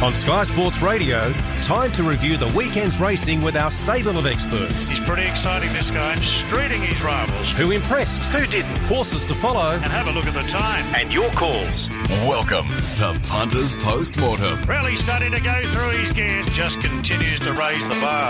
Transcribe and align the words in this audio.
On 0.00 0.14
Sky 0.14 0.44
Sports 0.44 0.80
Radio, 0.80 1.32
time 1.60 1.90
to 1.92 2.02
review 2.02 2.36
the 2.36 2.46
weekend's 2.56 3.00
racing 3.00 3.42
with 3.42 3.56
our 3.56 3.70
stable 3.70 4.16
of 4.16 4.26
experts. 4.26 4.88
He's 4.88 5.00
pretty 5.00 5.24
exciting, 5.24 5.72
this 5.72 5.90
guy. 5.90 6.14
Streeting 6.16 6.80
his 6.80 7.02
rivals. 7.02 7.50
Who 7.52 7.72
impressed? 7.72 8.24
Who 8.26 8.46
didn't? 8.46 8.78
Horses 8.86 9.24
to 9.26 9.34
follow. 9.34 9.72
And 9.72 9.92
have 9.92 10.06
a 10.06 10.12
look 10.12 10.26
at 10.26 10.34
the 10.34 10.42
time. 10.42 10.84
And 10.94 11.12
your 11.12 11.28
calls. 11.32 11.90
Welcome 12.24 12.68
to 12.94 13.20
Punters 13.28 13.74
Postmortem. 13.74 14.62
Really 14.64 14.96
starting 14.96 15.32
to 15.32 15.40
go 15.40 15.66
through 15.66 15.98
his 15.98 16.12
gears. 16.12 16.46
Just 16.50 16.80
continues 16.80 17.40
to 17.40 17.52
raise 17.52 17.86
the 17.88 17.96
bar. 17.96 18.28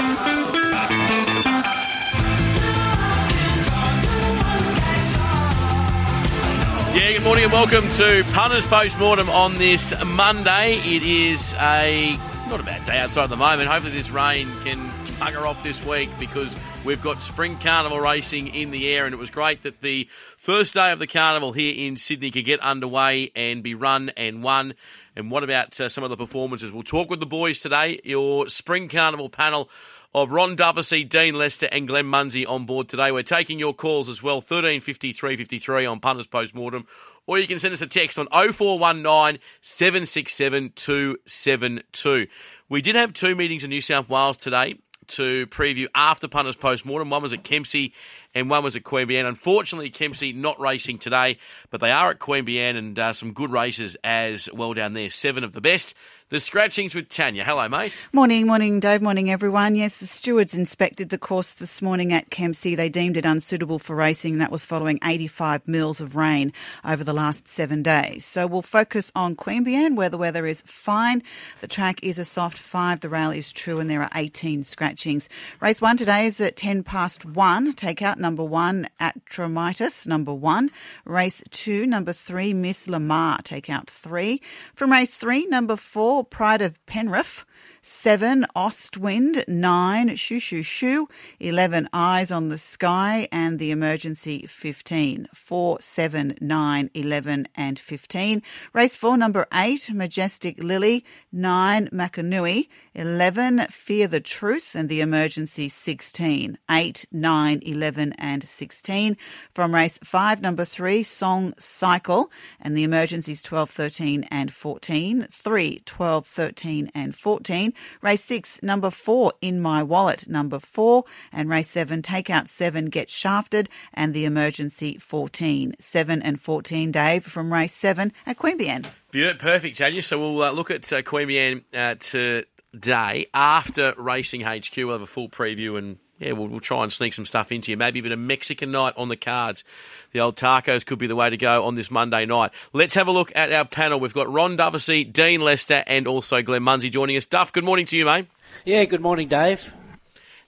Yeah, 6.98 7.12
good 7.12 7.22
morning 7.22 7.44
and 7.44 7.52
welcome 7.52 7.88
to 7.90 8.24
Punters 8.32 8.66
Postmortem 8.66 9.30
on 9.30 9.52
this 9.52 9.94
Monday. 10.04 10.78
It 10.78 11.04
is 11.04 11.54
a 11.54 12.18
not 12.48 12.58
a 12.58 12.64
bad 12.64 12.84
day 12.86 12.98
outside 12.98 13.22
at 13.22 13.30
the 13.30 13.36
moment. 13.36 13.68
Hopefully, 13.68 13.92
this 13.92 14.10
rain 14.10 14.50
can 14.64 14.90
bugger 15.20 15.46
off 15.46 15.62
this 15.62 15.82
week 15.86 16.10
because 16.18 16.56
we've 16.84 17.00
got 17.00 17.22
spring 17.22 17.56
carnival 17.58 18.00
racing 18.00 18.48
in 18.48 18.72
the 18.72 18.88
air, 18.88 19.04
and 19.06 19.14
it 19.14 19.16
was 19.16 19.30
great 19.30 19.62
that 19.62 19.80
the 19.80 20.08
first 20.38 20.74
day 20.74 20.90
of 20.90 20.98
the 20.98 21.06
carnival 21.06 21.52
here 21.52 21.72
in 21.86 21.96
Sydney 21.96 22.32
could 22.32 22.44
get 22.44 22.58
underway 22.58 23.30
and 23.36 23.62
be 23.62 23.76
run 23.76 24.08
and 24.16 24.42
won. 24.42 24.74
And 25.14 25.30
what 25.30 25.44
about 25.44 25.80
uh, 25.80 25.88
some 25.88 26.02
of 26.02 26.10
the 26.10 26.16
performances? 26.16 26.72
We'll 26.72 26.82
talk 26.82 27.08
with 27.10 27.20
the 27.20 27.26
boys 27.26 27.60
today. 27.60 28.00
Your 28.02 28.48
spring 28.48 28.88
carnival 28.88 29.28
panel 29.28 29.70
of 30.14 30.30
Ron 30.30 30.56
Dufficy, 30.56 31.04
Dean 31.04 31.34
Lester, 31.34 31.68
and 31.70 31.86
Glenn 31.86 32.06
Munsie 32.06 32.48
on 32.48 32.66
board 32.66 32.88
today. 32.88 33.10
We're 33.10 33.22
taking 33.22 33.58
your 33.58 33.74
calls 33.74 34.08
as 34.08 34.22
well, 34.22 34.36
135353 34.36 35.86
on 35.86 36.00
Punters 36.00 36.26
Postmortem, 36.26 36.86
or 37.26 37.38
you 37.38 37.46
can 37.46 37.58
send 37.58 37.74
us 37.74 37.82
a 37.82 37.86
text 37.86 38.18
on 38.18 38.26
0419 38.30 39.40
767 39.60 40.72
272. 40.74 42.26
We 42.68 42.82
did 42.82 42.94
have 42.94 43.12
two 43.12 43.34
meetings 43.34 43.64
in 43.64 43.70
New 43.70 43.80
South 43.80 44.08
Wales 44.08 44.36
today 44.36 44.78
to 45.08 45.46
preview 45.46 45.86
after 45.94 46.28
Punters 46.28 46.56
Postmortem. 46.56 47.10
One 47.10 47.22
was 47.22 47.32
at 47.32 47.42
Kempsey 47.42 47.92
and 48.34 48.48
one 48.48 48.62
was 48.62 48.76
at 48.76 48.84
Queanbeyan. 48.84 49.26
Unfortunately, 49.26 49.90
Kempsey 49.90 50.32
not 50.34 50.60
racing 50.60 50.98
today, 50.98 51.38
but 51.70 51.80
they 51.80 51.90
are 51.90 52.10
at 52.10 52.18
Queanbeyan 52.18 52.76
and 52.76 52.98
uh, 52.98 53.12
some 53.12 53.32
good 53.32 53.50
races 53.50 53.96
as 54.04 54.48
well 54.52 54.74
down 54.74 54.92
there. 54.92 55.10
Seven 55.10 55.44
of 55.44 55.52
the 55.52 55.60
best. 55.60 55.94
The 56.30 56.40
scratchings 56.40 56.94
with 56.94 57.08
Tanya. 57.08 57.42
Hello, 57.42 57.66
mate. 57.70 57.94
Morning, 58.12 58.46
morning, 58.46 58.80
Dave. 58.80 59.00
Morning, 59.00 59.30
everyone. 59.30 59.74
Yes, 59.74 59.96
the 59.96 60.06
stewards 60.06 60.52
inspected 60.52 61.08
the 61.08 61.16
course 61.16 61.54
this 61.54 61.80
morning 61.80 62.12
at 62.12 62.28
Kempsey. 62.28 62.74
They 62.74 62.90
deemed 62.90 63.16
it 63.16 63.24
unsuitable 63.24 63.78
for 63.78 63.96
racing. 63.96 64.36
That 64.36 64.52
was 64.52 64.62
following 64.62 64.98
85 65.02 65.66
mils 65.66 66.02
of 66.02 66.16
rain 66.16 66.52
over 66.84 67.02
the 67.02 67.14
last 67.14 67.48
seven 67.48 67.82
days. 67.82 68.26
So 68.26 68.46
we'll 68.46 68.60
focus 68.60 69.10
on 69.16 69.36
Queanbeyan, 69.36 69.96
where 69.96 70.10
the 70.10 70.18
weather 70.18 70.44
is 70.44 70.60
fine. 70.66 71.22
The 71.62 71.66
track 71.66 72.04
is 72.04 72.18
a 72.18 72.26
soft 72.26 72.58
five. 72.58 73.00
The 73.00 73.08
rail 73.08 73.30
is 73.30 73.50
true, 73.50 73.80
and 73.80 73.88
there 73.88 74.02
are 74.02 74.10
18 74.14 74.64
scratchings. 74.64 75.30
Race 75.62 75.80
one 75.80 75.96
today 75.96 76.26
is 76.26 76.42
at 76.42 76.56
10 76.56 76.82
past 76.82 77.24
one. 77.24 77.72
Take 77.72 78.02
out 78.02 78.18
number 78.18 78.44
one 78.44 78.86
at 79.00 79.18
Tromitis, 79.24 80.06
number 80.06 80.34
one. 80.34 80.70
Race 81.06 81.42
two, 81.52 81.86
number 81.86 82.12
three, 82.12 82.52
Miss 82.52 82.86
Lamar. 82.86 83.38
Take 83.44 83.70
out 83.70 83.88
three. 83.88 84.42
From 84.74 84.92
race 84.92 85.14
three, 85.14 85.46
number 85.46 85.74
four, 85.74 86.17
Pride 86.24 86.62
of 86.62 86.84
Penrith. 86.86 87.44
Seven, 87.82 88.46
Ostwind. 88.54 89.44
Nine, 89.48 90.16
Shoo 90.16 90.40
Shoo 90.40 90.62
Shoo. 90.62 91.08
Eleven, 91.40 91.88
Eyes 91.92 92.30
on 92.30 92.48
the 92.48 92.58
Sky. 92.58 93.28
And 93.32 93.58
the 93.58 93.70
emergency, 93.70 94.46
15. 94.46 95.28
Four, 95.34 95.78
seven, 95.80 96.36
nine, 96.40 96.90
eleven, 96.94 97.48
and 97.54 97.78
15. 97.78 98.42
Race 98.72 98.96
four, 98.96 99.16
number 99.16 99.46
eight, 99.52 99.90
Majestic 99.92 100.62
Lily. 100.62 101.04
Nine, 101.32 101.88
Makanui. 101.92 102.68
11, 102.94 103.66
Fear 103.70 104.08
the 104.08 104.20
Truth. 104.20 104.74
And 104.74 104.88
the 104.88 105.00
emergency, 105.00 105.68
16. 105.68 106.58
Eight, 106.70 107.06
nine, 107.12 107.60
11, 107.62 108.12
and 108.18 108.42
16. 108.42 109.16
From 109.54 109.74
race 109.74 109.98
five, 110.02 110.40
number 110.40 110.64
three, 110.64 111.02
Song 111.02 111.54
Cycle. 111.58 112.30
And 112.60 112.76
the 112.76 112.82
emergencies, 112.82 113.42
12, 113.42 113.70
13, 113.70 114.24
and 114.30 114.52
14. 114.52 115.26
Three, 115.30 115.82
12, 115.84 116.26
13, 116.26 116.90
and 116.94 117.14
14. 117.14 117.67
Race 118.02 118.24
six, 118.24 118.62
number 118.62 118.90
four, 118.90 119.32
In 119.40 119.60
My 119.60 119.82
Wallet, 119.82 120.28
number 120.28 120.58
four. 120.58 121.04
And 121.32 121.48
race 121.48 121.70
seven, 121.70 122.02
Take 122.02 122.30
Out 122.30 122.48
Seven, 122.48 122.86
Get 122.86 123.10
Shafted, 123.10 123.68
and 123.94 124.14
the 124.14 124.24
emergency 124.24 124.96
14. 124.98 125.76
Seven 125.78 126.22
and 126.22 126.40
14, 126.40 126.90
Dave, 126.92 127.24
from 127.24 127.52
race 127.52 127.74
seven 127.74 128.12
at 128.26 128.38
Queanbeyan. 128.38 128.86
Beautiful, 129.10 129.38
perfect, 129.40 129.78
Tanya. 129.78 130.02
So 130.02 130.18
we'll 130.18 130.42
uh, 130.42 130.50
look 130.52 130.70
at 130.70 130.92
uh, 130.92 131.02
Queanbeyan 131.02 131.64
uh, 131.74 131.94
today 131.98 133.26
after 133.32 133.94
Racing 133.96 134.42
HQ. 134.42 134.76
We'll 134.76 134.92
have 134.92 135.02
a 135.02 135.06
full 135.06 135.28
preview 135.28 135.78
and 135.78 135.98
yeah, 136.18 136.32
we'll, 136.32 136.48
we'll 136.48 136.60
try 136.60 136.82
and 136.82 136.92
sneak 136.92 137.12
some 137.12 137.26
stuff 137.26 137.52
into 137.52 137.70
you. 137.70 137.76
Maybe 137.76 137.98
even 137.98 138.12
a 138.12 138.16
Mexican 138.16 138.70
night 138.70 138.94
on 138.96 139.08
the 139.08 139.16
cards. 139.16 139.64
The 140.12 140.20
old 140.20 140.36
tacos 140.36 140.84
could 140.84 140.98
be 140.98 141.06
the 141.06 141.16
way 141.16 141.30
to 141.30 141.36
go 141.36 141.64
on 141.64 141.74
this 141.74 141.90
Monday 141.90 142.26
night. 142.26 142.50
Let's 142.72 142.94
have 142.94 143.08
a 143.08 143.12
look 143.12 143.32
at 143.34 143.52
our 143.52 143.64
panel. 143.64 144.00
We've 144.00 144.14
got 144.14 144.32
Ron 144.32 144.56
Dufficy, 144.56 145.04
Dean 145.04 145.40
Lester, 145.40 145.84
and 145.86 146.06
also 146.06 146.42
Glenn 146.42 146.62
Munsie 146.62 146.90
joining 146.90 147.16
us. 147.16 147.26
Duff, 147.26 147.52
good 147.52 147.64
morning 147.64 147.86
to 147.86 147.96
you, 147.96 148.04
mate. 148.04 148.26
Yeah, 148.64 148.84
good 148.84 149.00
morning, 149.00 149.28
Dave. 149.28 149.74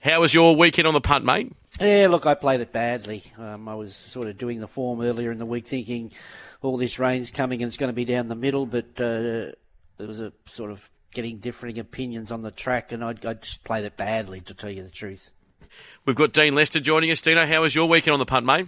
How 0.01 0.19
was 0.19 0.33
your 0.33 0.55
weekend 0.55 0.87
on 0.87 0.93
the 0.93 1.01
punt, 1.01 1.23
mate? 1.25 1.53
Yeah, 1.79 2.07
look, 2.09 2.25
I 2.25 2.33
played 2.33 2.59
it 2.59 2.71
badly. 2.71 3.23
Um, 3.37 3.69
I 3.69 3.75
was 3.75 3.95
sort 3.95 4.27
of 4.27 4.37
doing 4.37 4.59
the 4.59 4.67
form 4.67 5.01
earlier 5.01 5.31
in 5.31 5.37
the 5.37 5.45
week, 5.45 5.67
thinking 5.67 6.11
all 6.61 6.77
this 6.77 6.99
rain's 6.99 7.31
coming 7.31 7.61
and 7.61 7.69
it's 7.69 7.77
going 7.77 7.89
to 7.89 7.95
be 7.95 8.05
down 8.05 8.27
the 8.27 8.35
middle, 8.35 8.65
but 8.65 8.99
uh, 8.99 9.53
there 9.97 10.07
was 10.07 10.19
a 10.19 10.33
sort 10.45 10.71
of 10.71 10.89
getting 11.13 11.37
differing 11.37 11.79
opinions 11.79 12.31
on 12.31 12.41
the 12.41 12.51
track, 12.51 12.91
and 12.91 13.03
I, 13.03 13.09
I 13.09 13.33
just 13.35 13.63
played 13.63 13.85
it 13.85 13.97
badly, 13.97 14.41
to 14.41 14.53
tell 14.53 14.69
you 14.69 14.83
the 14.83 14.89
truth. 14.89 15.31
We've 16.03 16.15
got 16.15 16.33
Dean 16.33 16.55
Lester 16.55 16.79
joining 16.79 17.11
us. 17.11 17.21
Dino, 17.21 17.45
how 17.45 17.61
was 17.61 17.75
your 17.75 17.87
weekend 17.87 18.13
on 18.13 18.19
the 18.19 18.25
punt, 18.25 18.43
mate? 18.45 18.67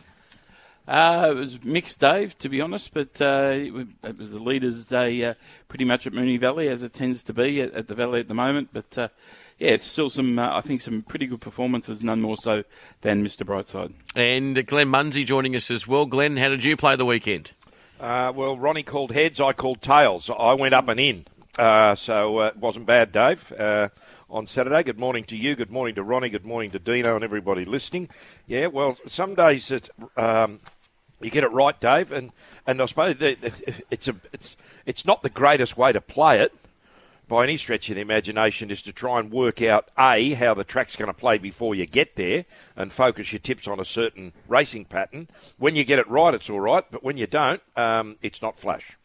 Uh, 0.87 1.29
it 1.31 1.35
was 1.35 1.63
mixed, 1.63 1.99
Dave, 1.99 2.37
to 2.39 2.49
be 2.49 2.61
honest, 2.61 2.93
but 2.93 3.19
uh, 3.21 3.53
it, 3.53 3.73
was 4.17 4.33
the 4.33 4.39
Leaders' 4.39 4.85
Day 4.85 5.23
uh, 5.23 5.33
pretty 5.67 5.85
much 5.85 6.05
at 6.05 6.13
Moonee 6.13 6.39
Valley, 6.39 6.67
as 6.67 6.83
it 6.83 6.93
tends 6.93 7.23
to 7.23 7.33
be 7.33 7.61
at, 7.61 7.73
at 7.73 7.87
the 7.87 7.95
Valley 7.95 8.19
at 8.19 8.27
the 8.27 8.35
moment. 8.35 8.69
But 8.71 8.97
uh, 8.97 9.07
yeah, 9.57 9.71
it's 9.71 9.85
still 9.85 10.11
some, 10.11 10.37
uh, 10.37 10.55
I 10.55 10.61
think, 10.61 10.81
some 10.81 11.01
pretty 11.01 11.25
good 11.25 11.41
performances, 11.41 12.03
none 12.03 12.21
more 12.21 12.37
so 12.37 12.65
than 13.01 13.23
Mr. 13.25 13.47
Brightside. 13.47 13.93
And 14.15 14.67
Glenn 14.67 14.89
Munsie 14.89 15.25
joining 15.25 15.55
us 15.55 15.71
as 15.71 15.87
well. 15.87 16.05
Glenn, 16.05 16.37
how 16.37 16.49
did 16.49 16.63
you 16.63 16.77
play 16.77 16.95
the 16.95 17.05
weekend? 17.05 17.51
Uh, 17.99 18.31
well, 18.35 18.57
Ronnie 18.57 18.83
called 18.83 19.11
heads, 19.11 19.39
I 19.39 19.53
called 19.53 19.81
tails. 19.81 20.29
I 20.29 20.53
went 20.53 20.73
up 20.73 20.87
and 20.89 20.99
in. 20.99 21.25
Uh, 21.57 21.93
so 21.93 22.39
uh, 22.39 22.47
it 22.47 22.57
wasn't 22.57 22.85
bad, 22.85 23.11
Dave. 23.11 23.51
Uh, 23.51 23.89
on 24.27 24.47
Saturday, 24.47 24.81
good 24.81 24.97
morning 24.97 25.23
to 25.25 25.37
you, 25.37 25.55
good 25.55 25.69
morning 25.69 25.93
to 25.93 26.01
Ronnie, 26.01 26.29
good 26.29 26.45
morning 26.45 26.71
to 26.71 26.79
Dino, 26.79 27.13
and 27.13 27.23
everybody 27.23 27.63
listening. 27.63 28.09
Yeah, 28.47 28.67
well, 28.67 28.97
some 29.05 29.35
days 29.35 29.69
it, 29.69 29.87
um, 30.17 30.59
you 31.21 31.29
get 31.29 31.43
it 31.43 31.51
right, 31.51 31.79
Dave, 31.79 32.11
and, 32.11 32.31
and 32.65 32.81
I 32.81 32.85
suppose 32.87 33.17
it's 33.21 34.07
a 34.07 34.15
it's 34.31 34.57
it's 34.87 35.05
not 35.05 35.21
the 35.21 35.29
greatest 35.29 35.77
way 35.77 35.93
to 35.93 36.01
play 36.01 36.39
it 36.41 36.53
by 37.27 37.43
any 37.43 37.57
stretch 37.57 37.87
of 37.89 37.95
the 37.95 38.01
imagination 38.01 38.71
is 38.71 38.81
to 38.81 38.91
try 38.91 39.19
and 39.19 39.31
work 39.31 39.61
out 39.61 39.89
a 39.97 40.33
how 40.33 40.55
the 40.55 40.63
track's 40.63 40.95
going 40.95 41.07
to 41.07 41.13
play 41.13 41.37
before 41.37 41.75
you 41.75 41.85
get 41.85 42.15
there 42.15 42.45
and 42.75 42.91
focus 42.91 43.31
your 43.31 43.39
tips 43.39 43.67
on 43.67 43.79
a 43.79 43.85
certain 43.85 44.33
racing 44.47 44.85
pattern. 44.85 45.27
When 45.57 45.75
you 45.75 45.83
get 45.83 45.99
it 45.99 46.09
right, 46.09 46.33
it's 46.33 46.49
all 46.49 46.59
right, 46.59 46.83
but 46.89 47.03
when 47.03 47.17
you 47.17 47.27
don't, 47.27 47.61
um, 47.75 48.17
it's 48.21 48.41
not 48.41 48.57
flash. 48.57 48.97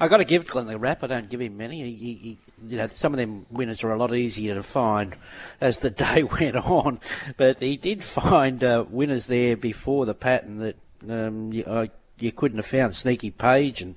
I 0.00 0.08
got 0.08 0.16
to 0.18 0.24
give 0.24 0.46
Glenn 0.46 0.66
the 0.66 0.78
rap. 0.78 1.04
I 1.04 1.06
don't 1.06 1.28
give 1.28 1.40
him 1.40 1.56
many. 1.56 1.82
He, 1.82 2.14
he, 2.14 2.38
you 2.66 2.76
know, 2.76 2.86
some 2.88 3.12
of 3.12 3.18
them 3.18 3.46
winners 3.50 3.84
are 3.84 3.92
a 3.92 3.96
lot 3.96 4.14
easier 4.14 4.54
to 4.54 4.62
find 4.62 5.14
as 5.60 5.78
the 5.78 5.90
day 6.04 6.22
went 6.22 6.56
on, 6.56 7.00
but 7.36 7.60
he 7.60 7.76
did 7.76 8.02
find 8.02 8.64
uh, 8.64 8.84
winners 8.88 9.26
there 9.26 9.56
before 9.56 10.06
the 10.06 10.14
pattern 10.14 10.58
that 10.58 10.76
um, 11.08 11.52
you, 11.52 11.90
you, 12.18 12.32
couldn't 12.32 12.58
have 12.58 12.66
found. 12.66 12.94
Sneaky 12.94 13.30
Page 13.30 13.82
and 13.82 13.96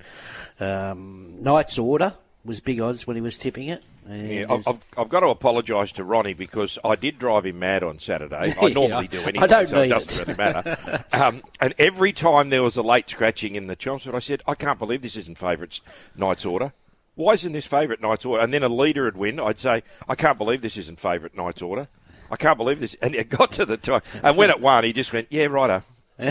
um, 0.59 1.41
Knight's 1.41 1.79
Order 1.79 2.13
was 2.43 2.59
big 2.59 2.79
odds 2.79 3.07
when 3.07 3.16
he 3.16 3.22
was 3.22 3.37
tipping 3.37 3.69
it. 3.69 3.84
Yeah, 4.07 4.46
I've, 4.49 4.67
I've, 4.97 5.09
got 5.09 5.22
to 5.22 5.28
apologise 5.28 5.91
to 5.93 6.03
Ronnie 6.03 6.35
because 6.35 6.78
I 6.84 6.96
did 6.96 7.17
drive 7.17 7.46
him 7.46 7.57
mad 7.57 7.81
on 7.84 7.97
Saturday. 7.97 8.53
I 8.61 8.69
normally 8.73 9.07
do 9.07 9.19
anyway, 9.22 9.43
I 9.43 9.47
don't 9.47 9.67
so 9.67 9.81
it 9.81 9.87
doesn't 9.87 10.28
really 10.28 10.37
matter. 10.37 11.03
um, 11.13 11.41
and 11.59 11.73
every 11.79 12.13
time 12.13 12.49
there 12.49 12.61
was 12.61 12.78
a 12.78 12.84
late 12.84 13.09
scratching 13.09 13.55
in 13.55 13.66
the 13.66 13.75
Chelmsford, 13.75 14.13
I 14.13 14.19
said, 14.19 14.43
I 14.47 14.53
can't 14.53 14.78
believe 14.78 15.02
this 15.02 15.16
isn't 15.16 15.40
favourites 15.40 15.81
Knight's 16.16 16.46
Order. 16.46 16.73
Why 17.16 17.34
isn't 17.34 17.53
this 17.53 17.66
favourite 17.66 17.99
Knight's 17.99 18.25
Order? 18.25 18.43
And 18.43 18.53
then 18.53 18.61
a 18.61 18.69
leader 18.69 19.05
would 19.05 19.17
win. 19.17 19.40
I'd 19.40 19.57
say, 19.57 19.81
I 20.08 20.13
can't 20.16 20.37
believe 20.37 20.61
this 20.61 20.78
isn't 20.78 20.99
favourite 20.99 21.35
Knight's 21.35 21.63
Order. 21.63 21.87
I 22.29 22.35
can't 22.35 22.58
believe 22.58 22.79
this. 22.79 22.96
And 22.96 23.16
it 23.16 23.29
got 23.29 23.53
to 23.53 23.66
the 23.66 23.78
time. 23.78 24.01
And 24.22 24.37
when 24.37 24.49
it 24.49 24.59
won, 24.59 24.84
he 24.84 24.93
just 24.93 25.13
went, 25.13 25.28
yeah, 25.31 25.46
righto. 25.46 25.84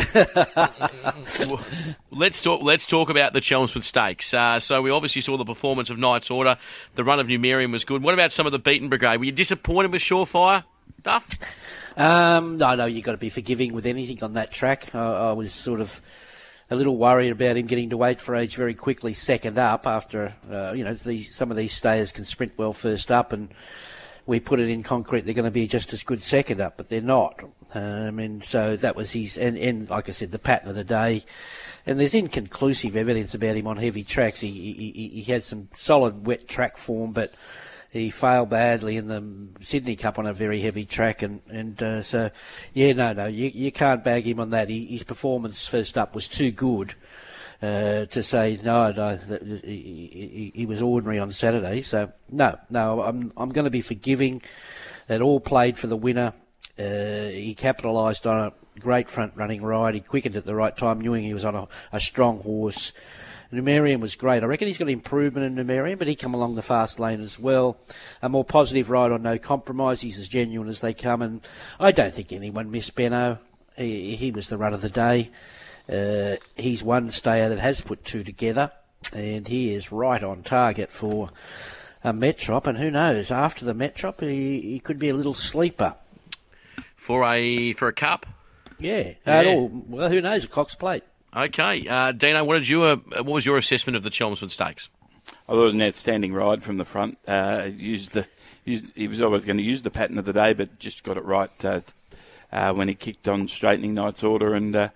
let's 2.11 2.41
talk. 2.41 2.63
Let's 2.63 2.87
talk 2.87 3.11
about 3.11 3.35
the 3.35 3.41
Chelmsford 3.43 3.85
Stakes. 3.85 4.33
Uh, 4.33 4.59
so 4.59 4.81
we 4.81 4.91
obviously 4.91 5.21
saw 5.21 5.37
the 5.37 5.45
performance 5.45 5.91
of 5.91 5.99
Knight's 5.99 6.31
Order. 6.31 6.57
The 6.95 7.05
run 7.05 7.21
of 7.21 7.27
Numerian 7.27 7.71
was 7.71 7.85
good. 7.85 8.03
What 8.03 8.15
about 8.15 8.33
some 8.33 8.47
of 8.47 8.53
the 8.53 8.59
Beaten 8.59 8.89
Brigade? 8.89 9.19
Were 9.19 9.27
you 9.27 9.33
disappointed 9.33 9.93
with 9.93 10.01
Surefire, 10.01 10.65
Duff? 11.03 11.29
Um, 11.99 12.57
no, 12.57 12.75
no. 12.77 12.87
You've 12.87 13.05
got 13.05 13.13
to 13.13 13.19
be 13.19 13.29
forgiving 13.29 13.75
with 13.75 13.85
anything 13.85 14.25
on 14.25 14.33
that 14.35 14.51
track. 14.51 14.95
I, 14.95 15.29
I 15.29 15.33
was 15.33 15.53
sort 15.53 15.83
of 15.83 16.01
a 16.71 16.77
little 16.77 16.97
worried 16.97 17.31
about 17.31 17.59
him 17.59 17.67
getting 17.67 17.91
to 17.91 17.99
weight 17.99 18.23
for 18.23 18.35
age 18.35 18.57
very 18.57 18.75
quickly, 18.75 19.13
second 19.13 19.59
up 19.59 19.87
after 19.87 20.35
uh, 20.51 20.73
you 20.73 20.83
know 20.83 20.95
these, 20.95 21.35
some 21.35 21.51
of 21.51 21.59
these 21.59 21.73
stayers 21.73 22.11
can 22.11 22.25
sprint 22.25 22.53
well 22.57 22.73
first 22.73 23.11
up, 23.11 23.35
and 23.35 23.51
we 24.26 24.41
put 24.41 24.61
it 24.61 24.69
in 24.69 24.82
concrete 24.82 25.23
they're 25.23 25.35
going 25.35 25.44
to 25.44 25.50
be 25.50 25.67
just 25.67 25.93
as 25.93 26.03
good 26.03 26.23
second 26.23 26.61
up, 26.61 26.76
but 26.76 26.88
they're 26.88 27.00
not. 27.00 27.43
Um, 27.75 28.19
and 28.19 28.43
so 28.43 28.76
that 28.76 28.97
was 28.97 29.12
his 29.12 29.37
and, 29.37 29.59
and 29.59 29.88
like 29.91 30.09
I 30.09 30.12
said, 30.12 30.31
the 30.31 30.38
pattern 30.38 30.69
of 30.69 30.75
the 30.75 30.85
day. 30.85 31.23
And 31.87 32.00
there's 32.00 32.15
inconclusive 32.15 32.97
evidence 32.97 33.35
about 33.35 33.56
him 33.56 33.67
on 33.67 33.76
heavy 33.76 34.05
tracks. 34.05 34.41
He 34.41 34.50
he, 34.50 35.09
he 35.21 35.32
had 35.32 35.43
some 35.43 35.69
solid 35.75 36.26
wet 36.26 36.49
track 36.49 36.76
form, 36.76 37.12
but 37.12 37.35
he 37.91 38.11
failed 38.11 38.50
badly 38.50 38.97
in 38.97 39.06
the 39.06 39.65
Sydney 39.65 39.94
Cup 39.94 40.19
on 40.19 40.27
a 40.27 40.32
very 40.32 40.61
heavy 40.61 40.85
track, 40.85 41.23
and 41.23 41.41
and 41.49 41.81
uh, 41.82 42.03
so 42.03 42.31
yeah, 42.73 42.93
no, 42.93 43.12
no, 43.12 43.27
you 43.27 43.50
you 43.55 43.70
can't 43.70 44.03
bag 44.03 44.25
him 44.25 44.41
on 44.41 44.50
that. 44.50 44.69
He, 44.69 44.87
his 44.87 45.05
performance 45.05 45.67
first 45.67 45.97
up 45.97 46.15
was 46.15 46.27
too 46.27 46.50
good. 46.50 46.94
Uh, 47.65 48.05
to 48.05 48.23
say 48.23 48.59
no, 48.63 48.93
no, 48.93 49.17
he, 49.65 50.53
he, 50.55 50.67
was 50.67 50.83
ordinary 50.83 51.19
on 51.19 51.33
Saturday. 51.33 51.81
So 51.81 52.13
no, 52.31 52.59
no, 52.69 53.01
I'm 53.01 53.33
I'm 53.39 53.49
going 53.51 53.65
to 53.65 53.71
be 53.71 53.81
forgiving. 53.81 54.43
That 55.07 55.23
all 55.23 55.41
played 55.41 55.79
for 55.79 55.87
the 55.87 55.97
winner. 55.97 56.35
Uh, 56.79 57.29
he 57.29 57.55
capitalised 57.57 58.27
on 58.27 58.49
a 58.49 58.81
great 58.81 59.09
front 59.09 59.33
running 59.35 59.63
ride. 59.63 59.95
He 59.95 60.01
quickened 60.01 60.37
at 60.37 60.45
the 60.45 60.55
right 60.55 60.77
time, 60.77 61.01
knowing 61.01 61.25
he 61.25 61.33
was 61.33 61.45
on 61.45 61.55
a, 61.55 61.69
a 61.91 62.01
strong 62.01 62.41
horse. 62.41 62.93
Numerian 63.51 64.01
was 64.01 64.15
great. 64.15 64.43
I 64.43 64.47
reckon 64.47 64.69
he's 64.69 64.79
got 64.79 64.91
improvement 64.91 65.47
in 65.47 65.67
Numerian, 65.67 65.99
but 65.99 66.09
he 66.09 66.17
come 66.17 66.35
along 66.35 66.57
the 66.57 66.63
fast 66.63 67.01
lane 67.01 67.21
as 67.21 67.39
well. 67.39 67.79
A 68.21 68.29
more 68.29 68.45
positive 68.45 68.91
ride 68.91 69.13
on 69.13 69.23
no 69.23 69.39
compromise. 69.39 70.03
He's 70.03 70.19
as 70.19 70.29
genuine 70.29 70.69
as 70.69 70.81
they 70.83 70.93
come, 70.93 71.23
and 71.23 71.41
I 71.81 71.93
don't 71.93 72.13
think 72.13 72.31
anyone 72.33 72.71
missed 72.71 72.95
Benno. 72.95 73.39
He, 73.77 74.17
he 74.17 74.33
was 74.33 74.49
the 74.49 74.59
run 74.59 74.75
of 74.75 74.83
the 74.83 74.91
day. 74.91 75.31
Uh, 75.89 76.37
he's 76.57 76.83
one 76.83 77.11
stayer 77.11 77.49
that 77.49 77.59
has 77.59 77.81
put 77.81 78.05
two 78.05 78.25
together, 78.25 78.71
and 79.15 79.49
he 79.49 79.75
is 79.75 79.93
right 79.93 80.23
on 80.23 80.43
target 80.43 80.91
for 80.91 81.31
a 82.03 82.13
Metrop. 82.13 82.67
And 82.67 82.79
who 82.79 82.91
knows, 82.91 83.31
after 83.31 83.65
the 83.65 83.75
Metrop, 83.75 84.21
he, 84.21 84.61
he 84.61 84.79
could 84.79 84.99
be 84.99 85.09
a 85.09 85.15
little 85.15 85.35
sleeper 85.35 85.95
for 86.97 87.25
a 87.25 87.73
for 87.75 87.89
a 87.89 87.93
cup. 87.93 88.27
Yeah, 88.79 89.13
yeah. 89.27 89.33
at 89.33 89.47
all. 89.47 89.69
Well, 89.69 90.11
who 90.11 90.21
knows? 90.21 90.45
A 90.45 90.49
Cox 90.49 90.75
Plate. 90.75 91.05
Okay, 91.37 91.87
uh, 91.89 92.13
Dino, 92.13 92.45
what 92.45 92.55
did 92.55 92.69
you 92.69 92.85
uh, 92.85 92.97
what 92.97 93.27
was 93.27 93.47
your 93.47 93.57
assessment 93.57 93.97
of 93.97 94.03
the 94.03 94.11
Chelmsford 94.11 94.51
Stakes? 94.51 94.89
I 95.49 95.53
thought 95.53 95.61
it 95.61 95.65
was 95.65 95.75
an 95.75 95.83
outstanding 95.83 96.33
ride 96.33 96.63
from 96.63 96.77
the 96.77 96.85
front. 96.85 97.19
Uh, 97.27 97.69
used 97.77 98.13
the 98.13 98.27
used, 98.65 98.87
he 98.95 99.09
was 99.09 99.21
always 99.21 99.45
going 99.45 99.57
to 99.57 99.63
use 99.63 99.83
the 99.83 99.91
pattern 99.91 100.19
of 100.19 100.25
the 100.25 100.33
day, 100.33 100.53
but 100.55 100.79
just 100.79 101.05
got 101.05 101.17
it 101.17 101.25
right 101.25 101.65
uh, 101.65 101.81
uh, 102.53 102.73
when 102.73 102.89
he 102.89 102.95
kicked 102.95 103.29
on 103.29 103.49
straightening 103.49 103.95
Knight's 103.95 104.23
Order 104.23 104.55
and 104.55 104.75
uh, 104.75 104.89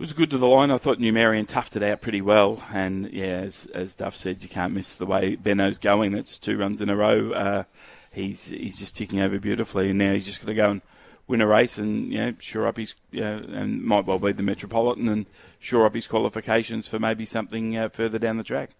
was 0.00 0.12
good 0.14 0.30
to 0.30 0.38
the 0.38 0.46
line. 0.46 0.70
I 0.70 0.78
thought 0.78 0.98
Numerian 0.98 1.46
toughed 1.46 1.76
it 1.76 1.82
out 1.82 2.00
pretty 2.00 2.22
well, 2.22 2.62
and 2.72 3.12
yeah, 3.12 3.26
as, 3.26 3.66
as 3.74 3.94
Duff 3.94 4.16
said, 4.16 4.42
you 4.42 4.48
can't 4.48 4.72
miss 4.72 4.94
the 4.94 5.06
way 5.06 5.36
Benno's 5.36 5.78
going. 5.78 6.12
That's 6.12 6.38
two 6.38 6.56
runs 6.56 6.80
in 6.80 6.88
a 6.88 6.96
row. 6.96 7.32
Uh, 7.32 7.64
he's 8.12 8.48
he's 8.48 8.78
just 8.78 8.96
ticking 8.96 9.20
over 9.20 9.38
beautifully, 9.38 9.90
and 9.90 9.98
now 9.98 10.12
he's 10.12 10.26
just 10.26 10.40
going 10.40 10.56
to 10.56 10.60
go 10.60 10.70
and 10.70 10.82
win 11.26 11.40
a 11.40 11.46
race 11.46 11.78
and 11.78 12.12
you 12.12 12.18
know 12.18 12.34
shore 12.40 12.66
up 12.66 12.76
his 12.76 12.94
you 13.12 13.20
know, 13.20 13.44
and 13.52 13.84
might 13.84 14.06
well 14.06 14.18
be 14.18 14.32
the 14.32 14.42
Metropolitan 14.42 15.06
and 15.06 15.26
shore 15.58 15.86
up 15.86 15.94
his 15.94 16.06
qualifications 16.06 16.88
for 16.88 16.98
maybe 16.98 17.26
something 17.26 17.76
uh, 17.76 17.88
further 17.90 18.18
down 18.18 18.38
the 18.38 18.42
track. 18.42 18.70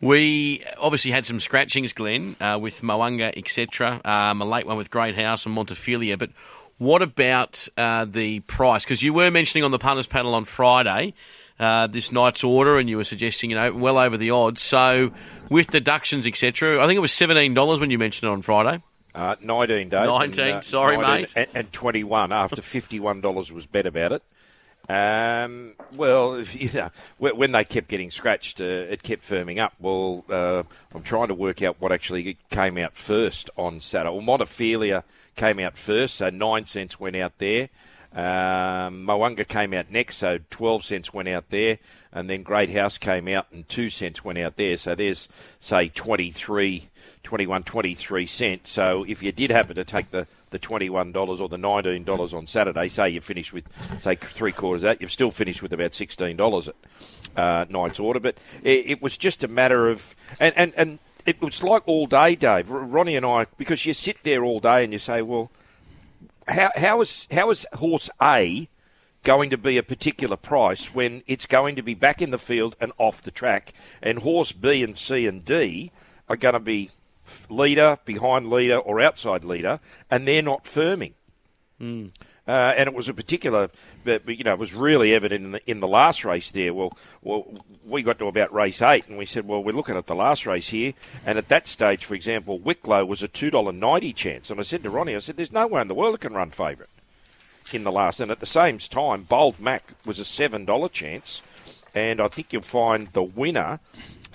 We 0.00 0.62
obviously 0.78 1.10
had 1.10 1.24
some 1.24 1.40
scratchings, 1.40 1.94
Glenn, 1.94 2.36
uh, 2.38 2.58
with 2.60 2.82
Moanga, 2.82 3.32
etc. 3.36 4.00
Um, 4.04 4.42
a 4.42 4.44
late 4.44 4.66
one 4.66 4.76
with 4.76 4.90
Great 4.90 5.16
House 5.16 5.46
and 5.46 5.56
Montefilia. 5.56 6.18
But 6.18 6.30
what 6.78 7.02
about 7.02 7.68
uh, 7.76 8.04
the 8.04 8.40
price? 8.40 8.84
Because 8.84 9.02
you 9.02 9.12
were 9.12 9.30
mentioning 9.30 9.64
on 9.64 9.70
the 9.70 9.78
punters 9.78 10.06
panel 10.06 10.34
on 10.34 10.44
Friday 10.44 11.14
uh, 11.58 11.86
this 11.86 12.12
Knight's 12.12 12.44
Order, 12.44 12.78
and 12.78 12.88
you 12.88 12.96
were 12.96 13.04
suggesting 13.04 13.50
you 13.50 13.56
know 13.56 13.72
well 13.72 13.98
over 13.98 14.16
the 14.16 14.30
odds. 14.30 14.62
So 14.62 15.12
with 15.48 15.68
deductions, 15.68 16.26
etc. 16.26 16.82
I 16.82 16.86
think 16.86 16.96
it 16.96 17.00
was 17.00 17.12
seventeen 17.12 17.54
dollars 17.54 17.80
when 17.80 17.90
you 17.90 17.98
mentioned 17.98 18.28
it 18.30 18.32
on 18.32 18.42
Friday. 18.42 18.82
Uh, 19.14 19.34
19, 19.40 19.88
Dave. 19.88 20.04
19, 20.04 20.44
and, 20.44 20.54
uh, 20.56 20.60
sorry, 20.60 20.98
19 20.98 21.14
mate. 21.14 21.32
And, 21.34 21.46
and 21.54 21.72
21 21.72 22.32
after 22.32 22.60
$51 22.60 23.50
was 23.50 23.64
bet 23.64 23.86
about 23.86 24.12
it. 24.12 24.22
Um, 24.88 25.72
well, 25.96 26.40
you 26.52 26.70
know, 26.72 26.90
when 27.18 27.52
they 27.52 27.64
kept 27.64 27.88
getting 27.88 28.10
scratched, 28.10 28.60
uh, 28.60 28.64
it 28.64 29.02
kept 29.02 29.22
firming 29.22 29.58
up. 29.58 29.74
Well, 29.80 30.24
uh, 30.30 30.62
I'm 30.94 31.02
trying 31.02 31.28
to 31.28 31.34
work 31.34 31.62
out 31.62 31.80
what 31.80 31.92
actually 31.92 32.38
came 32.50 32.78
out 32.78 32.96
first 32.96 33.50
on 33.56 33.80
Saturday. 33.80 34.16
Well, 34.16 34.38
Montefilia 34.38 35.02
came 35.34 35.58
out 35.60 35.76
first, 35.76 36.16
so 36.16 36.30
nine 36.30 36.66
cents 36.66 36.98
went 37.00 37.16
out 37.16 37.38
there. 37.38 37.68
Um, 38.16 39.06
came 39.46 39.74
out 39.74 39.90
next, 39.90 40.16
so 40.16 40.38
12 40.48 40.84
cents 40.84 41.12
went 41.12 41.28
out 41.28 41.50
there. 41.50 41.78
And 42.12 42.30
then 42.30 42.42
Great 42.42 42.70
House 42.70 42.96
came 42.96 43.28
out 43.28 43.46
and 43.52 43.68
2 43.68 43.90
cents 43.90 44.24
went 44.24 44.38
out 44.38 44.56
there. 44.56 44.78
So 44.78 44.94
there's, 44.94 45.28
say, 45.60 45.88
23, 45.90 46.88
21, 47.22 47.62
23 47.62 48.26
cents. 48.26 48.70
So 48.70 49.04
if 49.06 49.22
you 49.22 49.32
did 49.32 49.50
happen 49.50 49.76
to 49.76 49.84
take 49.84 50.10
the, 50.10 50.26
the 50.50 50.58
$21 50.58 51.40
or 51.40 51.48
the 51.48 51.56
$19 51.56 52.34
on 52.34 52.46
Saturday, 52.46 52.88
say 52.88 53.10
you 53.10 53.20
finished 53.20 53.52
with, 53.52 53.64
say, 54.00 54.14
three 54.14 54.52
quarters 54.52 54.82
that, 54.82 55.00
you've 55.00 55.12
still 55.12 55.30
finished 55.30 55.62
with 55.62 55.72
about 55.72 55.90
$16 55.90 56.68
at 56.68 56.74
uh, 57.36 57.64
Knight's 57.68 57.98
Order. 57.98 58.20
But 58.20 58.38
it, 58.62 58.86
it 58.86 59.02
was 59.02 59.16
just 59.16 59.42
a 59.44 59.48
matter 59.48 59.88
of, 59.88 60.14
and, 60.38 60.56
and, 60.56 60.72
and 60.76 60.98
it 61.26 61.40
was 61.42 61.62
like 61.62 61.82
all 61.86 62.06
day, 62.06 62.36
Dave. 62.36 62.70
Ronnie 62.70 63.16
and 63.16 63.26
I, 63.26 63.46
because 63.56 63.84
you 63.84 63.94
sit 63.94 64.22
there 64.22 64.44
all 64.44 64.60
day 64.60 64.84
and 64.84 64.92
you 64.92 64.98
say, 64.98 65.22
well, 65.22 65.50
how, 66.48 66.70
how 66.76 67.00
is 67.00 67.26
how 67.30 67.50
is 67.50 67.66
horse 67.74 68.08
A 68.22 68.68
going 69.24 69.50
to 69.50 69.58
be 69.58 69.76
a 69.76 69.82
particular 69.82 70.36
price 70.36 70.94
when 70.94 71.24
it's 71.26 71.46
going 71.46 71.74
to 71.74 71.82
be 71.82 71.94
back 71.94 72.22
in 72.22 72.30
the 72.30 72.38
field 72.38 72.76
and 72.80 72.92
off 72.98 73.20
the 73.20 73.32
track, 73.32 73.72
and 74.00 74.20
horse 74.20 74.52
B 74.52 74.84
and 74.84 74.96
C 74.96 75.26
and 75.26 75.44
D 75.44 75.90
are 76.28 76.36
going 76.36 76.52
to 76.52 76.60
be 76.60 76.90
leader, 77.48 77.98
behind 78.04 78.50
leader, 78.50 78.78
or 78.78 79.00
outside 79.00 79.44
leader, 79.44 79.80
and 80.10 80.26
they're 80.26 80.42
not 80.42 80.64
firming. 80.64 81.12
Mm. 81.80 82.10
Uh, 82.48 82.72
and 82.76 82.86
it 82.86 82.94
was 82.94 83.08
a 83.08 83.14
particular, 83.14 83.68
but, 84.04 84.28
you 84.28 84.44
know, 84.44 84.52
it 84.52 84.58
was 84.60 84.72
really 84.72 85.12
evident 85.12 85.44
in 85.44 85.50
the 85.50 85.70
in 85.70 85.80
the 85.80 85.88
last 85.88 86.24
race 86.24 86.52
there. 86.52 86.72
Well, 86.72 86.96
well, 87.20 87.44
we 87.84 88.04
got 88.04 88.20
to 88.20 88.28
about 88.28 88.52
race 88.52 88.80
eight, 88.82 89.08
and 89.08 89.18
we 89.18 89.26
said, 89.26 89.48
well, 89.48 89.64
we're 89.64 89.74
looking 89.74 89.96
at 89.96 90.06
the 90.06 90.14
last 90.14 90.46
race 90.46 90.68
here, 90.68 90.92
and 91.26 91.38
at 91.38 91.48
that 91.48 91.66
stage, 91.66 92.04
for 92.04 92.14
example, 92.14 92.60
Wicklow 92.60 93.04
was 93.04 93.22
a 93.24 93.28
two 93.28 93.50
dollar 93.50 93.72
ninety 93.72 94.12
chance, 94.12 94.48
and 94.48 94.60
I 94.60 94.62
said 94.62 94.84
to 94.84 94.90
Ronnie, 94.90 95.16
I 95.16 95.18
said, 95.18 95.36
there's 95.36 95.50
no 95.50 95.66
way 95.66 95.80
in 95.80 95.88
the 95.88 95.94
world 95.94 96.14
that 96.14 96.20
can 96.20 96.34
run 96.34 96.50
favourite 96.50 96.88
in 97.72 97.82
the 97.82 97.90
last, 97.90 98.20
and 98.20 98.30
at 98.30 98.38
the 98.38 98.46
same 98.46 98.78
time, 98.78 99.24
Bold 99.24 99.58
Mac 99.58 99.94
was 100.06 100.20
a 100.20 100.24
seven 100.24 100.64
dollar 100.64 100.88
chance, 100.88 101.42
and 101.96 102.20
I 102.20 102.28
think 102.28 102.52
you'll 102.52 102.62
find 102.62 103.08
the 103.08 103.24
winner 103.24 103.80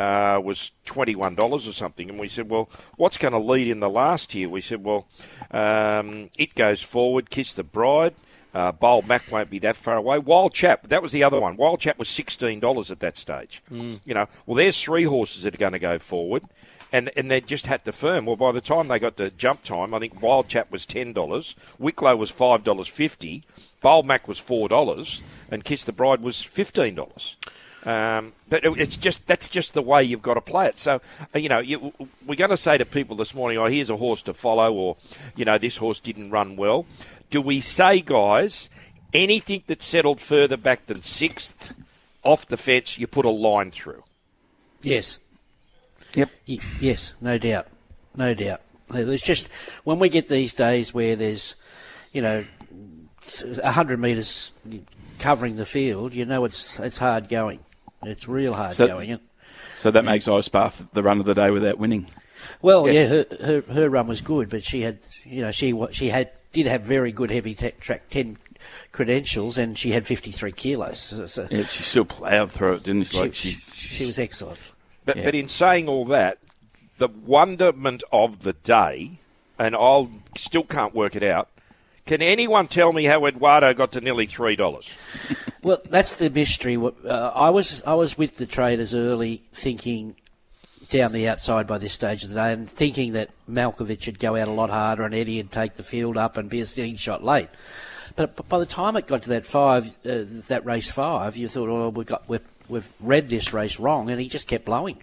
uh, 0.01 0.39
was 0.39 0.71
$21 0.85 1.67
or 1.67 1.71
something. 1.71 2.09
And 2.09 2.19
we 2.19 2.27
said, 2.27 2.49
well, 2.49 2.69
what's 2.97 3.17
going 3.17 3.33
to 3.33 3.39
lead 3.39 3.67
in 3.67 3.79
the 3.79 3.89
last 3.89 4.33
year? 4.33 4.49
We 4.49 4.61
said, 4.61 4.83
well, 4.83 5.07
um, 5.51 6.29
it 6.37 6.55
goes 6.55 6.81
forward, 6.81 7.29
Kiss 7.29 7.53
the 7.53 7.63
Bride. 7.63 8.15
Uh, 8.53 8.71
Bold 8.71 9.07
Mac 9.07 9.31
won't 9.31 9.49
be 9.49 9.59
that 9.59 9.77
far 9.77 9.95
away. 9.95 10.19
Wild 10.19 10.53
Chap, 10.53 10.87
that 10.87 11.01
was 11.01 11.13
the 11.13 11.23
other 11.23 11.39
one. 11.39 11.55
Wild 11.55 11.79
Chap 11.79 11.97
was 11.97 12.09
$16 12.09 12.91
at 12.91 12.99
that 12.99 13.15
stage. 13.15 13.61
Mm. 13.71 14.01
You 14.03 14.13
know, 14.13 14.27
well, 14.45 14.55
there's 14.55 14.81
three 14.81 15.05
horses 15.05 15.43
that 15.43 15.53
are 15.53 15.57
going 15.57 15.71
to 15.71 15.79
go 15.79 15.99
forward. 15.99 16.43
And, 16.91 17.09
and 17.15 17.31
they 17.31 17.39
just 17.39 17.67
had 17.67 17.85
to 17.85 17.93
firm. 17.93 18.25
Well, 18.25 18.35
by 18.35 18.51
the 18.51 18.59
time 18.59 18.89
they 18.89 18.99
got 18.99 19.15
to 19.15 19.29
jump 19.29 19.63
time, 19.63 19.93
I 19.93 19.99
think 19.99 20.21
Wild 20.21 20.49
Chap 20.49 20.69
was 20.69 20.85
$10. 20.85 21.55
Wicklow 21.79 22.17
was 22.17 22.31
$5.50. 22.31 23.43
Bold 23.81 24.05
Mac 24.05 24.27
was 24.27 24.39
$4. 24.39 25.21
And 25.49 25.63
Kiss 25.63 25.85
the 25.85 25.93
Bride 25.93 26.21
was 26.21 26.35
$15. 26.35 27.35
Um, 27.83 28.33
but 28.49 28.63
it's 28.63 28.95
just 28.95 29.25
that's 29.25 29.49
just 29.49 29.73
the 29.73 29.81
way 29.81 30.03
you've 30.03 30.21
got 30.21 30.35
to 30.35 30.41
play 30.41 30.67
it. 30.67 30.77
So, 30.77 31.01
uh, 31.33 31.39
you 31.39 31.49
know, 31.49 31.59
you, 31.59 31.91
we're 32.27 32.35
going 32.35 32.51
to 32.51 32.57
say 32.57 32.77
to 32.77 32.85
people 32.85 33.15
this 33.15 33.33
morning, 33.33 33.57
"Oh, 33.57 33.65
here's 33.65 33.89
a 33.89 33.97
horse 33.97 34.21
to 34.23 34.33
follow," 34.33 34.71
or, 34.71 34.97
you 35.35 35.45
know, 35.45 35.57
this 35.57 35.77
horse 35.77 35.99
didn't 35.99 36.29
run 36.29 36.55
well. 36.55 36.85
Do 37.31 37.41
we 37.41 37.59
say, 37.59 38.01
guys, 38.01 38.69
anything 39.13 39.63
that 39.67 39.81
settled 39.81 40.21
further 40.21 40.57
back 40.57 40.85
than 40.85 41.01
sixth 41.01 41.73
off 42.23 42.45
the 42.45 42.57
fence, 42.57 42.99
you 42.99 43.07
put 43.07 43.25
a 43.25 43.29
line 43.29 43.71
through? 43.71 44.03
Yes. 44.83 45.19
Yep. 46.13 46.29
Y- 46.47 46.59
yes, 46.79 47.15
no 47.19 47.37
doubt, 47.37 47.67
no 48.15 48.33
doubt. 48.33 48.61
There's 48.89 49.21
just 49.21 49.47
when 49.83 49.97
we 49.97 50.09
get 50.09 50.27
these 50.27 50.53
days 50.53 50.93
where 50.93 51.15
there's, 51.15 51.55
you 52.11 52.21
know, 52.21 52.45
hundred 53.63 53.99
metres 53.99 54.51
covering 55.19 55.55
the 55.55 55.65
field, 55.65 56.13
you 56.13 56.25
know 56.25 56.43
it's 56.45 56.79
it's 56.79 56.97
hard 56.97 57.29
going. 57.29 57.59
It's 58.03 58.27
real 58.27 58.53
hard 58.53 58.75
so, 58.75 58.87
going. 58.87 59.19
So 59.73 59.91
that 59.91 60.05
makes 60.05 60.27
Ice 60.27 60.49
the 60.49 61.03
run 61.03 61.19
of 61.19 61.25
the 61.25 61.33
day 61.33 61.51
without 61.51 61.77
winning. 61.77 62.07
Well, 62.61 62.87
yes. 62.87 63.27
yeah, 63.31 63.37
her, 63.37 63.61
her, 63.63 63.73
her 63.73 63.89
run 63.89 64.07
was 64.07 64.21
good, 64.21 64.49
but 64.49 64.63
she 64.63 64.81
had 64.81 64.99
you 65.23 65.41
know 65.41 65.51
she 65.51 65.73
she 65.91 66.09
had 66.09 66.31
did 66.51 66.67
have 66.67 66.81
very 66.81 67.11
good 67.11 67.31
heavy 67.31 67.53
track 67.53 68.09
ten 68.09 68.37
credentials, 68.91 69.57
and 69.57 69.77
she 69.77 69.91
had 69.91 70.05
fifty 70.05 70.31
three 70.31 70.51
kilos. 70.51 70.99
So, 70.99 71.25
so 71.27 71.47
yeah, 71.49 71.63
she 71.63 71.83
still 71.83 72.05
ploughed 72.05 72.51
through 72.51 72.75
it, 72.75 72.83
didn't 72.83 73.05
she? 73.05 73.19
Like 73.19 73.33
she, 73.33 73.51
she, 73.73 73.95
she 73.95 74.05
was 74.05 74.19
excellent. 74.19 74.59
But 75.05 75.17
yeah. 75.17 75.25
but 75.25 75.35
in 75.35 75.49
saying 75.49 75.87
all 75.87 76.05
that, 76.05 76.37
the 76.97 77.07
wonderment 77.07 78.03
of 78.11 78.43
the 78.43 78.53
day, 78.53 79.19
and 79.57 79.75
I'll 79.75 80.11
still 80.37 80.63
can't 80.63 80.93
work 80.93 81.15
it 81.15 81.23
out. 81.23 81.49
Can 82.05 82.21
anyone 82.21 82.67
tell 82.67 82.91
me 82.91 83.05
how 83.05 83.25
Eduardo 83.25 83.73
got 83.73 83.91
to 83.93 84.01
nearly 84.01 84.25
three 84.25 84.55
dollars? 84.55 84.91
Well, 85.63 85.77
that's 85.87 86.17
the 86.17 86.31
mystery. 86.31 86.75
Uh, 86.75 87.31
I 87.35 87.51
was 87.51 87.83
I 87.83 87.93
was 87.93 88.17
with 88.17 88.37
the 88.37 88.47
traders 88.47 88.95
early, 88.95 89.43
thinking 89.53 90.15
down 90.89 91.11
the 91.11 91.27
outside 91.27 91.67
by 91.67 91.77
this 91.77 91.93
stage 91.93 92.23
of 92.23 92.29
the 92.29 92.35
day, 92.35 92.53
and 92.53 92.67
thinking 92.67 93.13
that 93.13 93.29
Malkovich 93.47 94.07
would 94.07 94.17
go 94.17 94.35
out 94.35 94.47
a 94.47 94.51
lot 94.51 94.71
harder 94.71 95.03
and 95.03 95.13
Eddie 95.13 95.37
would 95.37 95.51
take 95.51 95.75
the 95.75 95.83
field 95.83 96.17
up 96.17 96.35
and 96.35 96.49
be 96.49 96.61
a 96.61 96.65
steady 96.65 96.95
shot 96.97 97.23
late. 97.23 97.47
But, 98.15 98.49
by 98.49 98.57
the 98.59 98.65
time 98.65 98.97
it 98.97 99.07
got 99.07 99.23
to 99.23 99.29
that 99.29 99.45
five, 99.45 99.87
uh, 100.03 100.23
that 100.47 100.65
race 100.65 100.89
five, 100.89 101.37
you 101.37 101.47
thought, 101.47 101.69
oh, 101.69 101.89
we 101.89 102.03
got 102.05 102.27
we've, 102.27 102.41
we've 102.67 102.91
read 102.99 103.27
this 103.27 103.53
race 103.53 103.79
wrong, 103.79 104.09
and 104.09 104.19
he 104.19 104.27
just 104.27 104.47
kept 104.47 104.65
blowing. 104.65 104.97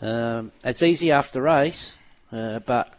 Um, 0.00 0.50
it's 0.64 0.82
easy 0.82 1.12
after 1.12 1.34
the 1.34 1.42
race, 1.42 1.96
uh, 2.32 2.60
but 2.60 2.92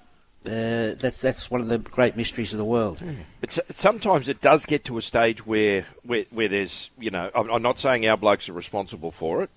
uh, 0.46 0.96
that's 0.98 1.22
that's 1.22 1.52
one 1.52 1.60
of 1.60 1.68
the 1.68 1.78
great 1.78 2.16
mysteries 2.16 2.54
of 2.54 2.58
the 2.58 2.66
world. 2.66 3.02
It's, 3.42 3.60
sometimes 3.72 4.28
it 4.28 4.42
does 4.42 4.66
get 4.66 4.86
to 4.86 4.98
a 4.98 5.02
stage 5.02 5.46
where, 5.46 5.86
where, 6.04 6.24
where 6.32 6.48
there's, 6.48 6.92
you 6.98 7.12
know, 7.12 7.30
I'm, 7.36 7.50
I'm 7.52 7.62
not 7.62 7.80
saying 7.80 8.08
our 8.08 8.18
blokes 8.18 8.48
are 8.48 8.54
responsible 8.54 9.12
for 9.12 9.44
it, 9.44 9.50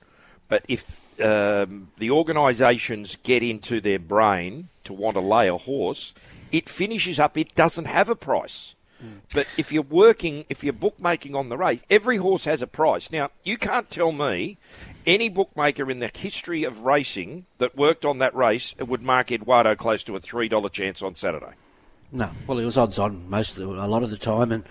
but 0.49 0.65
if 0.69 1.21
um, 1.23 1.89
the 1.99 2.11
organisations 2.11 3.17
get 3.23 3.43
into 3.43 3.81
their 3.81 3.99
brain 3.99 4.69
to 4.85 4.93
want 4.93 5.15
to 5.15 5.21
lay 5.21 5.49
a 5.49 5.57
horse, 5.57 6.15
it 6.51 6.69
finishes 6.69 7.21
up, 7.21 7.39
it 7.39 7.55
doesn't 7.55 7.87
have 7.87 8.09
a 8.09 8.17
price. 8.17 8.75
But 9.35 9.47
if 9.57 9.73
you're 9.73 9.83
working, 9.83 10.45
if 10.49 10.63
you're 10.63 10.73
bookmaking 10.73 11.35
on 11.35 11.49
the 11.49 11.57
race, 11.57 11.83
every 11.91 12.19
horse 12.19 12.45
has 12.45 12.63
a 12.63 12.67
price. 12.67 13.11
Now, 13.11 13.31
you 13.45 13.57
can't 13.57 13.91
tell 13.91 14.13
me 14.13 14.59
any 15.07 15.29
bookmaker 15.29 15.91
in 15.91 15.99
the 15.99 16.11
history 16.15 16.65
of 16.65 16.85
racing 16.85 17.47
that 17.59 17.77
worked 17.77 18.05
on 18.05 18.19
that 18.19 18.35
race 18.35 18.75
would 18.79 19.03
mark 19.03 19.33
Eduardo 19.33 19.75
close 19.75 20.05
to 20.05 20.17
a 20.17 20.21
$3 20.21 20.71
chance 20.73 21.03
on 21.03 21.15
Saturday. 21.15 21.55
No, 22.13 22.31
well, 22.47 22.59
he 22.59 22.65
was 22.65 22.77
odds 22.77 22.99
on 22.99 23.29
most 23.31 23.57
of 23.57 23.67
the, 23.67 23.69
a 23.69 23.89
lot 23.89 24.03
of 24.03 24.11
the 24.11 24.19
time, 24.19 24.53
and 24.53 24.65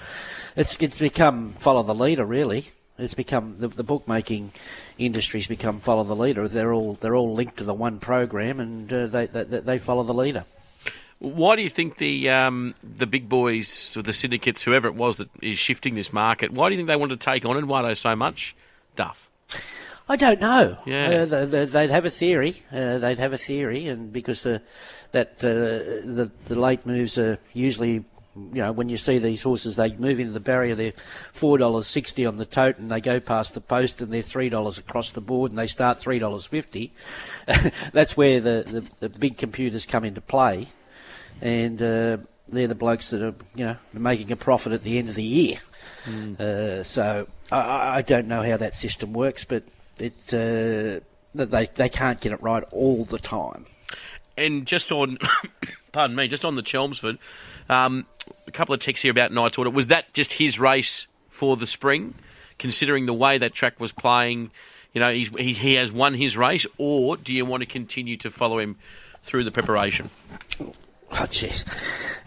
it's 0.55 0.77
it's 0.77 0.99
become 0.99 1.53
follow 1.53 1.81
the 1.81 1.95
leader. 1.95 2.23
Really, 2.23 2.67
it's 2.99 3.15
become 3.15 3.57
the, 3.57 3.67
the 3.67 3.83
bookmaking 3.83 4.51
industry's 4.99 5.47
become 5.47 5.79
follow 5.79 6.03
the 6.03 6.15
leader. 6.15 6.47
They're 6.47 6.71
all 6.71 6.93
they're 6.93 7.15
all 7.15 7.33
linked 7.33 7.57
to 7.57 7.63
the 7.63 7.73
one 7.73 7.97
program, 7.97 8.59
and 8.59 8.93
uh, 8.93 9.07
they, 9.07 9.25
they 9.25 9.43
they 9.43 9.79
follow 9.79 10.03
the 10.03 10.13
leader. 10.13 10.45
Why 11.21 11.55
do 11.55 11.61
you 11.61 11.69
think 11.69 11.99
the 11.99 12.31
um, 12.31 12.73
the 12.81 13.05
big 13.05 13.29
boys 13.29 13.95
or 13.95 14.01
the 14.01 14.11
syndicates, 14.11 14.63
whoever 14.63 14.87
it 14.87 14.95
was 14.95 15.17
that 15.17 15.29
is 15.39 15.59
shifting 15.59 15.93
this 15.93 16.11
market, 16.11 16.51
why 16.51 16.67
do 16.67 16.73
you 16.73 16.79
think 16.79 16.87
they 16.87 16.95
want 16.95 17.11
to 17.11 17.17
take 17.17 17.45
on 17.45 17.59
Eduardo 17.59 17.93
so 17.93 18.15
much? 18.15 18.55
Duff. 18.95 19.29
I 20.09 20.15
don't 20.15 20.41
know. 20.41 20.79
Yeah. 20.83 21.27
Uh, 21.31 21.45
they, 21.45 21.65
they'd 21.65 21.91
have 21.91 22.05
a 22.05 22.09
theory. 22.09 22.63
Uh, 22.71 22.97
they'd 22.97 23.19
have 23.19 23.33
a 23.33 23.37
theory, 23.37 23.87
and 23.87 24.11
because 24.11 24.41
the 24.41 24.63
that 25.11 25.43
uh, 25.43 26.01
the 26.07 26.31
the 26.45 26.55
late 26.55 26.85
moves 26.85 27.17
are 27.17 27.37
usually. 27.53 28.05
You 28.33 28.61
know, 28.61 28.71
when 28.71 28.87
you 28.87 28.95
see 28.95 29.17
these 29.17 29.43
horses, 29.43 29.75
they 29.75 29.93
move 29.97 30.17
into 30.17 30.31
the 30.31 30.39
barrier. 30.39 30.73
They're 30.73 30.93
four 31.33 31.57
dollars 31.57 31.85
sixty 31.85 32.25
on 32.25 32.37
the 32.37 32.45
tote, 32.45 32.77
and 32.77 32.89
they 32.89 33.01
go 33.01 33.19
past 33.19 33.53
the 33.53 33.61
post, 33.61 33.99
and 33.99 34.11
they're 34.11 34.21
three 34.21 34.47
dollars 34.47 34.77
across 34.77 35.11
the 35.11 35.19
board, 35.19 35.51
and 35.51 35.57
they 35.59 35.67
start 35.67 35.97
three 35.97 36.17
dollars 36.17 36.45
fifty. 36.45 36.93
That's 37.91 38.15
where 38.15 38.39
the, 38.39 38.87
the, 38.99 39.07
the 39.07 39.19
big 39.19 39.37
computers 39.37 39.85
come 39.85 40.05
into 40.05 40.21
play, 40.21 40.67
and 41.41 41.81
uh, 41.81 42.17
they're 42.49 42.67
the 42.67 42.75
blokes 42.75 43.09
that 43.09 43.21
are 43.21 43.33
you 43.55 43.65
know 43.65 43.75
making 43.93 44.31
a 44.31 44.35
profit 44.35 44.73
at 44.73 44.83
the 44.83 44.97
end 44.97 45.09
of 45.09 45.15
the 45.15 45.23
year. 45.23 45.57
Uh, 46.39 46.83
so 46.83 47.27
I- 47.51 47.97
I, 47.97 48.01
don't 48.01 48.27
know 48.27 48.41
how 48.41 48.57
that 48.57 48.73
system 48.73 49.13
works, 49.13 49.45
but 49.45 49.63
it 49.99 50.13
uh, 50.33 50.99
they 51.35 51.67
they 51.75 51.89
can't 51.89 52.19
get 52.19 52.31
it 52.31 52.41
right 52.41 52.63
all 52.71 53.05
the 53.05 53.19
time. 53.19 53.65
And 54.37 54.65
just 54.65 54.91
on, 54.91 55.19
pardon 55.91 56.15
me, 56.15 56.27
just 56.27 56.45
on 56.45 56.55
the 56.55 56.61
Chelmsford, 56.61 57.17
um, 57.69 58.05
a 58.47 58.51
couple 58.51 58.73
of 58.73 58.81
texts 58.81 59.03
here 59.03 59.11
about 59.11 59.31
Knight's 59.31 59.57
Order. 59.57 59.69
Was 59.69 59.87
that 59.87 60.13
just 60.13 60.33
his 60.33 60.59
race 60.59 61.07
for 61.29 61.57
the 61.57 61.67
spring, 61.67 62.15
considering 62.57 63.05
the 63.05 63.13
way 63.13 63.37
that 63.37 63.53
track 63.53 63.79
was 63.79 63.91
playing? 63.91 64.51
You 64.93 64.99
know, 65.01 65.11
he's, 65.11 65.29
he, 65.29 65.53
he 65.53 65.75
has 65.75 65.91
won 65.91 66.13
his 66.13 66.35
race, 66.35 66.65
or 66.77 67.15
do 67.17 67.33
you 67.33 67.45
want 67.45 67.61
to 67.61 67.67
continue 67.67 68.17
to 68.17 68.31
follow 68.31 68.59
him 68.59 68.77
through 69.23 69.43
the 69.43 69.51
preparation? 69.51 70.09
Oh, 71.11 71.25
jeez. 71.25 71.65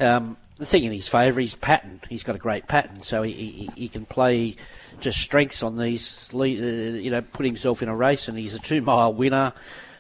Um, 0.00 0.37
the 0.57 0.67
thing 0.67 0.85
in 0.85 0.93
his 0.93 1.09
favour 1.09 1.41
is 1.41 1.55
pattern. 1.55 2.00
He's 2.09 2.23
got 2.23 2.37
a 2.37 2.38
great 2.38 2.67
pattern, 2.69 3.03
so 3.03 3.23
he, 3.23 3.33
he, 3.33 3.71
he 3.76 3.88
can 3.88 4.07
play 4.07 4.57
just 5.00 5.21
strengths 5.21 5.62
on 5.62 5.76
these. 5.76 6.31
Uh, 6.33 6.45
you 6.45 7.11
know, 7.11 7.23
put 7.23 7.47
himself 7.47 7.83
in 7.83 7.88
a 7.88 7.97
race, 7.97 8.29
and 8.29 8.38
he's 8.38 8.55
a 8.55 8.61
two 8.61 8.83
mile 8.83 9.12
winner. 9.12 9.53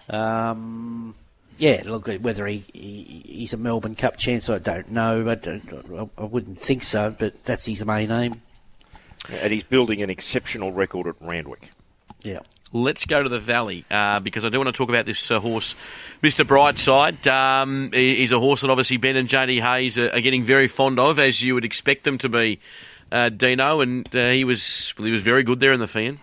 Um, 0.08 1.14
yeah, 1.58 1.82
look, 1.84 2.08
whether 2.08 2.46
he, 2.46 2.64
he 2.72 3.22
he's 3.26 3.52
a 3.52 3.56
Melbourne 3.56 3.94
Cup 3.94 4.16
chance, 4.16 4.48
I 4.48 4.58
don't 4.58 4.90
know. 4.90 5.28
I, 5.28 5.34
don't, 5.34 6.10
I 6.18 6.24
wouldn't 6.24 6.58
think 6.58 6.82
so, 6.82 7.14
but 7.16 7.44
that's 7.44 7.66
his 7.66 7.84
main 7.84 8.10
aim. 8.10 8.40
And 9.30 9.52
he's 9.52 9.64
building 9.64 10.02
an 10.02 10.10
exceptional 10.10 10.72
record 10.72 11.06
at 11.06 11.14
Randwick. 11.20 11.70
Yeah. 12.22 12.40
Let's 12.76 13.04
go 13.04 13.22
to 13.22 13.28
the 13.28 13.38
Valley 13.38 13.84
uh, 13.88 14.18
because 14.18 14.44
I 14.44 14.48
do 14.48 14.58
want 14.58 14.66
to 14.66 14.72
talk 14.72 14.88
about 14.88 15.06
this 15.06 15.30
uh, 15.30 15.38
horse, 15.38 15.76
Mr. 16.24 16.44
Brightside. 16.44 17.24
Um, 17.24 17.92
he's 17.92 18.32
a 18.32 18.40
horse 18.40 18.62
that 18.62 18.70
obviously 18.70 18.96
Ben 18.96 19.14
and 19.14 19.28
JD 19.28 19.60
Hayes 19.60 19.96
are, 19.96 20.10
are 20.10 20.20
getting 20.20 20.42
very 20.42 20.66
fond 20.66 20.98
of, 20.98 21.20
as 21.20 21.40
you 21.40 21.54
would 21.54 21.64
expect 21.64 22.02
them 22.02 22.18
to 22.18 22.28
be, 22.28 22.58
uh, 23.12 23.28
Dino. 23.28 23.80
And 23.80 24.08
uh, 24.16 24.30
he 24.30 24.42
was 24.42 24.92
well, 24.98 25.06
he 25.06 25.12
was 25.12 25.22
very 25.22 25.44
good 25.44 25.60
there 25.60 25.72
in 25.72 25.78
the 25.78 25.86
Feehan. 25.86 26.18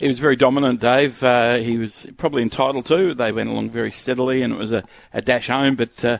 He 0.00 0.08
was 0.08 0.18
very 0.18 0.34
dominant, 0.34 0.80
Dave. 0.80 1.22
Uh, 1.22 1.58
he 1.58 1.78
was 1.78 2.04
probably 2.16 2.42
entitled 2.42 2.86
to. 2.86 3.14
They 3.14 3.30
went 3.30 3.48
along 3.48 3.70
very 3.70 3.92
steadily, 3.92 4.42
and 4.42 4.52
it 4.52 4.58
was 4.58 4.72
a, 4.72 4.82
a 5.14 5.22
dash 5.22 5.46
home. 5.46 5.76
But 5.76 6.04
uh, 6.04 6.18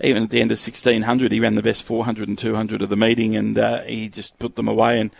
even 0.00 0.22
at 0.22 0.30
the 0.30 0.40
end 0.40 0.50
of 0.50 0.56
1600, 0.56 1.30
he 1.30 1.40
ran 1.40 1.56
the 1.56 1.62
best 1.62 1.82
400 1.82 2.26
and 2.26 2.38
200 2.38 2.80
of 2.80 2.88
the 2.88 2.96
meeting, 2.96 3.36
and 3.36 3.58
uh, 3.58 3.82
he 3.82 4.08
just 4.08 4.38
put 4.38 4.56
them 4.56 4.66
away. 4.66 4.98
And 4.98 5.10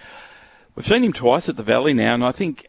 we've 0.80 0.86
seen 0.86 1.04
him 1.04 1.12
twice 1.12 1.46
at 1.46 1.58
the 1.58 1.62
Valley 1.62 1.92
now, 1.92 2.14
and 2.14 2.24
I 2.24 2.32
think 2.32 2.66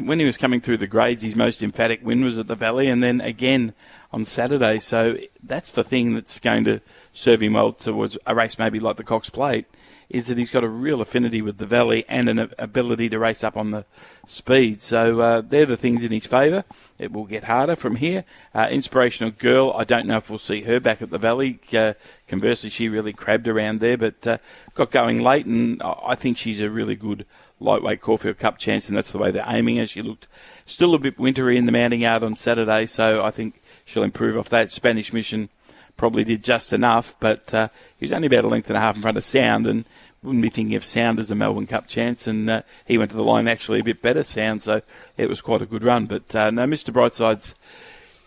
when 0.00 0.18
he 0.18 0.26
was 0.26 0.36
coming 0.36 0.60
through 0.60 0.78
the 0.78 0.88
grades, 0.88 1.22
his 1.22 1.36
most 1.36 1.62
emphatic 1.62 2.04
win 2.04 2.24
was 2.24 2.36
at 2.36 2.48
the 2.48 2.56
Valley, 2.56 2.88
and 2.88 3.00
then 3.00 3.20
again 3.20 3.74
on 4.12 4.24
Saturday. 4.24 4.80
So 4.80 5.16
that's 5.40 5.70
the 5.70 5.84
thing 5.84 6.16
that's 6.16 6.40
going 6.40 6.64
to 6.64 6.80
serve 7.12 7.40
him 7.40 7.52
well 7.52 7.72
towards 7.72 8.18
a 8.26 8.34
race 8.34 8.58
maybe 8.58 8.80
like 8.80 8.96
the 8.96 9.04
Cox 9.04 9.30
Plate 9.30 9.66
is 10.08 10.26
that 10.26 10.38
he's 10.38 10.50
got 10.50 10.64
a 10.64 10.68
real 10.68 11.00
affinity 11.00 11.42
with 11.42 11.58
the 11.58 11.66
valley 11.66 12.04
and 12.08 12.28
an 12.28 12.50
ability 12.58 13.08
to 13.08 13.18
race 13.18 13.42
up 13.42 13.56
on 13.56 13.70
the 13.70 13.84
speed. 14.26 14.82
So 14.82 15.20
uh, 15.20 15.40
they're 15.40 15.66
the 15.66 15.76
things 15.76 16.02
in 16.02 16.12
his 16.12 16.26
favour. 16.26 16.64
It 16.98 17.12
will 17.12 17.24
get 17.24 17.44
harder 17.44 17.74
from 17.74 17.96
here. 17.96 18.24
Uh, 18.54 18.68
inspirational 18.70 19.32
girl. 19.32 19.72
I 19.76 19.84
don't 19.84 20.06
know 20.06 20.18
if 20.18 20.30
we'll 20.30 20.38
see 20.38 20.62
her 20.62 20.78
back 20.78 21.02
at 21.02 21.10
the 21.10 21.18
valley. 21.18 21.58
Uh, 21.72 21.94
conversely, 22.28 22.70
she 22.70 22.88
really 22.88 23.12
crabbed 23.12 23.48
around 23.48 23.80
there, 23.80 23.96
but 23.96 24.26
uh, 24.26 24.38
got 24.74 24.90
going 24.90 25.22
late, 25.22 25.46
and 25.46 25.82
I 25.82 25.94
I 26.06 26.14
think 26.14 26.36
she's 26.36 26.60
a 26.60 26.70
really 26.70 26.94
good 26.94 27.26
lightweight 27.60 28.00
Caulfield 28.00 28.38
Cup 28.38 28.58
chance, 28.58 28.88
and 28.88 28.96
that's 28.96 29.12
the 29.12 29.18
way 29.18 29.30
they're 29.30 29.44
aiming 29.46 29.76
her. 29.76 29.86
She 29.86 30.02
looked 30.02 30.28
still 30.66 30.94
a 30.94 30.98
bit 30.98 31.18
wintry 31.18 31.56
in 31.56 31.66
the 31.66 31.72
mounting 31.72 32.00
yard 32.00 32.22
on 32.22 32.36
Saturday, 32.36 32.86
so 32.86 33.24
I 33.24 33.30
think 33.30 33.60
she'll 33.84 34.02
improve 34.02 34.36
off 34.36 34.48
that. 34.50 34.70
Spanish 34.70 35.12
Mission 35.12 35.48
probably 35.96 36.24
did 36.24 36.44
just 36.44 36.72
enough, 36.72 37.14
but 37.20 37.52
uh, 37.54 37.68
he 37.98 38.04
was 38.04 38.12
only 38.12 38.26
about 38.26 38.44
a 38.44 38.48
length 38.48 38.68
and 38.68 38.76
a 38.76 38.80
half 38.80 38.96
in 38.96 39.02
front 39.02 39.16
of 39.16 39.24
Sound, 39.24 39.66
and 39.66 39.84
wouldn't 40.22 40.42
be 40.42 40.48
thinking 40.48 40.74
of 40.74 40.84
Sound 40.84 41.18
as 41.18 41.30
a 41.30 41.34
Melbourne 41.34 41.66
Cup 41.66 41.86
chance. 41.86 42.26
And 42.26 42.48
uh, 42.48 42.62
he 42.86 42.98
went 42.98 43.10
to 43.10 43.16
the 43.16 43.22
line 43.22 43.46
actually 43.46 43.80
a 43.80 43.84
bit 43.84 44.02
better, 44.02 44.24
Sound, 44.24 44.62
so 44.62 44.82
it 45.16 45.28
was 45.28 45.40
quite 45.40 45.62
a 45.62 45.66
good 45.66 45.84
run. 45.84 46.06
But 46.06 46.34
uh, 46.34 46.50
no, 46.50 46.66
Mr. 46.66 46.92
Brightside's 46.92 47.54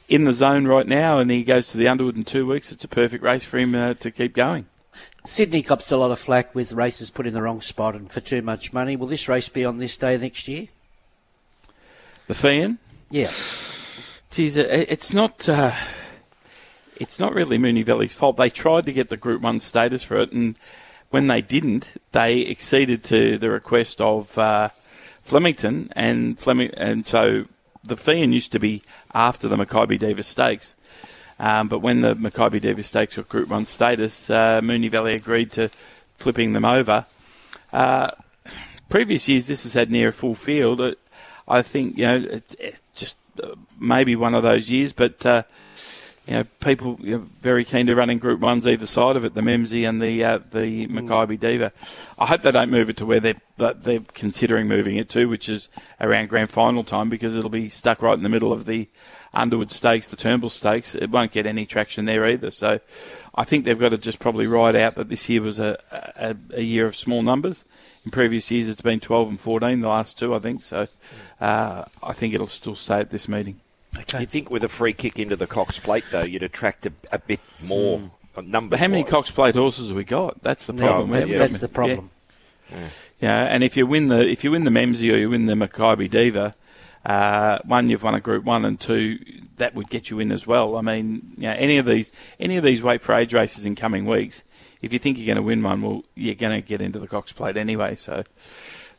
in 0.07 0.23
the 0.23 0.33
zone 0.33 0.67
right 0.67 0.87
now, 0.87 1.19
and 1.19 1.29
he 1.29 1.43
goes 1.43 1.69
to 1.69 1.77
the 1.77 1.87
Underwood 1.87 2.15
in 2.15 2.23
two 2.23 2.47
weeks. 2.47 2.71
It's 2.71 2.83
a 2.83 2.89
perfect 2.89 3.23
race 3.23 3.43
for 3.43 3.57
him 3.57 3.75
uh, 3.75 3.95
to 3.95 4.11
keep 4.11 4.33
going. 4.33 4.67
Sydney 5.25 5.61
cops 5.61 5.91
a 5.91 5.97
lot 5.97 6.11
of 6.11 6.19
flack 6.19 6.55
with 6.55 6.71
races 6.71 7.09
put 7.09 7.27
in 7.27 7.33
the 7.33 7.41
wrong 7.41 7.61
spot 7.61 7.95
and 7.95 8.11
for 8.11 8.21
too 8.21 8.41
much 8.41 8.71
money. 8.71 8.95
Will 8.95 9.07
this 9.07 9.27
race 9.27 9.49
be 9.49 9.65
on 9.65 9.77
this 9.77 9.97
day 9.97 10.17
next 10.17 10.47
year? 10.47 10.67
The 12.27 12.33
Feehan, 12.33 12.77
Yeah. 13.09 13.31
Geez, 14.31 14.57
it's 14.57 15.13
not. 15.13 15.47
Uh, 15.47 15.71
it's 16.97 17.19
not 17.19 17.33
really 17.33 17.57
Moonee 17.57 17.85
Valley's 17.85 18.13
fault. 18.13 18.37
They 18.37 18.49
tried 18.49 18.85
to 18.85 18.93
get 18.93 19.09
the 19.09 19.17
Group 19.17 19.41
One 19.41 19.59
status 19.59 20.03
for 20.03 20.17
it, 20.17 20.31
and 20.31 20.55
when 21.09 21.27
they 21.27 21.41
didn't, 21.41 21.93
they 22.11 22.45
acceded 22.49 23.03
to 23.05 23.37
the 23.37 23.49
request 23.49 24.01
of 24.01 24.37
uh, 24.37 24.69
Flemington, 25.21 25.89
and 25.95 26.37
Fleming, 26.37 26.71
and 26.75 27.05
so 27.05 27.45
the 27.83 27.95
Feehan 27.95 28.33
used 28.33 28.51
to 28.51 28.59
be 28.59 28.83
after 29.13 29.47
the 29.47 29.55
Makybe 29.55 29.97
Diva 29.99 30.23
Stakes. 30.23 30.75
Um, 31.39 31.67
but 31.67 31.79
when 31.79 32.01
the 32.01 32.15
Makybe 32.15 32.59
Diva 32.61 32.83
Stakes 32.83 33.15
got 33.15 33.29
Group 33.29 33.49
One 33.49 33.65
status, 33.65 34.29
uh, 34.29 34.59
Moonee 34.61 34.89
Valley 34.89 35.13
agreed 35.13 35.51
to 35.51 35.69
flipping 36.17 36.53
them 36.53 36.65
over. 36.65 37.05
Uh, 37.71 38.11
previous 38.89 39.27
years, 39.27 39.47
this 39.47 39.63
has 39.63 39.73
had 39.73 39.91
near 39.91 40.09
a 40.09 40.13
full 40.13 40.35
field. 40.35 40.81
Uh, 40.81 40.95
I 41.47 41.61
think 41.61 41.97
you 41.97 42.05
know, 42.05 42.15
it, 42.15 42.55
it 42.59 42.81
just 42.95 43.17
uh, 43.43 43.55
maybe 43.79 44.15
one 44.15 44.33
of 44.33 44.43
those 44.43 44.69
years, 44.69 44.93
but 44.93 45.25
uh, 45.25 45.43
you 46.27 46.33
know, 46.33 46.43
people 46.59 46.97
you 46.99 47.17
know, 47.17 47.27
very 47.41 47.63
keen 47.63 47.87
to 47.87 47.95
run 47.95 48.09
in 48.09 48.17
Group 48.17 48.41
Ones 48.41 48.67
either 48.67 48.85
side 48.85 49.15
of 49.15 49.23
it, 49.23 49.33
the 49.33 49.41
Memsie 49.41 49.87
and 49.87 50.01
the 50.01 50.23
uh, 50.25 50.39
the 50.51 50.85
Makybe 50.87 51.39
Diva. 51.39 51.71
I 52.19 52.25
hope 52.25 52.41
they 52.41 52.51
don't 52.51 52.69
move 52.69 52.89
it 52.89 52.97
to 52.97 53.05
where 53.05 53.21
they're 53.21 53.39
they're 53.55 54.01
considering 54.13 54.67
moving 54.67 54.97
it 54.97 55.07
to, 55.09 55.29
which 55.29 55.47
is 55.47 55.69
around 56.01 56.27
grand 56.27 56.49
final 56.49 56.83
time, 56.83 57.09
because 57.09 57.37
it'll 57.37 57.49
be 57.49 57.69
stuck 57.69 58.01
right 58.01 58.17
in 58.17 58.23
the 58.23 58.29
middle 58.29 58.51
of 58.51 58.65
the 58.65 58.89
Underwood 59.33 59.71
Stakes, 59.71 60.09
the 60.09 60.17
Turnbull 60.17 60.49
Stakes. 60.49 60.95
It 60.95 61.09
won't 61.11 61.31
get 61.31 61.45
any 61.45 61.65
traction 61.65 62.03
there 62.03 62.25
either. 62.25 62.51
So, 62.51 62.81
I 63.33 63.45
think 63.45 63.63
they've 63.63 63.79
got 63.79 63.89
to 63.89 63.97
just 63.97 64.19
probably 64.19 64.47
ride 64.47 64.75
out 64.75 64.95
that 64.95 65.07
this 65.07 65.29
year 65.29 65.41
was 65.41 65.61
a 65.61 65.77
a, 66.17 66.35
a 66.55 66.61
year 66.61 66.85
of 66.85 66.95
small 66.97 67.23
numbers. 67.23 67.63
In 68.03 68.11
previous 68.11 68.51
years, 68.51 68.67
it's 68.67 68.81
been 68.81 68.99
12 68.99 69.29
and 69.29 69.39
14, 69.39 69.79
the 69.79 69.87
last 69.87 70.19
two, 70.19 70.35
I 70.35 70.39
think. 70.39 70.61
So, 70.61 70.89
uh, 71.39 71.85
I 72.03 72.11
think 72.11 72.33
it'll 72.33 72.47
still 72.47 72.75
stay 72.75 72.99
at 72.99 73.11
this 73.11 73.29
meeting. 73.29 73.61
Okay. 74.01 74.21
You'd 74.21 74.29
think 74.29 74.49
with 74.49 74.63
a 74.63 74.69
free 74.69 74.93
kick 74.93 75.19
into 75.19 75.35
the 75.35 75.47
Cox 75.47 75.79
Plate, 75.79 76.03
though, 76.11 76.23
you'd 76.23 76.43
attract 76.43 76.85
a, 76.85 76.93
a 77.11 77.19
bit 77.19 77.39
more 77.63 77.99
mm. 78.35 78.47
numbers. 78.47 78.79
How 78.79 78.87
many 78.87 79.03
Cox 79.03 79.31
Plate 79.31 79.55
horses 79.55 79.89
have 79.89 79.97
we 79.97 80.03
got? 80.03 80.41
That's 80.41 80.65
the 80.65 80.73
problem. 80.73 81.13
Yeah, 81.13 81.25
yeah. 81.25 81.37
That's 81.37 81.59
the 81.59 81.67
problem. 81.67 82.11
Yeah. 82.69 82.77
yeah. 82.77 82.87
yeah, 83.19 83.43
and 83.43 83.63
if 83.63 83.77
you 83.77 83.87
win 83.87 84.09
the 84.09 84.27
if 84.27 84.43
you 84.43 84.51
win 84.51 84.63
the 84.63 84.71
Memsie 84.71 85.11
or 85.13 85.17
you 85.17 85.29
win 85.29 85.45
the 85.45 85.53
Makybe 85.53 86.09
Diva, 86.09 86.55
uh, 87.05 87.59
one 87.65 87.89
you've 87.89 88.03
won 88.03 88.15
a 88.15 88.19
Group 88.19 88.43
One, 88.43 88.65
and 88.65 88.79
two 88.79 89.19
that 89.57 89.73
would 89.75 89.89
get 89.89 90.09
you 90.09 90.19
in 90.19 90.31
as 90.31 90.45
well. 90.45 90.77
I 90.77 90.81
mean, 90.81 91.33
you 91.37 91.43
know, 91.43 91.53
any 91.53 91.77
of 91.77 91.85
these 91.85 92.11
any 92.39 92.57
of 92.57 92.63
these 92.63 92.81
weight 92.81 93.01
for 93.01 93.13
age 93.13 93.33
races 93.33 93.65
in 93.65 93.75
coming 93.75 94.05
weeks, 94.05 94.43
if 94.81 94.93
you 94.93 94.99
think 94.99 95.17
you're 95.17 95.25
going 95.25 95.37
to 95.37 95.41
win 95.41 95.63
one, 95.63 95.81
well, 95.81 96.03
you're 96.15 96.35
going 96.35 96.61
to 96.61 96.65
get 96.65 96.81
into 96.81 96.99
the 96.99 97.07
Cox 97.07 97.31
Plate 97.31 97.57
anyway. 97.57 97.95
So, 97.95 98.23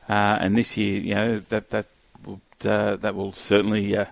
uh, 0.08 0.38
and 0.40 0.56
this 0.56 0.76
year, 0.76 1.00
you 1.00 1.14
know, 1.14 1.38
that 1.48 1.70
that 1.70 1.86
will 2.24 2.40
uh, 2.64 2.96
that 2.96 3.14
will 3.14 3.32
certainly 3.32 3.96
uh, 3.96 4.06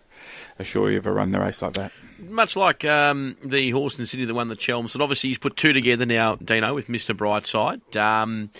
assure 0.58 0.90
you 0.90 0.98
of 0.98 1.06
a 1.06 1.12
run 1.12 1.32
the 1.32 1.40
race 1.40 1.62
like 1.62 1.74
that. 1.74 1.92
Much 2.18 2.56
like 2.56 2.84
um, 2.84 3.36
the 3.44 3.70
horse 3.70 3.98
in 3.98 4.06
Sydney 4.06 4.26
that 4.26 4.34
won 4.34 4.48
the 4.48 4.56
Chelmsford, 4.56 5.02
obviously 5.02 5.30
he's 5.30 5.38
put 5.38 5.56
two 5.56 5.72
together 5.72 6.06
now, 6.06 6.36
Dino, 6.36 6.74
with 6.74 6.88
Mr. 6.88 7.16
Brightside. 7.16 7.96
Um, 7.96 8.50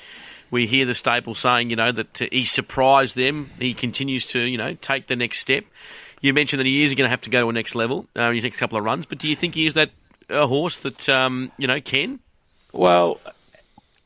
we 0.50 0.67
hear 0.67 0.87
the 0.87 0.95
stable 0.95 1.35
saying, 1.35 1.71
you 1.71 1.76
know, 1.76 1.91
that 1.91 2.29
he 2.31 2.45
surprised 2.45 3.17
them. 3.17 3.50
He 3.59 3.75
continues 3.75 4.29
to, 4.29 4.41
you 4.41 4.59
know, 4.59 4.75
take 4.75 5.07
the 5.07 5.17
next 5.17 5.41
step. 5.41 5.65
You 6.21 6.33
mentioned 6.35 6.61
that 6.61 6.67
he 6.67 6.83
is 6.83 6.95
going 6.95 7.05
to 7.05 7.11
have 7.11 7.23
to 7.23 7.31
go 7.31 7.43
to 7.43 7.49
a 7.49 7.53
next 7.53 7.75
level 7.75 8.07
uh, 8.17 8.23
in 8.23 8.35
his 8.35 8.45
next 8.45 8.59
couple 8.59 8.79
of 8.79 8.85
runs, 8.85 9.07
but 9.07 9.19
do 9.19 9.29
you 9.29 9.37
think 9.37 9.55
he 9.55 9.67
is 9.67 9.75
that 9.75 9.91
a 10.29 10.47
horse 10.47 10.79
that, 10.79 11.09
um, 11.09 11.50
you 11.59 11.67
know, 11.67 11.81
can? 11.81 12.21
Well, 12.73 13.21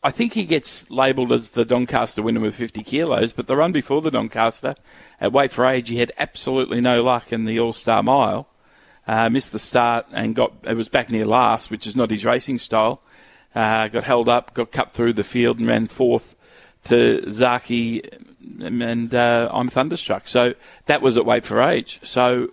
I 0.03 0.11
think 0.11 0.33
he 0.33 0.45
gets 0.45 0.91
labelled 0.91 1.31
as 1.31 1.51
the 1.51 1.65
Doncaster 1.65 2.23
winner 2.23 2.41
with 2.41 2.55
50 2.55 2.83
kilos, 2.83 3.35
but 3.35 3.47
the 3.47 3.57
run 3.57 3.71
before 3.71 4.01
the 4.01 4.11
Doncaster 4.11 4.75
at 5.21 5.33
Weight 5.33 5.53
for 5.53 5.67
Age, 5.67 5.91
he 5.91 5.99
had 5.99 6.11
absolutely 6.17 6.81
no 6.81 7.03
luck 7.03 7.33
in 7.33 7.45
the 7.45 7.61
All 7.61 7.75
Star 7.75 8.03
Mile. 8.03 8.49
Uh, 9.07 9.29
missed 9.29 9.53
the 9.53 9.59
start 9.59 10.07
and 10.13 10.35
got 10.35 10.53
it 10.65 10.75
was 10.75 10.89
back 10.89 11.11
near 11.11 11.27
last, 11.27 11.71
which 11.71 11.87
is 11.87 11.97
not 11.97 12.11
his 12.11 12.25
racing 12.25 12.59
style. 12.59 13.03
Uh, 13.55 13.89
got 13.89 14.05
held 14.05 14.29
up, 14.29 14.55
got 14.55 14.71
cut 14.71 14.91
through 14.91 15.13
the 15.13 15.25
field, 15.25 15.59
and 15.59 15.69
ran 15.69 15.87
fourth 15.87 16.35
to 16.85 17.21
Zaaki 17.27 18.03
and 18.61 19.15
uh, 19.15 19.49
I'm 19.53 19.69
thunderstruck. 19.69 20.29
So 20.29 20.55
that 20.87 21.03
was 21.03 21.17
at 21.17 21.25
Weight 21.25 21.45
for 21.45 21.61
Age. 21.61 22.01
So 22.03 22.51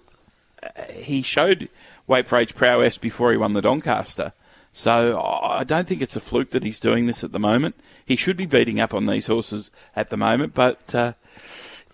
uh, 0.64 0.84
he 0.92 1.22
showed 1.22 1.70
Weight 2.08 2.28
for 2.28 2.38
Age 2.38 2.56
prowess 2.56 2.98
before 2.98 3.32
he 3.32 3.38
won 3.38 3.54
the 3.54 3.62
Doncaster. 3.62 4.34
So 4.78 5.20
I 5.20 5.64
don't 5.64 5.88
think 5.88 6.04
it's 6.04 6.16
a 6.16 6.20
fluke 6.20 6.52
that 6.52 6.64
he's 6.64 6.80
doing 6.80 7.08
this 7.08 7.24
at 7.24 7.32
the 7.32 7.40
moment. 7.40 7.80
He 8.06 8.16
should 8.16 8.38
be 8.38 8.46
beating 8.46 8.80
up 8.80 8.94
on 8.94 9.08
these 9.08 9.26
horses 9.26 9.72
at 9.96 10.12
the 10.12 10.18
moment, 10.18 10.54
but 10.54 10.94
uh, 10.94 11.14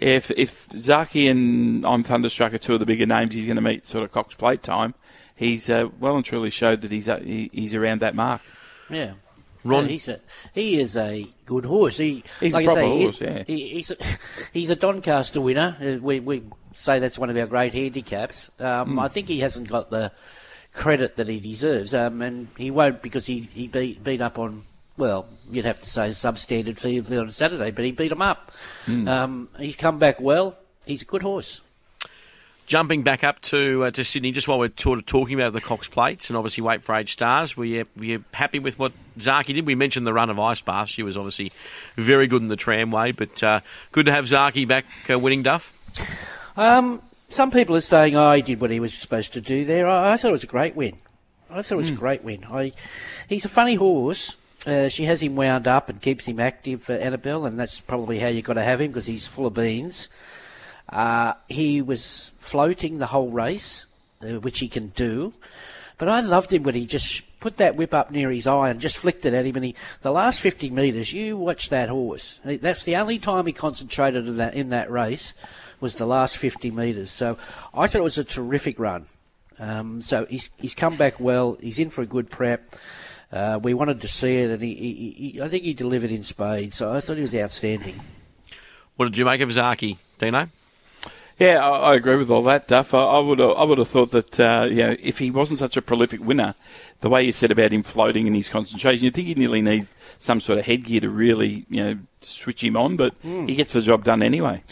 if 0.01 0.31
if 0.31 0.67
Zaaki 0.67 1.31
and 1.31 1.85
I'm 1.85 2.03
Thunderstruck 2.03 2.53
are 2.53 2.57
two 2.57 2.73
of 2.73 2.81
the 2.81 2.85
bigger 2.85 3.05
names 3.05 3.35
he's 3.35 3.45
going 3.45 3.55
to 3.55 3.61
meet 3.61 3.85
sort 3.85 4.03
of 4.03 4.11
Cox 4.11 4.35
Plate 4.35 4.61
time, 4.61 4.95
he's 5.33 5.69
uh, 5.69 5.87
well 5.97 6.17
and 6.17 6.25
truly 6.25 6.49
showed 6.49 6.81
that 6.81 6.91
he's 6.91 7.07
uh, 7.07 7.19
he, 7.19 7.49
he's 7.53 7.73
around 7.73 8.01
that 8.01 8.15
mark. 8.15 8.41
Yeah. 8.89 9.13
Ron, 9.63 9.85
yeah, 9.85 9.89
he's 9.89 10.07
a, 10.09 10.19
he 10.53 10.81
is 10.81 10.97
a 10.97 11.25
good 11.45 11.63
horse. 11.63 11.95
He, 11.95 12.21
he's 12.41 12.53
like 12.53 12.65
a 12.65 12.67
proper 12.67 12.81
say, 12.81 13.03
horse. 13.03 13.21
yeah. 13.21 13.43
He, 13.47 13.69
he's 13.75 13.91
a, 13.91 13.95
he's 14.51 14.69
a 14.71 14.75
Doncaster 14.75 15.39
winner. 15.39 15.77
Uh, 15.81 15.99
we 16.01 16.19
we 16.19 16.43
say 16.73 16.99
that's 16.99 17.17
one 17.17 17.29
of 17.29 17.37
our 17.37 17.47
great 17.47 17.73
handicaps. 17.73 18.51
Um, 18.59 18.97
mm. 18.97 19.01
I 19.01 19.07
think 19.07 19.29
he 19.29 19.39
hasn't 19.39 19.69
got 19.69 19.89
the 19.89 20.11
credit 20.73 21.15
that 21.17 21.27
he 21.27 21.39
deserves. 21.39 21.93
Um, 21.93 22.21
and 22.21 22.47
he 22.57 22.71
won't 22.71 23.01
because 23.01 23.25
he, 23.25 23.41
he 23.53 23.67
beat, 23.67 24.03
beat 24.03 24.21
up 24.21 24.39
on, 24.39 24.63
well, 24.97 25.27
you'd 25.49 25.65
have 25.65 25.79
to 25.79 25.89
say 25.89 26.09
substandard 26.09 26.79
fields 26.79 27.11
on 27.11 27.31
Saturday, 27.31 27.71
but 27.71 27.85
he 27.85 27.91
beat 27.91 28.11
him 28.11 28.21
up. 28.21 28.51
Mm. 28.85 29.07
Um, 29.07 29.49
he's 29.57 29.75
come 29.75 29.99
back 29.99 30.19
well. 30.19 30.57
He's 30.85 31.01
a 31.01 31.05
good 31.05 31.21
horse. 31.21 31.61
Jumping 32.65 33.03
back 33.03 33.25
up 33.25 33.41
to 33.41 33.83
uh, 33.83 33.91
to 33.91 34.05
Sydney, 34.05 34.31
just 34.31 34.47
while 34.47 34.57
we're 34.57 34.71
sort 34.77 34.97
of 34.97 35.05
talking 35.05 35.37
about 35.37 35.51
the 35.51 35.59
Cox 35.59 35.89
plates 35.89 36.29
and 36.29 36.37
obviously 36.37 36.63
Weight 36.63 36.81
for 36.81 36.95
Age 36.95 37.11
stars, 37.11 37.57
were 37.57 37.65
you, 37.65 37.85
were 37.97 38.05
you 38.05 38.23
happy 38.31 38.59
with 38.59 38.79
what 38.79 38.93
Zaaki 39.19 39.53
did? 39.53 39.65
We 39.65 39.75
mentioned 39.75 40.07
the 40.07 40.13
run 40.13 40.29
of 40.29 40.39
Ice 40.39 40.61
Bath. 40.61 40.87
She 40.87 41.03
was 41.03 41.17
obviously 41.17 41.51
very 41.97 42.25
good 42.25 42.41
in 42.41 42.47
the 42.47 42.55
tramway, 42.55 43.11
but 43.11 43.43
uh, 43.43 43.59
good 43.91 44.05
to 44.05 44.13
have 44.13 44.25
Zaaki 44.25 44.65
back 44.65 44.85
uh, 45.09 45.19
winning 45.19 45.43
Duff. 45.43 45.73
Um, 46.55 47.01
some 47.33 47.51
people 47.51 47.75
are 47.75 47.81
saying, 47.81 48.15
oh, 48.15 48.31
he 48.33 48.41
did 48.41 48.61
what 48.61 48.71
he 48.71 48.79
was 48.79 48.93
supposed 48.93 49.33
to 49.33 49.41
do 49.41 49.65
there. 49.65 49.87
I, 49.87 50.13
I 50.13 50.17
thought 50.17 50.29
it 50.29 50.31
was 50.31 50.43
a 50.43 50.47
great 50.47 50.75
win. 50.75 50.97
I 51.49 51.61
thought 51.61 51.75
it 51.75 51.77
was 51.77 51.87
mm. 51.87 51.93
a 51.93 51.95
hmm. 51.95 51.99
great 51.99 52.23
win. 52.23 52.45
I, 52.49 52.71
he's 53.27 53.45
a 53.45 53.49
funny 53.49 53.75
horse. 53.75 54.35
Uh, 54.65 54.87
she 54.87 55.03
has 55.03 55.21
him 55.21 55.35
wound 55.35 55.67
up 55.67 55.89
and 55.89 56.01
keeps 56.01 56.25
him 56.25 56.39
active 56.39 56.81
for 56.81 56.93
Annabel, 56.93 57.45
and 57.45 57.59
that's 57.59 57.81
probably 57.81 58.19
how 58.19 58.29
you've 58.29 58.45
got 58.45 58.53
to 58.53 58.63
have 58.63 58.79
him 58.79 58.91
because 58.91 59.07
he's 59.07 59.27
full 59.27 59.45
of 59.45 59.53
beans. 59.53 60.09
Uh, 60.87 61.33
he 61.49 61.81
was 61.81 62.31
floating 62.37 62.97
the 62.97 63.07
whole 63.07 63.29
race, 63.29 63.87
uh, 64.21 64.39
which 64.39 64.59
he 64.59 64.67
can 64.67 64.87
do. 64.89 65.33
But 65.97 66.09
I 66.09 66.21
loved 66.21 66.51
him 66.51 66.63
when 66.63 66.75
he 66.75 66.85
just 66.85 67.39
put 67.39 67.57
that 67.57 67.75
whip 67.75 67.93
up 67.93 68.09
near 68.09 68.31
his 68.31 68.47
eye 68.47 68.69
and 68.69 68.79
just 68.79 68.97
flicked 68.97 69.25
it 69.25 69.33
at 69.33 69.45
him. 69.45 69.55
And 69.55 69.65
he, 69.65 69.75
the 70.01 70.11
last 70.11 70.41
50 70.41 70.69
metres, 70.69 71.13
you 71.13 71.37
watch 71.37 71.69
that 71.69 71.89
horse. 71.89 72.39
That's 72.43 72.83
the 72.83 72.95
only 72.95 73.19
time 73.19 73.45
he 73.45 73.53
concentrated 73.53 74.27
in 74.27 74.37
that, 74.37 74.53
in 74.53 74.69
that 74.69 74.89
race 74.89 75.33
was 75.83 75.97
the 75.97 76.07
last 76.07 76.37
50 76.37 76.71
metres. 76.71 77.11
So 77.11 77.37
I 77.73 77.85
thought 77.85 77.99
it 77.99 78.03
was 78.03 78.17
a 78.17 78.23
terrific 78.23 78.79
run. 78.79 79.05
Um, 79.59 80.01
so 80.01 80.25
he's, 80.25 80.49
he's 80.57 80.73
come 80.73 80.95
back 80.95 81.19
well. 81.19 81.57
He's 81.61 81.77
in 81.77 81.91
for 81.91 82.01
a 82.01 82.07
good 82.07 82.31
prep. 82.31 82.75
Uh, 83.31 83.59
we 83.61 83.73
wanted 83.73 84.01
to 84.01 84.07
see 84.07 84.37
it, 84.37 84.49
and 84.49 84.61
he, 84.63 84.73
he, 84.75 85.11
he, 85.11 85.41
I 85.41 85.49
think 85.49 85.63
he 85.63 85.73
delivered 85.73 86.11
in 86.11 86.23
spades. 86.23 86.77
So 86.77 86.91
I 86.91 87.01
thought 87.01 87.17
he 87.17 87.23
was 87.23 87.35
outstanding. 87.35 87.99
What 88.95 89.05
did 89.05 89.17
you 89.17 89.25
make 89.25 89.41
of 89.41 89.49
Zaaki, 89.49 89.97
Dino? 90.19 90.49
Yeah, 91.39 91.67
I, 91.67 91.91
I, 91.91 91.95
agree 91.95 92.15
with 92.15 92.29
all 92.29 92.43
that, 92.43 92.67
Duff. 92.67 92.93
I, 92.93 93.03
I 93.03 93.19
would 93.19 93.39
have, 93.39 93.57
I 93.57 93.63
would 93.63 93.79
have 93.79 93.87
thought 93.87 94.11
that 94.11 94.39
uh, 94.39 94.67
you 94.69 94.77
know, 94.77 94.95
if 94.99 95.17
he 95.17 95.31
wasn't 95.31 95.59
such 95.59 95.75
a 95.75 95.81
prolific 95.81 96.23
winner, 96.23 96.53
the 97.01 97.09
way 97.09 97.23
you 97.23 97.31
said 97.31 97.49
about 97.49 97.73
him 97.73 97.81
floating 97.81 98.27
and 98.27 98.35
his 98.35 98.49
concentration, 98.49 99.03
you'd 99.03 99.15
think 99.15 99.27
he 99.27 99.33
nearly 99.33 99.63
need 99.63 99.87
some 100.19 100.39
sort 100.39 100.59
of 100.59 100.65
headgear 100.65 101.01
to 101.01 101.09
really 101.09 101.65
you 101.69 101.83
know 101.83 101.99
switch 102.21 102.63
him 102.63 102.77
on. 102.77 102.97
But 102.97 103.19
mm. 103.23 103.49
he 103.49 103.55
gets 103.55 103.73
the 103.73 103.81
job 103.81 104.03
done 104.03 104.21
anyway. 104.21 104.63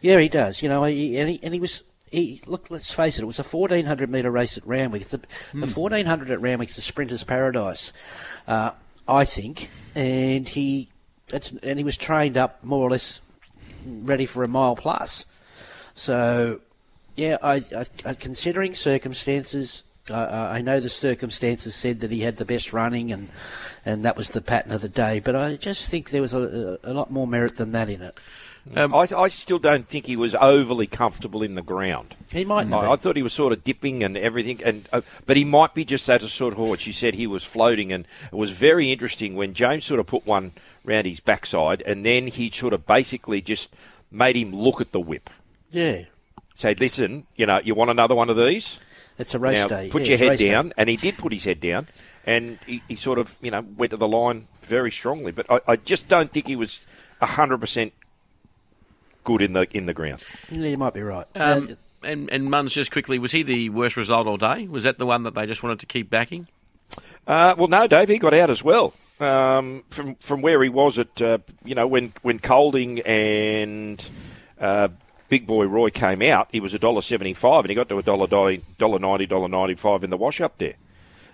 Yeah, 0.00 0.18
he 0.18 0.28
does. 0.28 0.62
You 0.62 0.68
know, 0.68 0.84
he, 0.84 1.18
and, 1.18 1.30
he, 1.30 1.40
and 1.42 1.54
he 1.54 1.60
was. 1.60 1.82
He, 2.10 2.40
look, 2.46 2.70
let's 2.70 2.92
face 2.92 3.18
it. 3.18 3.22
It 3.22 3.26
was 3.26 3.40
a 3.40 3.42
1400 3.42 4.08
metre 4.08 4.30
race 4.30 4.56
at 4.56 4.64
Randwick. 4.64 5.04
The, 5.06 5.18
mm. 5.18 5.26
the 5.52 5.66
1400 5.66 6.30
at 6.30 6.40
Randwick's 6.40 6.76
the 6.76 6.82
sprinter's 6.82 7.24
paradise, 7.24 7.92
uh, 8.46 8.70
I 9.08 9.24
think. 9.24 9.68
And 9.96 10.48
he, 10.48 10.90
and 11.32 11.78
he 11.78 11.84
was 11.84 11.96
trained 11.96 12.36
up 12.36 12.62
more 12.62 12.86
or 12.86 12.90
less 12.90 13.20
ready 13.84 14.26
for 14.26 14.44
a 14.44 14.48
mile 14.48 14.76
plus. 14.76 15.26
So, 15.94 16.60
yeah, 17.16 17.36
I, 17.42 17.64
I, 17.76 17.84
I 18.04 18.14
considering 18.14 18.74
circumstances, 18.74 19.84
uh, 20.10 20.48
I 20.52 20.60
know 20.60 20.80
the 20.80 20.88
circumstances 20.88 21.74
said 21.74 22.00
that 22.00 22.10
he 22.10 22.20
had 22.20 22.36
the 22.36 22.44
best 22.44 22.72
running 22.72 23.10
and 23.12 23.28
and 23.84 24.04
that 24.04 24.16
was 24.16 24.30
the 24.30 24.40
pattern 24.40 24.72
of 24.72 24.80
the 24.82 24.88
day. 24.88 25.20
But 25.20 25.36
I 25.36 25.56
just 25.56 25.90
think 25.90 26.10
there 26.10 26.20
was 26.20 26.34
a, 26.34 26.78
a 26.82 26.92
lot 26.92 27.10
more 27.10 27.26
merit 27.26 27.56
than 27.56 27.72
that 27.72 27.88
in 27.88 28.02
it. 28.02 28.18
Um, 28.74 28.94
I, 28.94 29.06
I, 29.14 29.28
still 29.28 29.58
don't 29.58 29.86
think 29.86 30.06
he 30.06 30.16
was 30.16 30.34
overly 30.34 30.86
comfortable 30.86 31.42
in 31.42 31.54
the 31.54 31.62
ground. 31.62 32.16
He 32.32 32.46
might 32.46 32.66
not. 32.66 32.84
I, 32.84 32.92
I 32.92 32.96
thought 32.96 33.14
he 33.14 33.22
was 33.22 33.34
sort 33.34 33.52
of 33.52 33.62
dipping 33.62 34.02
and 34.02 34.16
everything, 34.16 34.62
and 34.64 34.88
uh, 34.90 35.02
but 35.26 35.36
he 35.36 35.44
might 35.44 35.74
be 35.74 35.84
just 35.84 36.06
that 36.06 36.22
a 36.22 36.28
sort 36.28 36.54
of 36.54 36.58
horse. 36.58 36.86
You 36.86 36.94
said 36.94 37.14
he 37.14 37.26
was 37.26 37.44
floating, 37.44 37.92
and 37.92 38.06
it 38.32 38.36
was 38.36 38.52
very 38.52 38.90
interesting 38.90 39.34
when 39.34 39.52
James 39.52 39.84
sort 39.84 40.00
of 40.00 40.06
put 40.06 40.26
one 40.26 40.52
round 40.82 41.06
his 41.06 41.20
backside, 41.20 41.82
and 41.82 42.06
then 42.06 42.26
he 42.26 42.50
sort 42.50 42.72
of 42.72 42.86
basically 42.86 43.42
just 43.42 43.70
made 44.10 44.34
him 44.34 44.54
look 44.54 44.80
at 44.80 44.92
the 44.92 45.00
whip. 45.00 45.28
Yeah. 45.70 46.04
Say, 46.54 46.74
listen, 46.74 47.26
you 47.36 47.44
know, 47.46 47.60
you 47.62 47.74
want 47.74 47.90
another 47.90 48.14
one 48.14 48.30
of 48.30 48.36
these? 48.36 48.80
It's 49.18 49.34
a 49.34 49.38
race 49.38 49.56
now, 49.56 49.68
day. 49.68 49.90
Put 49.90 50.02
yeah, 50.02 50.16
your 50.16 50.30
head 50.30 50.38
down, 50.38 50.68
day. 50.68 50.74
and 50.78 50.88
he 50.88 50.96
did 50.96 51.18
put 51.18 51.32
his 51.32 51.44
head 51.44 51.60
down, 51.60 51.88
and 52.24 52.58
he, 52.66 52.82
he, 52.88 52.96
sort 52.96 53.18
of, 53.18 53.36
you 53.42 53.50
know, 53.50 53.60
went 53.60 53.90
to 53.90 53.96
the 53.96 54.08
line 54.08 54.48
very 54.62 54.90
strongly. 54.90 55.32
But 55.32 55.50
I, 55.50 55.60
I 55.68 55.76
just 55.76 56.08
don't 56.08 56.32
think 56.32 56.46
he 56.46 56.56
was 56.56 56.80
hundred 57.20 57.58
percent 57.58 57.92
good 59.24 59.42
in 59.42 59.52
the 59.54 59.66
in 59.76 59.86
the 59.86 59.94
ground. 59.94 60.22
Yeah, 60.50 60.68
you 60.68 60.78
might 60.78 60.94
be 60.94 61.02
right. 61.02 61.26
Um, 61.34 61.70
uh, 61.70 62.06
and 62.06 62.30
and 62.30 62.48
Munns, 62.48 62.70
just 62.70 62.92
quickly, 62.92 63.18
was 63.18 63.32
he 63.32 63.42
the 63.42 63.70
worst 63.70 63.96
result 63.96 64.26
all 64.26 64.36
day? 64.36 64.68
Was 64.68 64.84
that 64.84 64.98
the 64.98 65.06
one 65.06 65.22
that 65.24 65.34
they 65.34 65.46
just 65.46 65.62
wanted 65.62 65.80
to 65.80 65.86
keep 65.86 66.10
backing? 66.10 66.46
Uh, 67.26 67.54
well, 67.56 67.68
no, 67.68 67.86
Dave. 67.86 68.08
He 68.08 68.18
got 68.18 68.34
out 68.34 68.50
as 68.50 68.62
well 68.62 68.94
um, 69.20 69.82
from 69.90 70.14
from 70.16 70.42
where 70.42 70.62
he 70.62 70.68
was 70.68 70.98
at. 70.98 71.20
Uh, 71.20 71.38
you 71.64 71.74
know, 71.74 71.86
when 71.86 72.12
when 72.22 72.38
Colding 72.38 73.00
and 73.00 74.06
uh, 74.60 74.88
Big 75.28 75.46
Boy 75.46 75.66
Roy 75.66 75.90
came 75.90 76.22
out, 76.22 76.48
he 76.52 76.60
was 76.60 76.74
a 76.74 76.78
dollar 76.78 77.00
seventy-five, 77.00 77.64
and 77.64 77.70
he 77.70 77.74
got 77.74 77.88
to 77.88 77.98
a 77.98 78.02
dollar 78.02 78.26
dollar 78.26 78.98
ninety, 78.98 79.26
dollar 79.26 79.48
ninety-five 79.48 80.04
in 80.04 80.10
the 80.10 80.16
wash 80.16 80.40
up 80.40 80.58
there. 80.58 80.74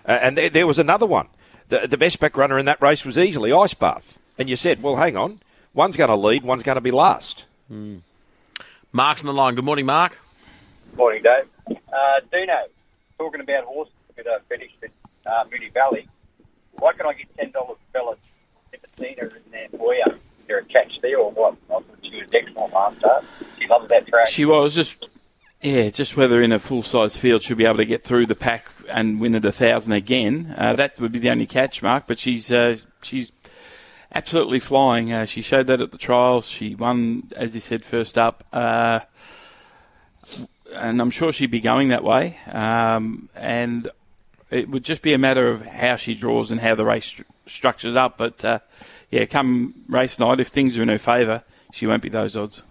Uh, 0.07 0.17
and 0.21 0.37
there, 0.37 0.49
there 0.49 0.65
was 0.67 0.79
another 0.79 1.05
one. 1.05 1.27
The, 1.67 1.87
the 1.87 1.97
best 1.97 2.19
back 2.19 2.35
runner 2.35 2.57
in 2.57 2.65
that 2.65 2.81
race 2.81 3.05
was 3.05 3.17
easily 3.17 3.53
Ice 3.53 3.73
Bath. 3.73 4.17
And 4.37 4.49
you 4.49 4.55
said, 4.55 4.81
well, 4.81 4.95
hang 4.95 5.15
on, 5.15 5.39
one's 5.73 5.95
going 5.95 6.09
to 6.09 6.15
lead, 6.15 6.43
one's 6.43 6.63
going 6.63 6.75
to 6.75 6.81
be 6.81 6.89
last. 6.89 7.45
Mark's 8.91 9.21
on 9.21 9.27
the 9.27 9.33
line. 9.33 9.55
Good 9.55 9.63
morning, 9.65 9.85
Mark. 9.85 10.19
Morning, 10.97 11.23
Dave. 11.23 11.47
Uh, 11.69 12.19
Dino, 12.31 12.57
talking 13.17 13.39
about 13.41 13.63
horses 13.63 13.93
that 14.17 14.27
are 14.27 14.41
finished 14.49 14.75
at 14.83 14.91
uh, 15.25 15.45
Moonee 15.45 15.71
Valley. 15.73 16.07
Why 16.73 16.93
can 16.93 17.05
I 17.05 17.13
get 17.13 17.27
ten 17.37 17.51
dollars, 17.51 17.77
fellas? 17.93 18.19
Nipotina 18.73 19.23
in 19.23 19.51
there 19.51 19.67
for 19.77 19.93
you. 19.93 20.03
Is 20.05 20.47
there 20.47 20.57
a 20.59 20.65
catch 20.65 20.99
there 21.01 21.17
or 21.19 21.31
what? 21.31 21.55
She 22.03 22.15
was 22.17 22.27
excellent 22.33 22.73
last 22.73 22.97
start. 22.99 23.23
She 23.59 23.67
loves 23.67 23.89
that 23.89 24.07
track. 24.07 24.27
She 24.27 24.45
was 24.45 24.75
just, 24.75 25.07
yeah, 25.61 25.89
just 25.89 26.17
whether 26.17 26.41
in 26.41 26.51
a 26.51 26.59
full 26.59 26.83
size 26.83 27.15
field 27.15 27.43
she'll 27.43 27.55
be 27.55 27.65
able 27.65 27.77
to 27.77 27.85
get 27.85 28.01
through 28.01 28.25
the 28.25 28.35
pack 28.35 28.65
and 28.89 29.21
win 29.21 29.35
at 29.35 29.45
a 29.45 29.51
thousand 29.51 29.93
again. 29.93 30.53
Uh, 30.57 30.73
that 30.73 30.99
would 30.99 31.11
be 31.11 31.19
the 31.19 31.29
only 31.29 31.45
catch, 31.45 31.81
Mark. 31.81 32.05
But 32.07 32.19
she's 32.19 32.51
uh, 32.51 32.75
she's 33.01 33.31
absolutely 34.13 34.59
flying. 34.59 35.11
Uh, 35.11 35.25
she 35.25 35.41
showed 35.41 35.67
that 35.67 35.81
at 35.81 35.91
the 35.91 35.97
trials. 35.97 36.47
She 36.47 36.75
won, 36.75 37.29
as 37.35 37.55
you 37.55 37.61
said, 37.61 37.83
first 37.83 38.17
up. 38.17 38.43
Uh, 38.51 39.01
and 40.75 41.01
I'm 41.01 41.11
sure 41.11 41.33
she'd 41.33 41.51
be 41.51 41.61
going 41.61 41.89
that 41.89 42.03
way. 42.03 42.37
Um, 42.51 43.29
and 43.35 43.89
it 44.49 44.69
would 44.69 44.83
just 44.83 45.01
be 45.01 45.13
a 45.13 45.17
matter 45.17 45.47
of 45.47 45.65
how 45.65 45.95
she 45.95 46.15
draws 46.15 46.51
and 46.51 46.59
how 46.59 46.75
the 46.75 46.85
race 46.85 47.13
stru- 47.13 47.25
structures 47.45 47.95
up. 47.95 48.17
But 48.17 48.43
uh, 48.45 48.59
yeah, 49.09 49.25
come 49.25 49.73
race 49.87 50.19
night, 50.19 50.39
if 50.39 50.47
things 50.49 50.77
are 50.77 50.81
in 50.81 50.89
her 50.89 50.97
favour, 50.97 51.43
she 51.71 51.87
won't 51.87 52.03
be 52.03 52.09
those 52.09 52.35
odds. 52.35 52.61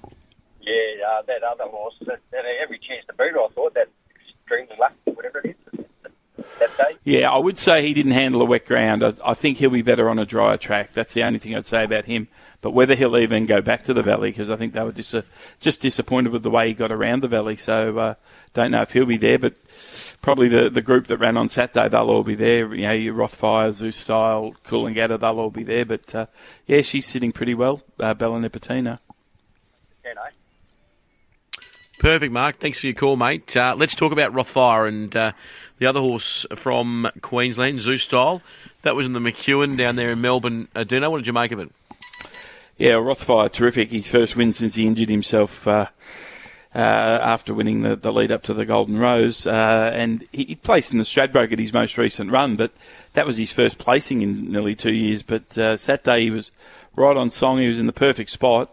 Yeah, 0.61 0.72
uh, 1.11 1.22
that 1.22 1.42
other 1.42 1.64
horse 1.64 1.94
that, 2.03 2.20
that 2.31 2.44
every 2.62 2.79
chance 2.79 3.05
to 3.07 3.14
her. 3.16 3.40
I 3.40 3.48
thought 3.55 3.74
that 3.74 3.88
extremely 4.14 4.76
lucky, 4.79 4.94
whatever 5.12 5.38
it 5.40 5.50
is, 5.50 5.57
that 6.61 6.77
day. 6.77 6.96
Yeah, 7.03 7.31
I 7.31 7.38
would 7.38 7.59
say 7.59 7.83
he 7.83 7.92
didn't 7.92 8.12
handle 8.12 8.40
a 8.42 8.44
wet 8.44 8.66
ground. 8.66 9.03
I, 9.03 9.12
I 9.25 9.35
think 9.35 9.59
he'll 9.59 9.70
be 9.70 9.83
better 9.83 10.09
on 10.09 10.18
a 10.18 10.27
drier 10.27 10.57
track. 10.57 10.92
That's 10.92 11.12
the 11.12 11.25
only 11.25 11.38
thing 11.38 11.57
I'd 11.57 11.66
say 11.66 11.85
about 11.85 12.05
him. 12.05 12.29
But 12.62 12.73
whether 12.73 12.94
he'll 12.94 13.16
even 13.16 13.46
go 13.46 13.62
back 13.62 13.85
to 13.85 13.94
the 13.94 14.03
valley, 14.03 14.31
because 14.31 14.51
I 14.51 14.57
think 14.57 14.75
they 14.75 14.85
were 14.85 14.92
dis- 14.92 15.14
just 15.61 15.81
disappointed 15.81 16.31
with 16.31 16.42
the 16.42 16.51
way 16.51 16.68
he 16.68 16.75
got 16.75 16.92
around 16.92 17.23
the 17.23 17.29
valley. 17.29 17.57
So 17.57 17.99
uh, 17.99 18.14
don't 18.53 18.70
know 18.70 18.83
if 18.83 18.92
he'll 18.92 19.07
be 19.07 19.16
there, 19.16 19.38
but 19.38 19.55
probably 20.20 20.49
the, 20.49 20.68
the 20.68 20.83
group 20.83 21.07
that 21.07 21.16
ran 21.16 21.38
on 21.38 21.49
Saturday, 21.49 21.88
they'll 21.88 22.11
all 22.11 22.23
be 22.23 22.35
there. 22.35 22.75
You 22.75 22.83
know, 22.83 22.92
your 22.92 23.14
Rothfire, 23.14 23.70
Zoustyle, 23.70 24.61
Coolangatta, 24.62 25.18
they'll 25.18 25.40
all 25.40 25.51
be 25.51 25.64
there. 25.64 25.87
But 25.87 26.14
uh, 26.14 26.27
yeah, 26.66 26.83
she's 26.83 27.07
sitting 27.07 27.33
pretty 27.33 27.55
well, 27.55 27.83
uh, 27.99 28.12
Bella 28.12 28.38
Nipotina. 28.38 28.99
You 30.05 30.14
know. 30.14 30.23
Perfect, 31.99 32.33
Mark. 32.33 32.57
Thanks 32.57 32.81
for 32.81 32.87
your 32.87 32.94
call, 32.94 33.16
mate. 33.16 33.55
Uh, 33.55 33.75
let's 33.77 33.94
talk 33.94 34.11
about 34.11 34.33
Rothfire 34.33 34.88
and 34.88 35.14
uh, 35.14 35.33
the 35.81 35.87
other 35.87 36.01
horse 36.01 36.47
from 36.55 37.11
Queensland, 37.23 37.81
Zoustyle. 37.81 38.43
That 38.83 38.95
was 38.95 39.07
in 39.07 39.14
the 39.14 39.19
McEwen 39.21 39.77
down 39.77 39.97
there 39.97 40.12
in 40.12 40.21
Melbourne. 40.21 40.69
Uh, 40.77 40.85
Dino, 40.85 41.11
what 41.11 41.16
did 41.16 41.27
you 41.27 41.33
make 41.33 41.51
of 41.53 41.59
it? 41.59 41.73
Yeah, 42.77 42.93
Rothfire, 42.93 43.51
terrific. 43.51 43.90
His 43.90 44.09
first 44.09 44.37
win 44.37 44.53
since 44.53 44.75
he 44.75 44.87
injured 44.87 45.09
himself 45.09 45.66
uh, 45.66 45.87
uh, 46.75 46.79
after 46.79 47.55
winning 47.55 47.81
the, 47.81 47.97
the 47.97 48.12
lead 48.12 48.31
up 48.31 48.43
to 48.45 48.55
the 48.55 48.66
Golden 48.66 48.99
Rose. 48.99 49.47
Uh, 49.47 49.90
and 49.95 50.27
he, 50.33 50.45
he 50.45 50.55
placed 50.55 50.93
in 50.93 50.99
the 50.99 51.05
Stradbroke 51.05 51.51
at 51.51 51.59
his 51.59 51.73
most 51.73 51.97
recent 51.97 52.31
run, 52.31 52.57
but 52.57 52.73
that 53.14 53.27
was 53.27 53.38
his 53.38 53.53
first 53.53 53.79
placing 53.79 54.21
in 54.21 54.53
nearly 54.53 54.75
two 54.75 54.93
years. 54.93 55.23
But 55.23 55.57
uh, 55.57 55.79
Saturday 55.79 56.25
he 56.25 56.31
was 56.31 56.53
right 56.95 57.16
on 57.16 57.31
song. 57.31 57.59
He 57.59 57.69
was 57.69 57.81
in 57.81 57.87
the 57.87 57.93
perfect 57.93 58.31
spot. 58.31 58.71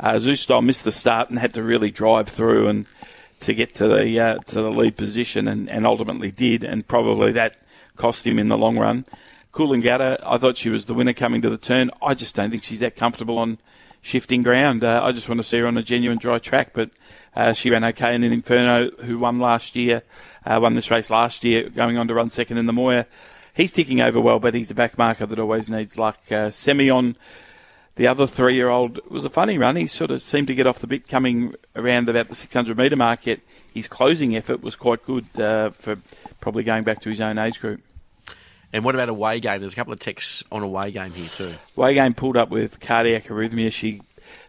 Uh, 0.00 0.14
Zoustyle 0.14 0.64
missed 0.64 0.84
the 0.84 0.92
start 0.92 1.28
and 1.28 1.38
had 1.38 1.52
to 1.54 1.62
really 1.62 1.90
drive 1.90 2.28
through 2.28 2.68
and 2.68 2.86
to 3.40 3.54
get 3.54 3.74
to 3.76 3.88
the 3.88 4.20
uh, 4.20 4.38
to 4.38 4.62
the 4.62 4.70
lead 4.70 4.96
position, 4.96 5.48
and, 5.48 5.68
and 5.68 5.86
ultimately 5.86 6.30
did, 6.30 6.64
and 6.64 6.86
probably 6.86 7.32
that 7.32 7.56
cost 7.96 8.26
him 8.26 8.38
in 8.38 8.48
the 8.48 8.58
long 8.58 8.78
run. 8.78 9.04
Coolangatta, 9.52 10.18
I 10.24 10.36
thought 10.38 10.56
she 10.56 10.68
was 10.68 10.86
the 10.86 10.94
winner 10.94 11.12
coming 11.12 11.42
to 11.42 11.50
the 11.50 11.58
turn. 11.58 11.90
I 12.02 12.14
just 12.14 12.34
don't 12.34 12.50
think 12.50 12.62
she's 12.62 12.80
that 12.80 12.96
comfortable 12.96 13.38
on 13.38 13.58
shifting 14.02 14.42
ground. 14.42 14.84
Uh, 14.84 15.02
I 15.02 15.12
just 15.12 15.28
want 15.28 15.38
to 15.38 15.44
see 15.44 15.58
her 15.58 15.66
on 15.66 15.76
a 15.76 15.82
genuine 15.82 16.18
dry 16.18 16.38
track, 16.38 16.70
but 16.72 16.90
uh, 17.34 17.52
she 17.52 17.70
ran 17.70 17.84
okay. 17.84 18.14
And 18.14 18.22
then 18.22 18.32
Inferno, 18.32 18.90
who 18.90 19.18
won 19.18 19.38
last 19.38 19.74
year, 19.74 20.02
uh, 20.44 20.58
won 20.62 20.74
this 20.74 20.90
race 20.90 21.10
last 21.10 21.44
year, 21.44 21.68
going 21.68 21.96
on 21.96 22.08
to 22.08 22.14
run 22.14 22.30
second 22.30 22.58
in 22.58 22.66
the 22.66 22.72
Moir. 22.72 23.06
He's 23.54 23.72
ticking 23.72 24.00
over 24.00 24.20
well, 24.20 24.38
but 24.38 24.54
he's 24.54 24.70
a 24.70 24.74
back 24.74 24.96
marker 24.96 25.26
that 25.26 25.38
always 25.38 25.68
needs 25.68 25.98
luck. 25.98 26.20
Uh, 26.30 26.50
Semyon, 26.50 27.16
the 27.98 28.06
other 28.06 28.28
three-year-old, 28.28 29.00
was 29.10 29.24
a 29.24 29.30
funny 29.30 29.58
run. 29.58 29.74
He 29.74 29.88
sort 29.88 30.12
of 30.12 30.22
seemed 30.22 30.46
to 30.46 30.54
get 30.54 30.68
off 30.68 30.78
the 30.78 30.86
bit 30.86 31.08
coming 31.08 31.54
around 31.74 32.08
about 32.08 32.28
the 32.28 32.36
600 32.36 32.78
metre 32.78 32.94
mark, 32.94 33.26
yet 33.26 33.40
his 33.74 33.88
closing 33.88 34.36
effort 34.36 34.62
was 34.62 34.76
quite 34.76 35.04
good 35.04 35.26
uh, 35.38 35.70
for 35.70 35.96
probably 36.40 36.62
going 36.62 36.84
back 36.84 37.00
to 37.00 37.08
his 37.08 37.20
own 37.20 37.38
age 37.38 37.60
group. 37.60 37.82
And 38.72 38.84
what 38.84 38.94
about 38.94 39.08
away 39.08 39.40
game? 39.40 39.58
There's 39.58 39.72
a 39.72 39.76
couple 39.76 39.92
of 39.92 39.98
texts 39.98 40.44
on 40.52 40.62
away 40.62 40.92
game 40.92 41.10
here 41.10 41.26
too. 41.26 41.52
Way 41.74 41.94
game 41.94 42.14
pulled 42.14 42.36
up 42.36 42.50
with 42.50 42.78
cardiac 42.78 43.24
arrhythmia. 43.24 43.72
She 43.72 44.00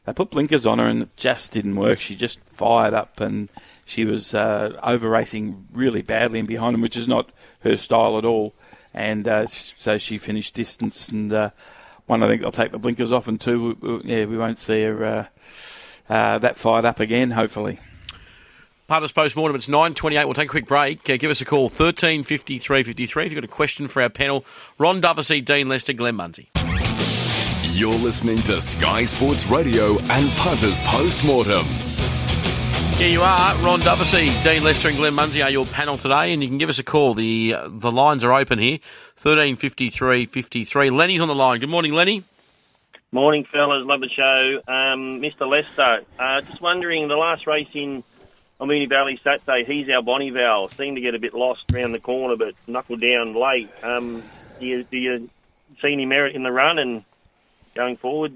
they 0.06 0.14
put 0.14 0.30
blinkers 0.30 0.68
on 0.68 0.78
her 0.78 0.86
and 0.86 1.04
it 1.04 1.18
just 1.18 1.52
didn't 1.52 1.76
work. 1.76 2.00
She 2.00 2.16
just 2.16 2.40
fired 2.42 2.94
up 2.94 3.20
and 3.20 3.50
she 3.84 4.06
was 4.06 4.36
uh, 4.36 4.80
over 4.84 5.10
racing 5.10 5.66
really 5.74 6.04
badly 6.04 6.38
and 6.38 6.48
behind 6.48 6.76
him, 6.76 6.82
which 6.82 6.98
is 6.98 7.08
not 7.08 7.32
her 7.62 7.78
style 7.78 8.20
at 8.20 8.26
all. 8.26 8.54
And 8.94 9.28
uh, 9.28 9.48
so 9.48 9.98
she 9.98 10.20
finished 10.20 10.54
distance 10.54 11.10
and 11.10 11.34
uh, 11.34 11.50
one 12.10 12.24
I 12.24 12.28
think 12.28 12.42
they'll 12.42 12.52
take 12.52 12.72
the 12.72 12.80
blinkers 12.80 13.12
off 13.12 13.28
and 13.28 13.40
two 13.40 13.78
we- 13.82 13.90
we- 13.90 14.02
yeah 14.04 14.26
we 14.26 14.38
won't 14.38 14.58
see 14.58 14.82
her 14.84 15.04
uh, 15.06 15.26
uh, 16.14 16.38
that 16.40 16.58
fired 16.58 16.86
up 16.86 17.00
again. 17.00 17.32
Hopefully. 17.32 17.80
Punters 18.88 19.12
post 19.12 19.36
mortem. 19.36 19.56
It's 19.56 19.70
nine 19.70 19.94
twenty-eight. 19.94 20.26
We'll 20.26 20.34
take 20.34 20.48
a 20.48 20.52
quick 20.52 20.66
break. 20.66 21.08
Uh, 21.08 21.18
give 21.18 21.30
us 21.30 21.42
a 21.42 21.46
call 21.46 21.70
thirteen 21.70 22.24
fifty 22.24 22.58
three 22.58 22.82
fifty 22.82 23.06
three. 23.06 23.26
If 23.26 23.32
you've 23.32 23.42
got 23.42 23.48
a 23.48 23.54
question 23.54 23.88
for 23.88 24.02
our 24.02 24.10
panel, 24.10 24.44
Ron 24.80 25.00
Duffy, 25.02 25.42
Dean 25.42 25.70
Lester, 25.70 25.94
Glenn 25.94 26.18
Munsie. 26.18 26.48
You're 27.78 27.94
listening 27.94 28.38
to 28.40 28.60
Sky 28.60 29.06
Sports 29.06 29.46
Radio 29.48 30.00
and 30.10 30.30
Punters 30.32 30.80
Post 30.80 31.26
Mortem. 31.26 31.66
Here 33.00 33.08
you 33.08 33.22
are, 33.22 33.56
Ron 33.64 33.80
Duffy, 33.80 34.28
Dean 34.44 34.62
Lester, 34.62 34.90
and 34.90 34.98
Glenn 34.98 35.14
Munsie 35.14 35.42
are 35.42 35.50
your 35.50 35.66
panel 35.66 35.98
today, 35.98 36.34
and 36.34 36.44
you 36.44 36.50
can 36.50 36.58
give 36.58 36.68
us 36.68 36.80
a 36.80 36.84
call. 36.84 37.14
the 37.14 37.56
uh, 37.58 37.70
The 37.72 37.92
lines 37.92 38.26
are 38.26 38.34
open 38.34 38.60
here. 38.60 38.80
Thirteen 39.16 39.56
fifty 39.56 39.90
three 39.90 40.26
fifty 40.26 40.66
three. 40.66 40.90
Lenny's 40.90 41.22
on 41.22 41.30
the 41.30 41.34
line. 41.36 41.62
Good 41.62 41.70
morning, 41.70 41.94
Lenny. 41.94 42.26
Morning, 43.14 43.46
fellas. 43.46 43.86
Love 43.86 44.02
the 44.02 44.10
show. 44.10 44.62
Um, 44.68 45.22
Mr. 45.22 45.48
Lester, 45.50 46.02
uh, 46.20 46.42
just 46.42 46.60
wondering, 46.60 47.08
the 47.08 47.16
last 47.16 47.48
race 47.48 47.70
in 47.74 48.04
Moonee 48.60 48.90
Valley 48.90 49.18
Saturday, 49.24 49.64
he's 49.64 49.90
our 49.90 50.02
Bonnie 50.02 50.32
Val. 50.32 50.68
Seemed 50.68 50.98
to 50.98 51.02
get 51.02 51.16
a 51.16 51.20
bit 51.20 51.34
lost 51.34 51.72
around 51.74 51.94
the 51.94 52.00
corner, 52.00 52.36
but 52.36 52.54
knuckled 52.68 53.00
down 53.00 53.34
late. 53.34 53.70
Um, 53.82 54.24
do, 54.60 54.66
you, 54.66 54.84
do 54.84 54.98
you 54.98 55.30
see 55.82 55.94
any 55.94 56.06
merit 56.06 56.36
in 56.36 56.44
the 56.44 56.52
run 56.52 56.78
and 56.78 57.06
going 57.76 57.96
forward? 57.96 58.34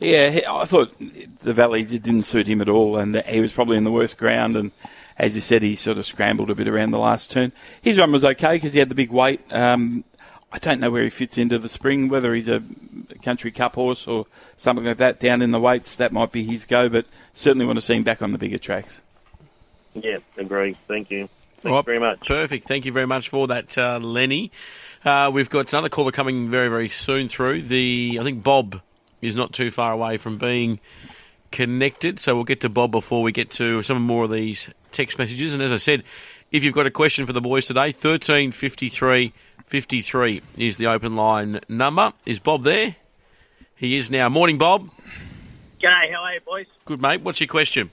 Yeah, 0.00 0.40
I 0.48 0.64
thought 0.64 0.94
the 1.40 1.52
valley 1.52 1.84
didn't 1.84 2.22
suit 2.22 2.46
him 2.46 2.62
at 2.62 2.70
all, 2.70 2.96
and 2.96 3.16
he 3.16 3.40
was 3.40 3.52
probably 3.52 3.76
in 3.76 3.84
the 3.84 3.92
worst 3.92 4.16
ground. 4.16 4.56
And 4.56 4.72
as 5.18 5.34
you 5.34 5.42
said, 5.42 5.62
he 5.62 5.76
sort 5.76 5.98
of 5.98 6.06
scrambled 6.06 6.50
a 6.50 6.54
bit 6.54 6.68
around 6.68 6.90
the 6.90 6.98
last 6.98 7.30
turn. 7.30 7.52
His 7.82 7.98
run 7.98 8.10
was 8.10 8.24
okay 8.24 8.56
because 8.56 8.72
he 8.72 8.78
had 8.78 8.88
the 8.88 8.94
big 8.94 9.12
weight. 9.12 9.40
Um, 9.52 10.04
I 10.52 10.58
don't 10.58 10.80
know 10.80 10.90
where 10.90 11.04
he 11.04 11.10
fits 11.10 11.36
into 11.36 11.58
the 11.58 11.68
spring, 11.68 12.08
whether 12.08 12.34
he's 12.34 12.48
a 12.48 12.62
country 13.22 13.50
cup 13.50 13.74
horse 13.74 14.08
or 14.08 14.26
something 14.56 14.86
like 14.86 14.96
that. 14.96 15.20
Down 15.20 15.42
in 15.42 15.50
the 15.50 15.60
weights, 15.60 15.94
that 15.96 16.12
might 16.12 16.32
be 16.32 16.44
his 16.44 16.64
go, 16.64 16.88
but 16.88 17.04
certainly 17.34 17.66
want 17.66 17.76
to 17.76 17.82
see 17.82 17.94
him 17.94 18.02
back 18.02 18.22
on 18.22 18.32
the 18.32 18.38
bigger 18.38 18.58
tracks. 18.58 19.02
Yeah, 19.94 20.18
agree. 20.38 20.72
Thank 20.88 21.10
you. 21.10 21.28
Thank 21.58 21.72
All 21.72 21.72
right, 21.72 21.80
you 21.80 21.84
very 21.84 21.98
much. 21.98 22.26
Perfect. 22.26 22.66
Thank 22.66 22.86
you 22.86 22.92
very 22.92 23.06
much 23.06 23.28
for 23.28 23.46
that, 23.48 23.76
uh, 23.76 23.98
Lenny. 23.98 24.50
Uh, 25.04 25.30
we've 25.32 25.50
got 25.50 25.70
another 25.72 25.90
caller 25.90 26.10
coming 26.10 26.48
very, 26.48 26.68
very 26.68 26.88
soon 26.88 27.28
through. 27.28 27.62
The 27.62 28.18
I 28.18 28.24
think 28.24 28.42
Bob 28.42 28.80
is 29.20 29.36
not 29.36 29.52
too 29.52 29.70
far 29.70 29.92
away 29.92 30.16
from 30.16 30.38
being 30.38 30.80
connected, 31.50 32.18
so 32.20 32.34
we'll 32.34 32.44
get 32.44 32.60
to 32.60 32.68
Bob 32.68 32.92
before 32.92 33.22
we 33.22 33.32
get 33.32 33.50
to 33.50 33.82
some 33.82 34.02
more 34.02 34.24
of 34.24 34.30
these 34.30 34.68
text 34.92 35.18
messages. 35.18 35.52
And 35.52 35.62
as 35.62 35.72
I 35.72 35.78
said, 35.78 36.04
if 36.52 36.64
you've 36.64 36.74
got 36.74 36.86
a 36.86 36.90
question 36.90 37.26
for 37.26 37.32
the 37.32 37.40
boys 37.40 37.66
today, 37.66 37.92
thirteen 37.92 38.52
fifty 38.52 38.88
three 38.88 39.32
fifty 39.66 40.00
three 40.00 40.42
is 40.56 40.76
the 40.76 40.86
open 40.86 41.16
line 41.16 41.60
number. 41.68 42.12
Is 42.24 42.38
Bob 42.38 42.62
there? 42.62 42.96
He 43.76 43.96
is 43.96 44.10
now. 44.10 44.28
Morning, 44.28 44.58
Bob. 44.58 44.90
G'day, 45.80 46.12
how 46.12 46.22
are 46.22 46.34
you, 46.34 46.40
boys? 46.40 46.66
Good 46.84 47.00
mate. 47.00 47.22
What's 47.22 47.40
your 47.40 47.48
question? 47.48 47.90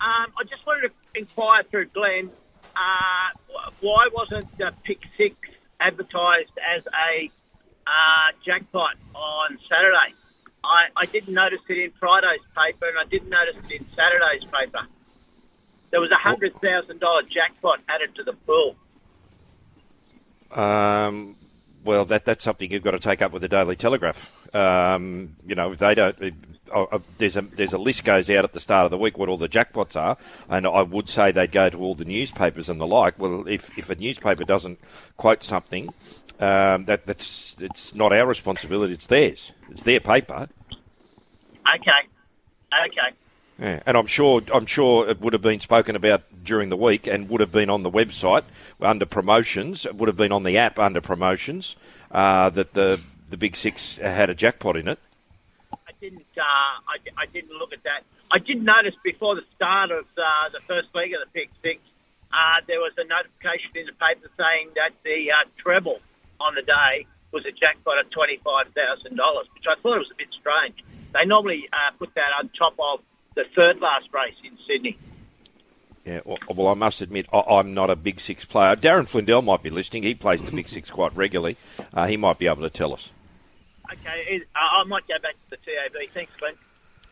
Um, 0.00 0.26
I 0.38 0.44
just 0.48 0.66
wanted 0.66 0.88
to 0.88 1.18
inquire 1.18 1.62
through 1.62 1.86
Glenn, 1.86 2.30
uh, 2.76 3.70
why 3.80 4.08
wasn't 4.12 4.60
uh, 4.60 4.72
Pick 4.82 4.98
Six 5.16 5.34
advertised 5.80 6.58
as 6.76 6.86
a 6.86 7.30
uh, 7.86 8.32
jackpot 8.44 8.96
on 9.14 9.58
Saturday? 9.68 10.14
I, 10.64 11.02
I 11.02 11.06
didn't 11.06 11.34
notice 11.34 11.60
it 11.68 11.78
in 11.78 11.90
Friday's 11.92 12.40
paper, 12.56 12.88
and 12.88 12.98
I 12.98 13.04
didn't 13.04 13.28
notice 13.28 13.56
it 13.56 13.80
in 13.80 13.86
Saturday's 13.90 14.44
paper. 14.44 14.86
There 15.90 16.00
was 16.00 16.10
a 16.10 16.16
hundred 16.16 16.54
thousand 16.56 17.00
dollar 17.00 17.22
jackpot 17.22 17.80
added 17.88 18.14
to 18.16 18.24
the 18.24 18.32
pool. 18.32 18.76
Um, 20.52 21.36
well, 21.84 22.04
that 22.06 22.24
that's 22.24 22.42
something 22.42 22.70
you've 22.70 22.82
got 22.82 22.92
to 22.92 22.98
take 22.98 23.22
up 23.22 23.32
with 23.32 23.42
the 23.42 23.48
Daily 23.48 23.76
Telegraph. 23.76 24.30
Um, 24.54 25.36
you 25.46 25.54
know, 25.54 25.72
if 25.72 25.78
they 25.78 25.94
don't, 25.94 26.16
uh, 26.72 26.82
uh, 26.84 26.98
there's 27.18 27.36
a 27.36 27.42
there's 27.42 27.72
a 27.72 27.78
list 27.78 28.04
goes 28.04 28.30
out 28.30 28.44
at 28.44 28.52
the 28.52 28.60
start 28.60 28.84
of 28.84 28.90
the 28.90 28.98
week 28.98 29.18
what 29.18 29.28
all 29.28 29.36
the 29.36 29.48
jackpots 29.48 29.96
are, 29.96 30.16
and 30.48 30.66
I 30.66 30.82
would 30.82 31.08
say 31.08 31.32
they'd 31.32 31.52
go 31.52 31.68
to 31.68 31.78
all 31.78 31.94
the 31.94 32.04
newspapers 32.04 32.68
and 32.68 32.80
the 32.80 32.86
like. 32.86 33.18
Well, 33.18 33.46
if 33.48 33.76
if 33.76 33.90
a 33.90 33.94
newspaper 33.94 34.44
doesn't 34.44 34.78
quote 35.16 35.42
something, 35.42 35.92
um, 36.40 36.84
that 36.86 37.06
that's 37.06 37.56
it's 37.60 37.94
not 37.94 38.12
our 38.12 38.26
responsibility; 38.26 38.94
it's 38.94 39.06
theirs. 39.06 39.52
It's 39.70 39.82
their 39.82 40.00
paper. 40.00 40.48
Okay. 41.74 41.90
Okay. 42.86 43.16
Yeah, 43.58 43.82
and 43.86 43.96
I'm 43.96 44.06
sure 44.06 44.42
I'm 44.52 44.66
sure 44.66 45.08
it 45.08 45.20
would 45.20 45.32
have 45.32 45.42
been 45.42 45.60
spoken 45.60 45.94
about 45.94 46.22
during 46.42 46.70
the 46.70 46.76
week 46.76 47.06
and 47.06 47.28
would 47.28 47.40
have 47.40 47.52
been 47.52 47.70
on 47.70 47.82
the 47.82 47.90
website 47.90 48.42
under 48.80 49.06
promotions. 49.06 49.86
It 49.86 49.94
would 49.94 50.08
have 50.08 50.16
been 50.16 50.32
on 50.32 50.42
the 50.42 50.58
app 50.58 50.78
under 50.78 51.00
promotions 51.00 51.76
uh, 52.10 52.50
that 52.50 52.74
the 52.74 53.00
the 53.34 53.38
Big 53.38 53.56
Six 53.56 53.96
had 53.98 54.30
a 54.30 54.34
jackpot 54.34 54.76
in 54.76 54.86
it. 54.86 54.98
I 55.72 55.90
didn't. 56.00 56.24
Uh, 56.38 56.42
I, 56.42 57.22
I 57.22 57.26
didn't 57.26 57.58
look 57.58 57.72
at 57.72 57.82
that. 57.82 58.04
I 58.30 58.38
did 58.38 58.62
notice 58.62 58.94
before 59.02 59.34
the 59.34 59.42
start 59.56 59.90
of 59.90 60.06
uh, 60.16 60.50
the 60.52 60.60
first 60.68 60.94
leg 60.94 61.12
of 61.14 61.20
the 61.20 61.30
Big 61.32 61.50
Six, 61.60 61.80
uh, 62.32 62.60
there 62.68 62.78
was 62.78 62.92
a 62.96 63.04
notification 63.04 63.70
in 63.74 63.86
the 63.86 63.92
paper 63.92 64.30
saying 64.36 64.70
that 64.76 64.92
the 65.02 65.32
uh, 65.32 65.48
treble 65.58 65.98
on 66.38 66.54
the 66.54 66.62
day 66.62 67.06
was 67.32 67.44
a 67.44 67.50
jackpot 67.50 67.98
of 67.98 68.08
twenty 68.10 68.36
five 68.36 68.68
thousand 68.68 69.16
dollars, 69.16 69.48
which 69.52 69.64
I 69.68 69.74
thought 69.74 69.98
was 69.98 70.12
a 70.12 70.16
bit 70.16 70.28
strange. 70.38 70.84
They 71.12 71.24
normally 71.24 71.68
uh, 71.72 71.90
put 71.98 72.14
that 72.14 72.30
on 72.38 72.50
top 72.56 72.74
of 72.78 73.00
the 73.34 73.42
third 73.42 73.80
last 73.80 74.14
race 74.14 74.36
in 74.44 74.56
Sydney. 74.64 74.96
Yeah, 76.04 76.20
well, 76.26 76.36
well, 76.54 76.68
I 76.68 76.74
must 76.74 77.00
admit, 77.00 77.26
I, 77.32 77.40
I'm 77.48 77.72
not 77.72 77.88
a 77.88 77.96
Big 77.96 78.20
Six 78.20 78.44
player. 78.44 78.76
Darren 78.76 79.08
Flindell 79.08 79.42
might 79.42 79.62
be 79.62 79.70
listening. 79.70 80.02
He 80.02 80.14
plays 80.14 80.48
the 80.48 80.54
Big 80.54 80.68
Six 80.68 80.90
quite 80.90 81.16
regularly. 81.16 81.56
Uh, 81.94 82.06
he 82.06 82.16
might 82.18 82.38
be 82.38 82.46
able 82.46 82.62
to 82.62 82.70
tell 82.70 82.92
us. 82.92 83.10
Okay, 83.92 84.42
I 84.54 84.84
might 84.84 85.06
go 85.06 85.14
back 85.22 85.32
to 85.32 85.50
the 85.50 85.56
TAB. 85.56 86.08
Thanks, 86.10 86.32
Glenn. 86.38 86.54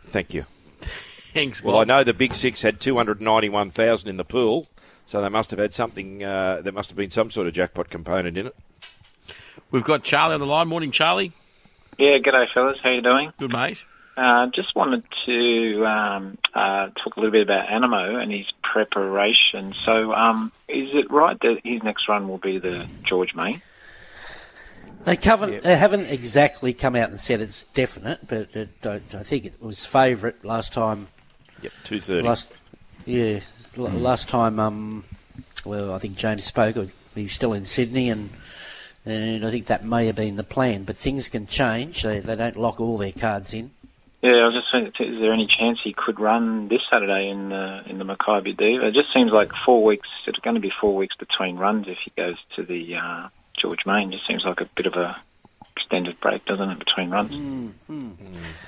Thank 0.06 0.34
you. 0.34 0.44
Thanks, 1.34 1.62
Well, 1.62 1.78
I 1.78 1.84
know 1.84 2.04
the 2.04 2.12
Big 2.12 2.34
Six 2.34 2.60
had 2.60 2.78
291,000 2.80 4.08
in 4.08 4.18
the 4.18 4.24
pool, 4.24 4.66
so 5.06 5.22
they 5.22 5.30
must 5.30 5.50
have 5.50 5.58
had 5.58 5.72
something. 5.72 6.22
Uh, 6.22 6.60
there 6.62 6.72
must 6.72 6.90
have 6.90 6.96
been 6.96 7.10
some 7.10 7.30
sort 7.30 7.46
of 7.46 7.54
jackpot 7.54 7.88
component 7.88 8.36
in 8.36 8.48
it. 8.48 8.56
We've 9.70 9.84
got 9.84 10.04
Charlie 10.04 10.34
on 10.34 10.40
the 10.40 10.46
line. 10.46 10.68
Morning, 10.68 10.90
Charlie. 10.90 11.32
Yeah, 11.98 12.18
g'day 12.18 12.46
fellas. 12.52 12.78
How 12.82 12.90
you 12.90 13.00
doing? 13.00 13.32
Good, 13.38 13.52
mate. 13.52 13.82
Uh, 14.14 14.48
just 14.48 14.76
wanted 14.76 15.04
to 15.24 15.86
um, 15.86 16.36
uh, 16.52 16.88
talk 16.88 17.16
a 17.16 17.20
little 17.20 17.30
bit 17.30 17.42
about 17.42 17.68
Anamoe 17.68 18.20
and 18.20 18.30
his 18.30 18.46
preparation. 18.62 19.72
So, 19.72 20.12
um, 20.12 20.52
is 20.68 20.90
it 20.92 21.10
right 21.10 21.38
that 21.40 21.60
his 21.64 21.82
next 21.82 22.08
run 22.08 22.28
will 22.28 22.38
be 22.38 22.58
the 22.58 22.86
George 23.04 23.34
Main? 23.34 23.62
They, 25.04 25.16
haven't, 25.20 25.62
they 25.62 25.76
haven't 25.76 26.06
exactly 26.06 26.72
come 26.72 26.94
out 26.96 27.10
and 27.10 27.18
said 27.18 27.40
it's 27.40 27.64
definite, 27.64 28.28
but 28.28 28.54
it, 28.54 28.68
I, 28.84 28.94
I 28.94 29.22
think 29.22 29.46
it 29.46 29.60
was 29.60 29.84
favourite 29.84 30.44
last 30.44 30.72
time. 30.72 31.08
Yep, 31.62 31.72
two 31.84 32.00
thirty. 32.00 32.26
Last, 32.26 32.52
yeah, 33.04 33.40
l- 33.76 33.84
last 33.84 34.28
time. 34.28 34.58
Um, 34.58 35.04
well, 35.64 35.92
I 35.94 35.98
think 35.98 36.16
James 36.16 36.44
spoke. 36.44 36.76
He's 37.14 37.32
still 37.32 37.52
in 37.52 37.64
Sydney, 37.64 38.10
and 38.10 38.30
and 39.04 39.44
I 39.44 39.50
think 39.50 39.66
that 39.66 39.84
may 39.84 40.06
have 40.06 40.16
been 40.16 40.36
the 40.36 40.44
plan. 40.44 40.84
But 40.84 40.96
things 40.96 41.28
can 41.28 41.46
change. 41.46 42.02
They 42.02 42.20
they 42.20 42.36
don't 42.36 42.56
lock 42.56 42.80
all 42.80 42.98
their 42.98 43.12
cards 43.12 43.54
in. 43.54 43.70
Yeah, 44.22 44.34
I 44.34 44.46
was 44.46 44.54
just 44.54 44.68
thinking, 44.70 45.12
is 45.12 45.18
there 45.18 45.32
any 45.32 45.46
chance 45.46 45.80
he 45.82 45.92
could 45.92 46.20
run 46.20 46.68
this 46.68 46.82
Saturday 46.88 47.28
in 47.28 47.48
the 47.48 47.82
in 47.86 47.98
the 47.98 48.04
Makybe 48.04 48.56
Diva? 48.56 48.86
It 48.86 48.94
just 48.94 49.12
seems 49.12 49.32
like 49.32 49.50
four 49.64 49.82
weeks. 49.82 50.08
It's 50.26 50.38
going 50.38 50.54
to 50.54 50.60
be 50.60 50.70
four 50.70 50.94
weeks 50.94 51.16
between 51.16 51.56
runs 51.56 51.88
if 51.88 51.98
he 52.04 52.12
goes 52.16 52.36
to 52.54 52.62
the 52.62 52.96
uh, 52.96 53.28
George 53.62 53.86
Main. 53.86 54.10
Just 54.12 54.26
seems 54.26 54.44
like 54.44 54.60
a 54.60 54.64
bit 54.74 54.86
of 54.86 54.94
a 54.94 55.16
extended 55.76 56.20
break, 56.20 56.44
doesn't 56.44 56.68
it, 56.68 56.78
between 56.78 57.10
runs? 57.10 57.72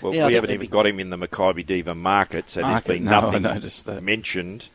Well, 0.00 0.14
Yeah, 0.14 0.26
we 0.28 0.34
haven't 0.34 0.50
even 0.50 0.60
be- 0.60 0.66
got 0.68 0.86
him 0.86 1.00
in 1.00 1.10
the 1.10 1.16
Makybe 1.18 1.66
Diva 1.66 1.94
market, 1.94 2.48
so 2.48 2.62
Market, 2.62 2.84
there's 2.86 2.98
been 3.00 3.04
no, 3.04 3.20
nothing 3.20 3.42
noticed 3.42 3.84
that. 3.86 4.02
mentioned 4.02 4.68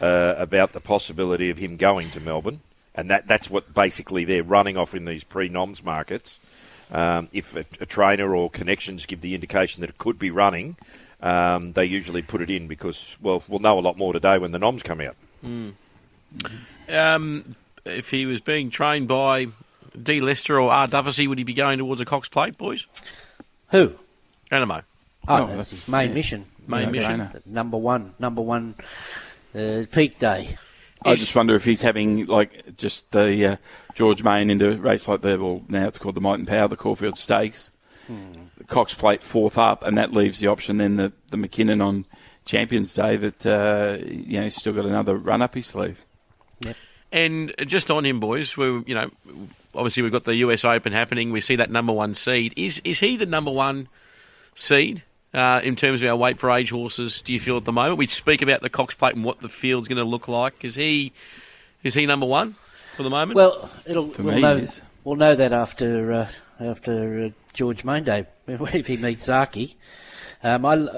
uh, 0.00 0.34
about 0.38 0.72
the 0.72 0.80
possibility 0.80 1.50
of 1.50 1.58
him 1.58 1.76
going 1.76 2.10
to 2.10 2.20
Melbourne, 2.20 2.60
and 2.94 3.10
that 3.10 3.26
that's 3.26 3.50
what 3.50 3.74
basically 3.74 4.24
they're 4.24 4.42
running 4.42 4.76
off 4.76 4.94
in 4.94 5.04
these 5.04 5.24
pre-noms 5.24 5.82
markets. 5.82 6.38
Um, 6.92 7.28
if 7.32 7.56
a, 7.56 7.64
a 7.80 7.86
trainer 7.86 8.34
or 8.36 8.48
connections 8.50 9.06
give 9.06 9.20
the 9.20 9.34
indication 9.34 9.80
that 9.80 9.90
it 9.90 9.98
could 9.98 10.18
be 10.18 10.30
running, 10.30 10.76
um, 11.22 11.72
they 11.72 11.84
usually 11.86 12.22
put 12.22 12.40
it 12.42 12.50
in 12.50 12.68
because, 12.68 13.16
well, 13.20 13.42
we'll 13.48 13.60
know 13.60 13.78
a 13.78 13.80
lot 13.80 13.96
more 13.96 14.12
today 14.12 14.38
when 14.38 14.52
the 14.52 14.58
noms 14.58 14.82
come 14.82 15.00
out. 15.00 15.16
Um, 16.88 17.54
if 17.84 18.10
he 18.10 18.26
was 18.26 18.40
being 18.40 18.70
trained 18.70 19.08
by 19.08 19.46
D. 20.02 20.20
Lester 20.20 20.60
or 20.60 20.70
R. 20.72 20.86
Duffy, 20.86 21.26
would 21.26 21.38
he 21.38 21.44
be 21.44 21.54
going 21.54 21.78
towards 21.78 22.00
a 22.00 22.04
Cox 22.04 22.28
Plate, 22.28 22.56
boys? 22.58 22.86
Who? 23.70 23.94
Anamoe. 24.50 24.82
Oh, 25.28 25.34
Oh, 25.34 25.38
that's 25.46 25.48
that's- 25.50 25.70
his 25.70 25.88
main 25.88 26.08
yeah. 26.08 26.14
mission. 26.14 26.44
Main 26.66 26.82
Yeah, 26.82 26.90
mission. 26.90 27.42
Number 27.46 27.76
one. 27.76 28.14
Number 28.18 28.42
one. 28.42 28.74
Uh, 29.54 29.84
peak 29.92 30.18
day. 30.18 30.56
I 31.06 31.16
just 31.16 31.36
wonder 31.36 31.54
if 31.54 31.64
he's 31.64 31.82
having 31.82 32.24
like 32.26 32.76
just 32.78 33.10
the 33.12 33.46
uh, 33.46 33.56
George 33.94 34.22
Main 34.24 34.48
into 34.50 34.70
a 34.72 34.76
race 34.76 35.06
like 35.06 35.20
the 35.20 35.38
well 35.38 35.62
now 35.68 35.86
it's 35.86 35.98
called 35.98 36.14
the 36.14 36.20
Might 36.22 36.38
and 36.38 36.48
Power, 36.48 36.66
the 36.66 36.76
Caulfield 36.76 37.18
Stakes. 37.18 37.72
The 38.08 38.64
Cox 38.66 38.94
Plate 38.94 39.22
fourth 39.22 39.58
up, 39.58 39.84
and 39.84 39.98
that 39.98 40.12
leaves 40.12 40.38
the 40.38 40.46
option 40.46 40.78
then 40.78 40.96
the 40.96 41.12
the 41.30 41.36
McKinnon 41.36 41.84
on 41.84 42.06
Champions 42.46 42.94
Day 42.94 43.16
that 43.16 43.44
uh, 43.46 43.98
you 44.06 44.38
know 44.38 44.44
he's 44.44 44.56
still 44.56 44.72
got 44.72 44.86
another 44.86 45.14
run 45.16 45.42
up 45.42 45.54
his 45.54 45.66
sleeve. 45.66 46.02
Yep. 46.60 46.76
And 47.12 47.54
just 47.66 47.90
on 47.90 48.04
him, 48.06 48.18
boys, 48.20 48.56
we 48.56 48.66
you 48.86 48.94
know 48.94 49.10
obviously 49.74 50.02
we've 50.02 50.12
got 50.12 50.24
the 50.24 50.36
US 50.36 50.64
Open 50.64 50.92
happening. 50.92 51.30
We 51.32 51.40
see 51.40 51.56
that 51.56 51.70
number 51.70 51.92
one 51.92 52.14
seed. 52.14 52.54
Is 52.56 52.80
is 52.84 53.00
he 53.00 53.16
the 53.16 53.26
number 53.26 53.50
one 53.50 53.88
seed 54.54 55.02
uh, 55.32 55.60
in 55.64 55.76
terms 55.76 56.02
of 56.02 56.08
our 56.08 56.16
weight 56.16 56.38
for 56.38 56.50
age 56.50 56.70
horses? 56.70 57.22
Do 57.22 57.32
you 57.32 57.40
feel 57.40 57.56
at 57.56 57.64
the 57.64 57.72
moment? 57.72 57.98
We 57.98 58.06
speak 58.06 58.42
about 58.42 58.60
the 58.60 58.70
Cox 58.70 58.94
Plate 58.94 59.14
and 59.14 59.24
what 59.24 59.40
the 59.40 59.48
field's 59.48 59.88
going 59.88 59.98
to 59.98 60.04
look 60.04 60.28
like. 60.28 60.64
Is 60.64 60.74
he 60.74 61.12
is 61.82 61.94
he 61.94 62.06
number 62.06 62.26
one 62.26 62.52
for 62.96 63.02
the 63.02 63.10
moment? 63.10 63.36
Well, 63.36 63.70
it'll 63.86 64.10
For 64.10 64.22
we'll 64.22 64.34
me, 64.36 64.40
know 64.42 64.56
it 64.56 64.64
is. 64.64 64.82
we'll 65.04 65.16
know 65.16 65.34
that 65.34 65.52
after 65.52 66.12
uh, 66.12 66.28
after 66.60 67.26
uh, 67.26 67.30
George 67.52 67.84
Main 67.84 68.04
Day 68.04 68.26
if 68.46 68.86
he 68.86 68.96
meets 68.96 69.26
Zaaki. 69.28 69.74
Um, 70.42 70.66
I 70.66 70.88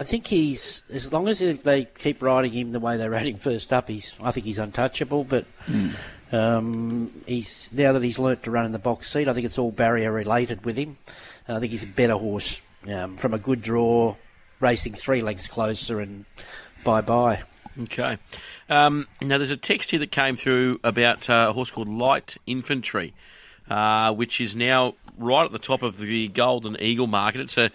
I 0.00 0.04
think 0.04 0.26
he's 0.28 0.82
as 0.92 1.12
long 1.12 1.28
as 1.28 1.40
they 1.40 1.84
keep 1.84 2.22
riding 2.22 2.52
him 2.52 2.72
the 2.72 2.78
way 2.80 2.96
they 2.96 3.08
rode 3.08 3.26
him 3.26 3.36
first 3.36 3.72
up, 3.72 3.88
he's 3.88 4.12
I 4.22 4.30
think 4.30 4.46
he's 4.46 4.58
untouchable. 4.58 5.24
But 5.24 5.44
um, 6.32 7.10
he's 7.26 7.70
now 7.72 7.92
that 7.92 8.02
he's 8.02 8.18
learnt 8.18 8.42
to 8.44 8.50
run 8.50 8.66
in 8.66 8.72
the 8.72 8.78
box 8.78 9.12
seat, 9.12 9.28
I 9.28 9.32
think 9.32 9.46
it's 9.46 9.58
all 9.58 9.70
barrier 9.70 10.12
related 10.12 10.64
with 10.64 10.76
him. 10.76 10.96
I 11.48 11.60
think 11.60 11.72
he's 11.72 11.84
a 11.84 11.88
better 11.88 12.14
horse 12.14 12.60
um, 12.86 13.16
from 13.16 13.32
a 13.32 13.38
good 13.38 13.62
draw, 13.62 14.16
racing 14.60 14.92
three 14.92 15.22
legs 15.22 15.48
closer, 15.48 16.00
and 16.00 16.26
bye 16.84 17.00
bye. 17.00 17.42
Okay. 17.82 18.18
Um, 18.68 19.06
now, 19.22 19.38
there's 19.38 19.50
a 19.50 19.56
text 19.56 19.90
here 19.90 20.00
that 20.00 20.10
came 20.10 20.36
through 20.36 20.80
about 20.84 21.30
uh, 21.30 21.46
a 21.48 21.52
horse 21.52 21.70
called 21.70 21.88
Light 21.88 22.36
Infantry, 22.46 23.14
uh, 23.70 24.12
which 24.12 24.40
is 24.40 24.54
now 24.54 24.94
right 25.16 25.44
at 25.44 25.52
the 25.52 25.58
top 25.58 25.82
of 25.82 25.98
the 25.98 26.28
Golden 26.28 26.76
Eagle 26.80 27.06
market. 27.06 27.40
It's 27.40 27.56
a 27.56 27.70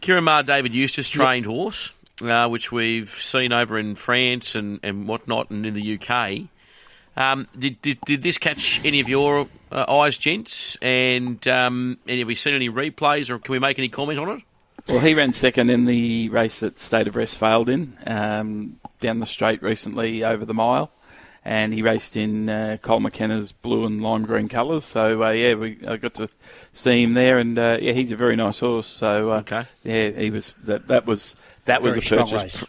Ciaron 0.00 0.24
Maher 0.24 0.42
David 0.44 0.74
Eustace 0.74 1.08
trained 1.08 1.46
horse, 1.46 1.90
uh, 2.22 2.48
which 2.48 2.70
we've 2.70 3.10
seen 3.10 3.52
over 3.52 3.78
in 3.78 3.94
France 3.96 4.54
and, 4.54 4.78
and 4.82 5.08
whatnot 5.08 5.50
and 5.50 5.66
in 5.66 5.74
the 5.74 5.98
UK. 5.98 6.48
Um, 7.16 7.46
did, 7.58 7.80
did, 7.82 8.00
did 8.06 8.22
this 8.22 8.38
catch 8.38 8.84
any 8.84 9.00
of 9.00 9.08
your 9.08 9.46
uh, 9.70 9.84
eyes, 10.00 10.16
gents? 10.18 10.76
And, 10.80 11.46
um, 11.46 11.98
and 12.06 12.18
have 12.18 12.26
we 12.26 12.34
seen 12.34 12.54
any 12.54 12.70
replays 12.70 13.28
or 13.30 13.38
can 13.38 13.52
we 13.52 13.58
make 13.58 13.78
any 13.78 13.88
comment 13.88 14.18
on 14.18 14.28
it? 14.30 14.42
Well, 14.88 14.98
he 15.00 15.14
ran 15.14 15.32
second 15.32 15.70
in 15.70 15.84
the 15.84 16.28
race 16.30 16.58
that 16.58 16.78
State 16.78 17.06
of 17.06 17.14
Rest 17.14 17.38
failed 17.38 17.68
in 17.68 17.96
um, 18.06 18.80
down 19.00 19.20
the 19.20 19.26
straight 19.26 19.62
recently 19.62 20.24
over 20.24 20.44
the 20.44 20.54
mile, 20.54 20.90
and 21.44 21.72
he 21.72 21.82
raced 21.82 22.16
in 22.16 22.48
uh, 22.48 22.78
Cole 22.82 22.98
McKenna's 22.98 23.52
blue 23.52 23.86
and 23.86 24.02
lime 24.02 24.24
green 24.24 24.48
colours. 24.48 24.84
So 24.84 25.22
uh, 25.22 25.30
yeah, 25.30 25.54
we 25.54 25.78
I 25.86 25.98
got 25.98 26.14
to 26.14 26.28
see 26.72 27.04
him 27.04 27.14
there, 27.14 27.38
and 27.38 27.56
uh, 27.56 27.78
yeah, 27.80 27.92
he's 27.92 28.10
a 28.10 28.16
very 28.16 28.34
nice 28.34 28.58
horse. 28.58 28.88
So 28.88 29.30
uh, 29.30 29.38
Okay. 29.40 29.62
yeah, 29.84 30.10
he 30.10 30.30
was 30.30 30.52
that 30.64 30.88
that 30.88 31.06
was 31.06 31.36
that 31.66 31.80
was 31.80 31.96
a 31.96 32.00
strong 32.00 32.28
purchase. 32.28 32.64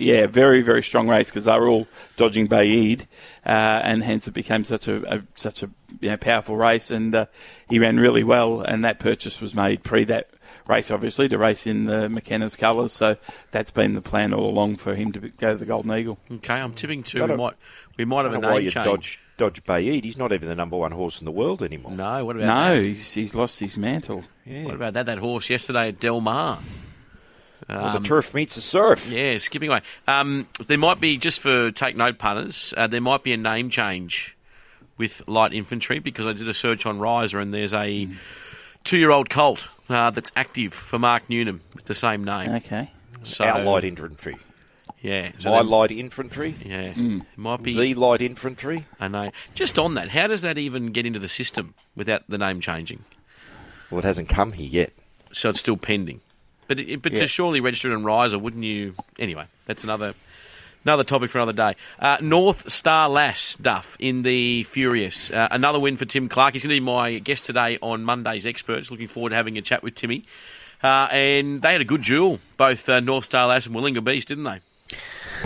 Race. 0.00 0.08
Yeah, 0.08 0.26
very 0.26 0.62
very 0.62 0.82
strong 0.82 1.08
race 1.08 1.30
because 1.30 1.44
they 1.44 1.58
were 1.58 1.68
all 1.68 1.86
dodging 2.16 2.48
Baaeed, 2.48 3.02
uh, 3.46 3.80
and 3.84 4.02
hence 4.02 4.26
it 4.26 4.34
became 4.34 4.64
such 4.64 4.88
a, 4.88 5.16
a 5.16 5.22
such 5.34 5.62
a 5.62 5.70
you 6.00 6.10
know, 6.10 6.16
powerful 6.16 6.56
race. 6.56 6.90
And 6.90 7.14
uh, 7.14 7.26
he 7.68 7.78
ran 7.78 7.98
really 8.00 8.24
well, 8.24 8.60
and 8.60 8.84
that 8.84 8.98
purchase 8.98 9.40
was 9.40 9.54
made 9.54 9.82
pre 9.82 10.04
that 10.04 10.28
race, 10.68 10.90
obviously, 10.90 11.28
to 11.28 11.38
race 11.38 11.66
in 11.66 11.84
the 11.86 12.08
McKenna's 12.08 12.56
colours. 12.56 12.92
So 12.92 13.16
that's 13.50 13.70
been 13.70 13.94
the 13.94 14.02
plan 14.02 14.32
all 14.32 14.48
along 14.48 14.76
for 14.76 14.94
him 14.94 15.12
to 15.12 15.20
go 15.20 15.52
to 15.52 15.58
the 15.58 15.66
Golden 15.66 15.92
Eagle. 15.92 16.18
Okay, 16.32 16.54
I'm 16.54 16.74
tipping 16.74 17.02
two. 17.02 17.18
Don't 17.18 17.30
We 17.30 17.36
might, 17.36 17.54
we 17.98 18.04
might 18.04 18.24
have 18.24 18.32
a 18.32 18.40
don't 18.40 18.44
why 18.44 18.54
name 18.56 18.64
you 18.64 18.70
change. 18.70 18.84
dodge 18.86 19.20
dodge 19.36 19.64
Baaeed. 19.64 20.04
He's 20.04 20.18
not 20.18 20.32
even 20.32 20.48
the 20.48 20.54
number 20.54 20.76
one 20.76 20.92
horse 20.92 21.20
in 21.20 21.24
the 21.24 21.30
world 21.32 21.62
anymore. 21.62 21.92
No, 21.92 22.24
what 22.26 22.36
about 22.36 22.46
No, 22.46 22.74
that? 22.76 22.82
he's, 22.82 23.12
he's 23.14 23.34
lost 23.34 23.58
his 23.58 23.76
mantle. 23.76 24.24
What 24.46 24.74
about 24.74 24.92
that? 24.94 25.06
That 25.06 25.18
horse 25.18 25.48
yesterday 25.48 25.88
at 25.88 25.98
Del 26.00 26.20
Mar. 26.20 26.58
Well, 27.68 27.98
the 27.98 28.06
turf 28.06 28.34
meets 28.34 28.54
the 28.54 28.60
surf. 28.60 29.10
Yeah, 29.12 29.38
skipping 29.38 29.68
away. 29.68 29.82
Um, 30.08 30.48
there 30.66 30.78
might 30.78 31.00
be 31.00 31.16
just 31.18 31.40
for 31.40 31.70
take 31.70 31.96
note 31.96 32.18
punters. 32.18 32.74
Uh, 32.76 32.86
there 32.86 33.00
might 33.00 33.22
be 33.22 33.32
a 33.32 33.36
name 33.36 33.70
change 33.70 34.36
with 34.96 35.26
light 35.28 35.52
infantry 35.52 35.98
because 35.98 36.26
I 36.26 36.32
did 36.32 36.48
a 36.48 36.54
search 36.54 36.86
on 36.86 36.98
Riser 36.98 37.38
and 37.38 37.52
there's 37.54 37.72
a 37.74 38.08
two-year-old 38.84 39.30
colt 39.30 39.68
uh, 39.88 40.10
that's 40.10 40.32
active 40.36 40.74
for 40.74 40.98
Mark 40.98 41.28
Newnham 41.28 41.60
with 41.74 41.84
the 41.84 41.94
same 41.94 42.24
name. 42.24 42.50
Okay. 42.56 42.90
So 43.22 43.44
Our 43.44 43.62
light 43.62 43.84
infantry. 43.84 44.36
Yeah. 45.02 45.30
so 45.38 45.50
My 45.50 45.58
then- 45.58 45.68
light 45.70 45.90
infantry. 45.92 46.54
Yeah. 46.64 46.92
Mm. 46.92 47.24
Might 47.36 47.62
be 47.62 47.76
The 47.76 47.94
light 47.94 48.20
infantry. 48.22 48.86
I 48.98 49.08
know. 49.08 49.30
Just 49.54 49.78
on 49.78 49.94
that, 49.94 50.10
how 50.10 50.26
does 50.26 50.42
that 50.42 50.58
even 50.58 50.92
get 50.92 51.06
into 51.06 51.18
the 51.18 51.28
system 51.28 51.74
without 51.94 52.22
the 52.28 52.38
name 52.38 52.60
changing? 52.60 53.04
Well, 53.90 54.00
it 54.00 54.04
hasn't 54.04 54.28
come 54.28 54.52
here 54.52 54.68
yet. 54.68 54.92
So 55.32 55.48
it's 55.50 55.60
still 55.60 55.76
pending. 55.76 56.20
But 56.70 56.78
it, 56.78 57.02
but 57.02 57.10
Yeah. 57.12 57.18
to 57.22 57.26
surely 57.26 57.58
register 57.60 57.90
it 57.90 57.94
in 57.94 58.04
Riser, 58.04 58.38
wouldn't 58.38 58.62
you? 58.62 58.94
Anyway, 59.18 59.44
that's 59.66 59.82
another 59.82 60.14
another 60.84 61.02
topic 61.02 61.28
for 61.32 61.38
another 61.38 61.52
day. 61.52 61.74
Uh, 61.98 62.16
North 62.20 62.70
Star 62.70 63.08
Lass 63.08 63.56
Duff 63.56 63.96
in 63.98 64.22
the 64.22 64.62
Furious. 64.62 65.32
Uh, 65.32 65.48
another 65.50 65.80
win 65.80 65.96
for 65.96 66.04
Tim 66.04 66.28
Clark. 66.28 66.52
He's 66.52 66.62
going 66.62 66.76
to 66.76 66.80
be 66.80 66.84
my 66.86 67.18
guest 67.18 67.44
today 67.44 67.76
on 67.82 68.04
Monday's 68.04 68.46
Experts. 68.46 68.88
Looking 68.88 69.08
forward 69.08 69.30
to 69.30 69.34
having 69.34 69.58
a 69.58 69.62
chat 69.62 69.82
with 69.82 69.96
Timmy. 69.96 70.22
Uh, 70.80 71.08
and 71.10 71.60
they 71.60 71.72
had 71.72 71.80
a 71.80 71.84
good 71.84 72.02
duel, 72.02 72.38
both 72.56 72.88
uh, 72.88 73.00
North 73.00 73.24
Star 73.24 73.48
Lass 73.48 73.66
and 73.66 73.74
Willinga 73.74 74.02
Beast, 74.04 74.28
didn't 74.28 74.44
they? 74.44 74.60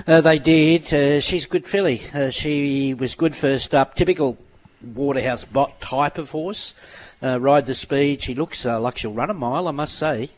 Uh, 0.07 0.21
they 0.21 0.39
did. 0.39 0.93
Uh, 0.93 1.21
she's 1.21 1.47
a 1.47 1.49
good 1.49 1.67
filly. 1.67 2.03
Uh, 2.13 2.29
she 2.29 2.93
was 2.93 3.15
good 3.15 3.35
first 3.35 3.75
up. 3.75 3.95
Typical 3.95 4.37
Waterhouse 4.83 5.45
Bott 5.45 5.81
type 5.81 6.19
of 6.19 6.33
horse. 6.33 6.75
Uh, 7.23 7.41
ride 7.41 7.65
the 7.65 7.75
speed. 7.75 8.21
She 8.21 8.35
looks 8.35 8.67
uh, 8.67 8.79
like 8.79 8.99
she'll 8.99 9.13
run 9.15 9.31
a 9.31 9.35
mile, 9.35 9.67
I 9.69 9.71
must 9.71 9.95
say. 9.95 10.29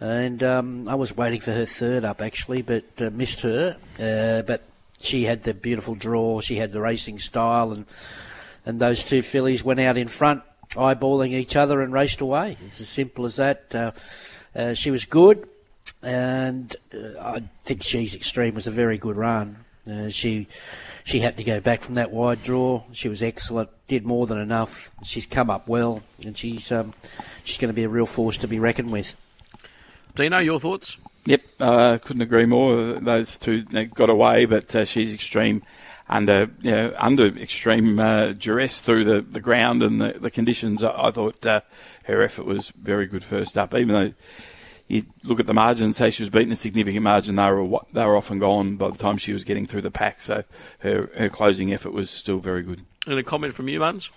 And 0.00 0.42
um, 0.42 0.88
I 0.88 0.94
was 0.94 1.16
waiting 1.16 1.40
for 1.40 1.52
her 1.52 1.66
third 1.66 2.04
up 2.04 2.20
actually, 2.20 2.62
but 2.62 2.84
uh, 2.98 3.10
missed 3.10 3.40
her. 3.40 3.76
Uh, 3.98 4.42
but 4.42 4.62
she 5.00 5.24
had 5.24 5.42
the 5.42 5.54
beautiful 5.54 5.94
draw. 5.94 6.40
She 6.40 6.56
had 6.56 6.72
the 6.72 6.80
racing 6.80 7.18
style, 7.18 7.72
and 7.72 7.86
and 8.64 8.80
those 8.80 9.02
two 9.02 9.22
fillies 9.22 9.64
went 9.64 9.80
out 9.80 9.96
in 9.96 10.08
front, 10.08 10.42
eyeballing 10.70 11.32
each 11.32 11.56
other 11.56 11.80
and 11.82 11.92
raced 11.92 12.20
away. 12.20 12.56
It's 12.66 12.80
as 12.80 12.88
simple 12.88 13.24
as 13.24 13.36
that. 13.36 13.74
Uh, 13.74 13.90
uh, 14.54 14.74
she 14.74 14.90
was 14.90 15.04
good 15.04 15.48
and 16.02 16.74
uh, 16.94 17.20
I 17.20 17.42
think 17.64 17.82
she's 17.82 18.14
extreme 18.14 18.54
was 18.54 18.66
a 18.66 18.70
very 18.70 18.98
good 18.98 19.16
run. 19.16 19.64
Uh, 19.90 20.10
she 20.10 20.46
she 21.04 21.20
had 21.20 21.38
to 21.38 21.44
go 21.44 21.60
back 21.60 21.80
from 21.80 21.94
that 21.94 22.10
wide 22.10 22.42
draw. 22.42 22.82
She 22.92 23.08
was 23.08 23.22
excellent, 23.22 23.70
did 23.88 24.04
more 24.04 24.26
than 24.26 24.38
enough. 24.38 24.92
She's 25.02 25.26
come 25.26 25.48
up 25.50 25.66
well, 25.66 26.02
and 26.24 26.36
she's 26.36 26.70
um, 26.70 26.92
she's 27.42 27.58
going 27.58 27.70
to 27.70 27.74
be 27.74 27.84
a 27.84 27.88
real 27.88 28.06
force 28.06 28.36
to 28.38 28.48
be 28.48 28.58
reckoned 28.58 28.92
with. 28.92 29.16
Dino, 30.18 30.38
your 30.38 30.58
thoughts? 30.58 30.96
Yep, 31.26 31.42
uh, 31.60 31.98
couldn't 31.98 32.22
agree 32.22 32.44
more. 32.44 32.76
Those 32.94 33.38
two 33.38 33.62
they 33.62 33.84
got 33.84 34.10
away, 34.10 34.46
but 34.46 34.74
uh, 34.74 34.84
she's 34.84 35.14
extreme 35.14 35.62
under 36.08 36.50
you 36.60 36.72
know, 36.72 36.92
under 36.98 37.26
extreme 37.26 38.00
uh, 38.00 38.32
duress 38.32 38.80
through 38.80 39.04
the, 39.04 39.20
the 39.20 39.40
ground 39.40 39.80
and 39.80 40.00
the, 40.00 40.18
the 40.18 40.30
conditions. 40.32 40.82
I, 40.82 41.06
I 41.06 41.10
thought 41.12 41.46
uh, 41.46 41.60
her 42.06 42.20
effort 42.20 42.46
was 42.46 42.70
very 42.70 43.06
good 43.06 43.22
first 43.22 43.56
up, 43.56 43.74
even 43.74 43.88
though 43.94 44.12
you 44.88 45.04
look 45.22 45.38
at 45.38 45.46
the 45.46 45.54
margin 45.54 45.84
and 45.84 45.94
say 45.94 46.10
she 46.10 46.24
was 46.24 46.30
beaten 46.30 46.50
a 46.50 46.56
significant 46.56 47.04
margin. 47.04 47.36
They 47.36 47.50
were 47.52 47.78
they 47.92 48.04
were 48.04 48.16
off 48.16 48.32
and 48.32 48.40
gone 48.40 48.76
by 48.76 48.90
the 48.90 48.98
time 48.98 49.18
she 49.18 49.32
was 49.32 49.44
getting 49.44 49.66
through 49.66 49.82
the 49.82 49.92
pack. 49.92 50.20
So 50.20 50.42
her 50.80 51.10
her 51.16 51.28
closing 51.28 51.72
effort 51.72 51.92
was 51.92 52.10
still 52.10 52.40
very 52.40 52.64
good. 52.64 52.84
And 53.06 53.20
a 53.20 53.22
comment 53.22 53.54
from 53.54 53.68
you, 53.68 53.78
Muns? 53.78 54.10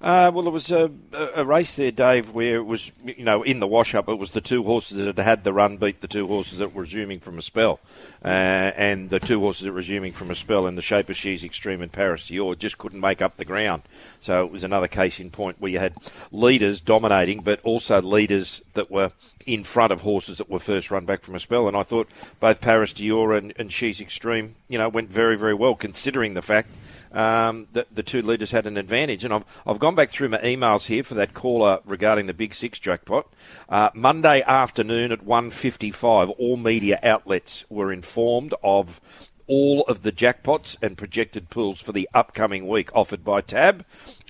Uh, 0.00 0.30
well, 0.34 0.46
it 0.46 0.52
was 0.52 0.70
a, 0.70 0.90
a 1.12 1.26
a 1.36 1.44
race 1.44 1.76
there, 1.76 1.90
Dave, 1.90 2.30
where 2.30 2.56
it 2.56 2.66
was, 2.66 2.92
you 3.04 3.24
know, 3.24 3.42
in 3.42 3.60
the 3.60 3.66
wash-up, 3.66 4.08
it 4.08 4.18
was 4.18 4.32
the 4.32 4.40
two 4.40 4.62
horses 4.62 4.96
that 4.98 5.16
had 5.16 5.18
had 5.18 5.44
the 5.44 5.52
run 5.52 5.76
beat 5.76 6.00
the 6.00 6.08
two 6.08 6.26
horses 6.26 6.58
that 6.58 6.74
were 6.74 6.82
resuming 6.82 7.20
from 7.20 7.38
a 7.38 7.42
spell. 7.42 7.80
Uh, 8.24 8.28
and 8.28 9.10
the 9.10 9.20
two 9.20 9.40
horses 9.40 9.64
that 9.64 9.70
were 9.70 9.76
resuming 9.76 10.12
from 10.12 10.30
a 10.30 10.34
spell 10.34 10.66
in 10.66 10.74
the 10.76 10.82
shape 10.82 11.08
of 11.08 11.16
She's 11.16 11.44
Extreme 11.44 11.82
and 11.82 11.92
Paris 11.92 12.28
Dior 12.28 12.58
just 12.58 12.78
couldn't 12.78 13.00
make 13.00 13.22
up 13.22 13.36
the 13.36 13.44
ground. 13.44 13.82
So 14.20 14.44
it 14.44 14.52
was 14.52 14.64
another 14.64 14.88
case 14.88 15.20
in 15.20 15.30
point 15.30 15.60
where 15.60 15.70
you 15.70 15.78
had 15.78 15.94
leaders 16.30 16.80
dominating, 16.80 17.42
but 17.42 17.60
also 17.62 18.00
leaders 18.02 18.62
that 18.74 18.90
were 18.90 19.12
in 19.46 19.62
front 19.62 19.92
of 19.92 20.00
horses 20.00 20.38
that 20.38 20.50
were 20.50 20.58
first 20.58 20.90
run 20.90 21.06
back 21.06 21.22
from 21.22 21.34
a 21.34 21.40
spell. 21.40 21.68
And 21.68 21.76
I 21.76 21.82
thought 21.82 22.08
both 22.40 22.60
Paris 22.60 22.92
Dior 22.92 23.36
and, 23.36 23.52
and 23.58 23.72
She's 23.72 24.00
Extreme, 24.00 24.56
you 24.68 24.78
know, 24.78 24.88
went 24.88 25.10
very, 25.10 25.38
very 25.38 25.54
well, 25.54 25.74
considering 25.74 26.34
the 26.34 26.42
fact 26.42 26.68
um, 27.12 27.68
that 27.72 27.94
the 27.94 28.02
two 28.02 28.22
leaders 28.22 28.50
had 28.50 28.66
an 28.66 28.76
advantage. 28.76 29.24
And 29.24 29.32
I've, 29.32 29.44
I've 29.66 29.78
gone 29.78 29.94
back 29.94 30.10
through 30.10 30.28
my 30.28 30.38
emails 30.38 30.86
here 30.86 31.02
for 31.02 31.14
that 31.14 31.34
caller 31.34 31.80
regarding 31.84 32.26
the 32.26 32.34
Big 32.34 32.54
Six 32.54 32.78
jackpot. 32.78 33.32
Uh, 33.68 33.90
Monday 33.94 34.42
afternoon 34.42 35.12
at 35.12 35.24
1.55, 35.24 36.34
all 36.38 36.56
media 36.56 36.98
outlets 37.02 37.64
were 37.68 37.92
informed 37.92 38.54
of 38.62 39.00
all 39.46 39.82
of 39.82 40.02
the 40.02 40.12
jackpots 40.12 40.76
and 40.82 40.98
projected 40.98 41.50
pools 41.50 41.80
for 41.80 41.92
the 41.92 42.08
upcoming 42.12 42.66
week 42.66 42.94
offered 42.94 43.24
by 43.24 43.40
Tab. 43.40 43.84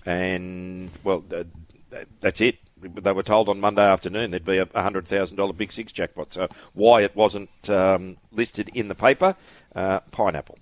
And, 0.05 0.91
well, 1.03 1.23
th- 1.23 1.47
th- 1.91 2.07
that's 2.21 2.41
it. 2.41 2.59
They 2.81 3.13
were 3.13 3.23
told 3.23 3.49
on 3.49 3.59
Monday 3.59 3.83
afternoon 3.83 4.31
there'd 4.31 4.45
be 4.45 4.59
a 4.59 4.67
$100,000 4.67 5.57
Big 5.57 5.73
Six 5.73 5.93
jackpot. 5.93 6.33
So 6.33 6.49
why 6.75 7.03
it 7.03 7.17
wasn't 7.17 7.71
um, 7.71 8.19
listed 8.31 8.71
in 8.75 8.89
the 8.89 8.95
paper, 8.95 9.35
uh, 9.75 10.01
pineapple. 10.11 10.59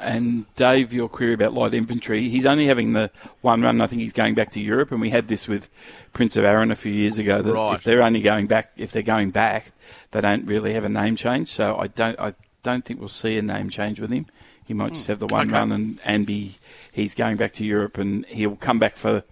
And 0.00 0.52
Dave, 0.56 0.92
your 0.92 1.08
query 1.08 1.34
about 1.34 1.52
light 1.54 1.74
infantry, 1.74 2.28
he's 2.28 2.46
only 2.46 2.66
having 2.66 2.94
the 2.94 3.10
one 3.42 3.62
run. 3.62 3.80
I 3.80 3.86
think 3.86 4.00
he's 4.02 4.12
going 4.12 4.34
back 4.34 4.50
to 4.52 4.60
Europe, 4.60 4.90
and 4.90 5.00
we 5.00 5.10
had 5.10 5.28
this 5.28 5.46
with 5.46 5.68
Prince 6.12 6.36
of 6.36 6.44
Arran 6.44 6.70
a 6.70 6.76
few 6.76 6.92
years 6.92 7.18
ago. 7.18 7.42
That 7.42 7.52
Right. 7.52 7.74
if 7.74 7.84
they're 7.84 8.02
only 8.02 8.22
going 8.22 8.46
back, 8.46 8.72
if 8.76 8.92
they're 8.92 9.02
going 9.02 9.30
back, 9.30 9.72
they 10.10 10.20
don't 10.20 10.46
really 10.46 10.72
have 10.72 10.84
a 10.84 10.88
name 10.88 11.16
change. 11.16 11.48
So 11.48 11.76
I 11.76 11.86
don't, 11.88 12.18
I 12.18 12.34
don't 12.62 12.84
think 12.84 12.98
we'll 12.98 13.08
see 13.10 13.36
a 13.38 13.42
name 13.42 13.68
change 13.68 14.00
with 14.00 14.10
him. 14.10 14.26
He 14.66 14.72
might 14.72 14.94
just 14.94 15.08
have 15.08 15.18
the 15.18 15.26
one 15.26 15.48
Okay. 15.48 15.58
run 15.58 15.70
and, 15.72 16.00
and 16.04 16.26
be 16.26 16.56
he's 16.90 17.14
going 17.14 17.36
back 17.36 17.52
to 17.54 17.64
Europe, 17.64 17.98
and 17.98 18.24
he'll 18.26 18.56
come 18.56 18.78
back 18.78 18.96
for 18.96 19.22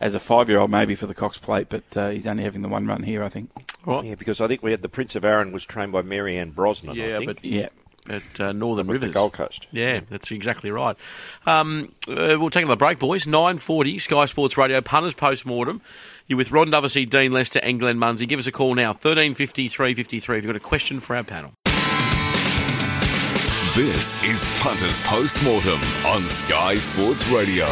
as 0.00 0.14
a 0.16 0.20
five 0.20 0.48
year 0.48 0.58
old 0.58 0.70
maybe 0.70 0.94
for 0.96 1.06
the 1.06 1.14
Cox 1.14 1.36
Plate, 1.38 1.66
but 1.68 1.96
uh, 1.96 2.08
he's 2.08 2.26
only 2.26 2.42
having 2.42 2.62
the 2.62 2.68
one 2.68 2.86
run 2.86 3.02
here, 3.02 3.22
I 3.22 3.28
think. 3.28 3.50
Right. 3.84 4.02
Yeah, 4.04 4.14
because 4.16 4.40
I 4.40 4.48
think 4.48 4.62
we 4.62 4.70
had 4.72 4.82
the 4.82 4.88
Prince 4.88 5.14
of 5.14 5.24
Arran 5.24 5.52
was 5.52 5.64
trained 5.66 5.92
by 5.92 6.00
Marianne 6.02 6.50
Brosnan. 6.50 6.92
I 6.92 6.94
Yeah, 6.94 7.18
think. 7.18 7.26
but 7.34 7.44
Yeah. 7.44 7.68
At 8.08 8.40
uh, 8.40 8.50
Northern 8.50 8.88
With 8.88 9.00
the 9.00 9.06
Rivers, 9.06 9.14
Gold 9.14 9.32
Coast. 9.32 9.68
Yeah, 9.70 10.00
that's 10.10 10.32
exactly 10.32 10.72
right. 10.72 10.96
Um, 11.46 11.94
uh, 12.08 12.34
we'll 12.36 12.50
take 12.50 12.64
another 12.64 12.76
break, 12.76 12.98
boys. 12.98 13.28
Nine 13.28 13.58
forty, 13.58 13.96
Sky 14.00 14.24
Sports 14.24 14.56
Radio, 14.56 14.80
punters 14.80 15.14
post 15.14 15.46
mortem. 15.46 15.80
You're 16.26 16.36
with 16.36 16.50
Ron 16.50 16.70
Dufficy, 16.70 17.06
Dean 17.06 17.30
Lester, 17.30 17.60
and 17.62 17.78
Glenn 17.78 17.98
Munsie. 17.98 18.28
Give 18.28 18.40
us 18.40 18.46
a 18.48 18.52
call 18.52 18.74
now, 18.74 18.92
thirteen 18.92 19.34
fifty 19.34 19.68
three 19.68 19.94
fifty 19.94 20.18
three. 20.18 20.38
If 20.38 20.44
you've 20.44 20.52
got 20.52 20.56
a 20.56 20.60
question 20.60 20.98
for 20.98 21.14
our 21.14 21.22
panel. 21.22 21.52
This 23.74 24.22
is 24.24 24.44
Punters 24.60 24.98
Postmortem 25.06 25.80
on 26.04 26.22
Sky 26.28 26.74
Sports 26.74 27.26
Radio. 27.28 27.66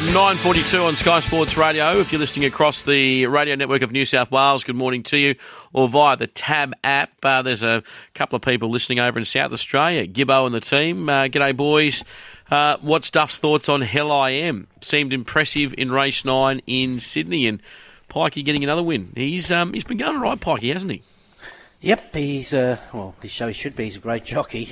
9.42 0.00 0.86
on 0.86 0.94
Sky 0.94 1.20
Sports 1.20 1.58
Radio. 1.58 1.90
If 1.98 2.10
you're 2.10 2.18
listening 2.18 2.46
across 2.46 2.82
the 2.84 3.26
radio 3.26 3.54
network 3.54 3.82
of 3.82 3.92
New 3.92 4.06
South 4.06 4.30
Wales, 4.30 4.64
good 4.64 4.74
morning 4.74 5.02
to 5.04 5.16
you. 5.18 5.34
Or 5.74 5.88
via 5.88 6.16
the 6.16 6.26
Tab 6.26 6.74
app. 6.82 7.12
Uh, 7.22 7.42
there's 7.42 7.62
a 7.62 7.82
couple 8.14 8.36
of 8.36 8.42
people 8.42 8.70
listening 8.70 8.98
over 8.98 9.18
in 9.18 9.26
South 9.26 9.52
Australia. 9.52 10.06
Gibbo 10.08 10.46
and 10.46 10.54
the 10.54 10.60
team. 10.60 11.06
Uh, 11.08 11.24
g'day, 11.24 11.54
boys. 11.54 12.02
Uh, 12.50 12.78
what's 12.80 13.10
Duff's 13.10 13.36
thoughts 13.36 13.68
on 13.68 13.82
Hell 13.82 14.10
I 14.10 14.30
Am? 14.30 14.68
Seemed 14.80 15.12
impressive 15.12 15.74
in 15.76 15.92
race 15.92 16.24
nine 16.24 16.62
in 16.66 16.98
Sydney. 16.98 17.46
And 17.46 17.62
Pikey 18.08 18.42
getting 18.42 18.64
another 18.64 18.82
win. 18.82 19.12
He's 19.14 19.52
um, 19.52 19.74
he's 19.74 19.84
been 19.84 19.98
going 19.98 20.16
all 20.16 20.22
right, 20.22 20.40
Pikey, 20.40 20.72
hasn't 20.72 20.92
he? 20.92 21.02
Yep, 21.82 22.14
he's 22.14 22.54
uh, 22.54 22.78
well, 22.94 23.14
he 23.20 23.28
should 23.28 23.76
be. 23.76 23.84
He's 23.84 23.96
a 23.96 24.00
great 24.00 24.24
jockey. 24.24 24.70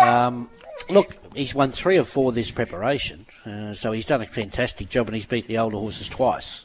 Um, 0.00 0.48
look, 0.88 1.16
he's 1.34 1.54
won 1.54 1.70
three 1.70 1.98
or 1.98 2.04
four 2.04 2.32
this 2.32 2.50
preparation, 2.50 3.26
uh, 3.44 3.74
so 3.74 3.92
he's 3.92 4.06
done 4.06 4.22
a 4.22 4.26
fantastic 4.26 4.88
job, 4.88 5.08
and 5.08 5.14
he's 5.14 5.26
beat 5.26 5.46
the 5.46 5.58
older 5.58 5.76
horses 5.76 6.08
twice. 6.08 6.64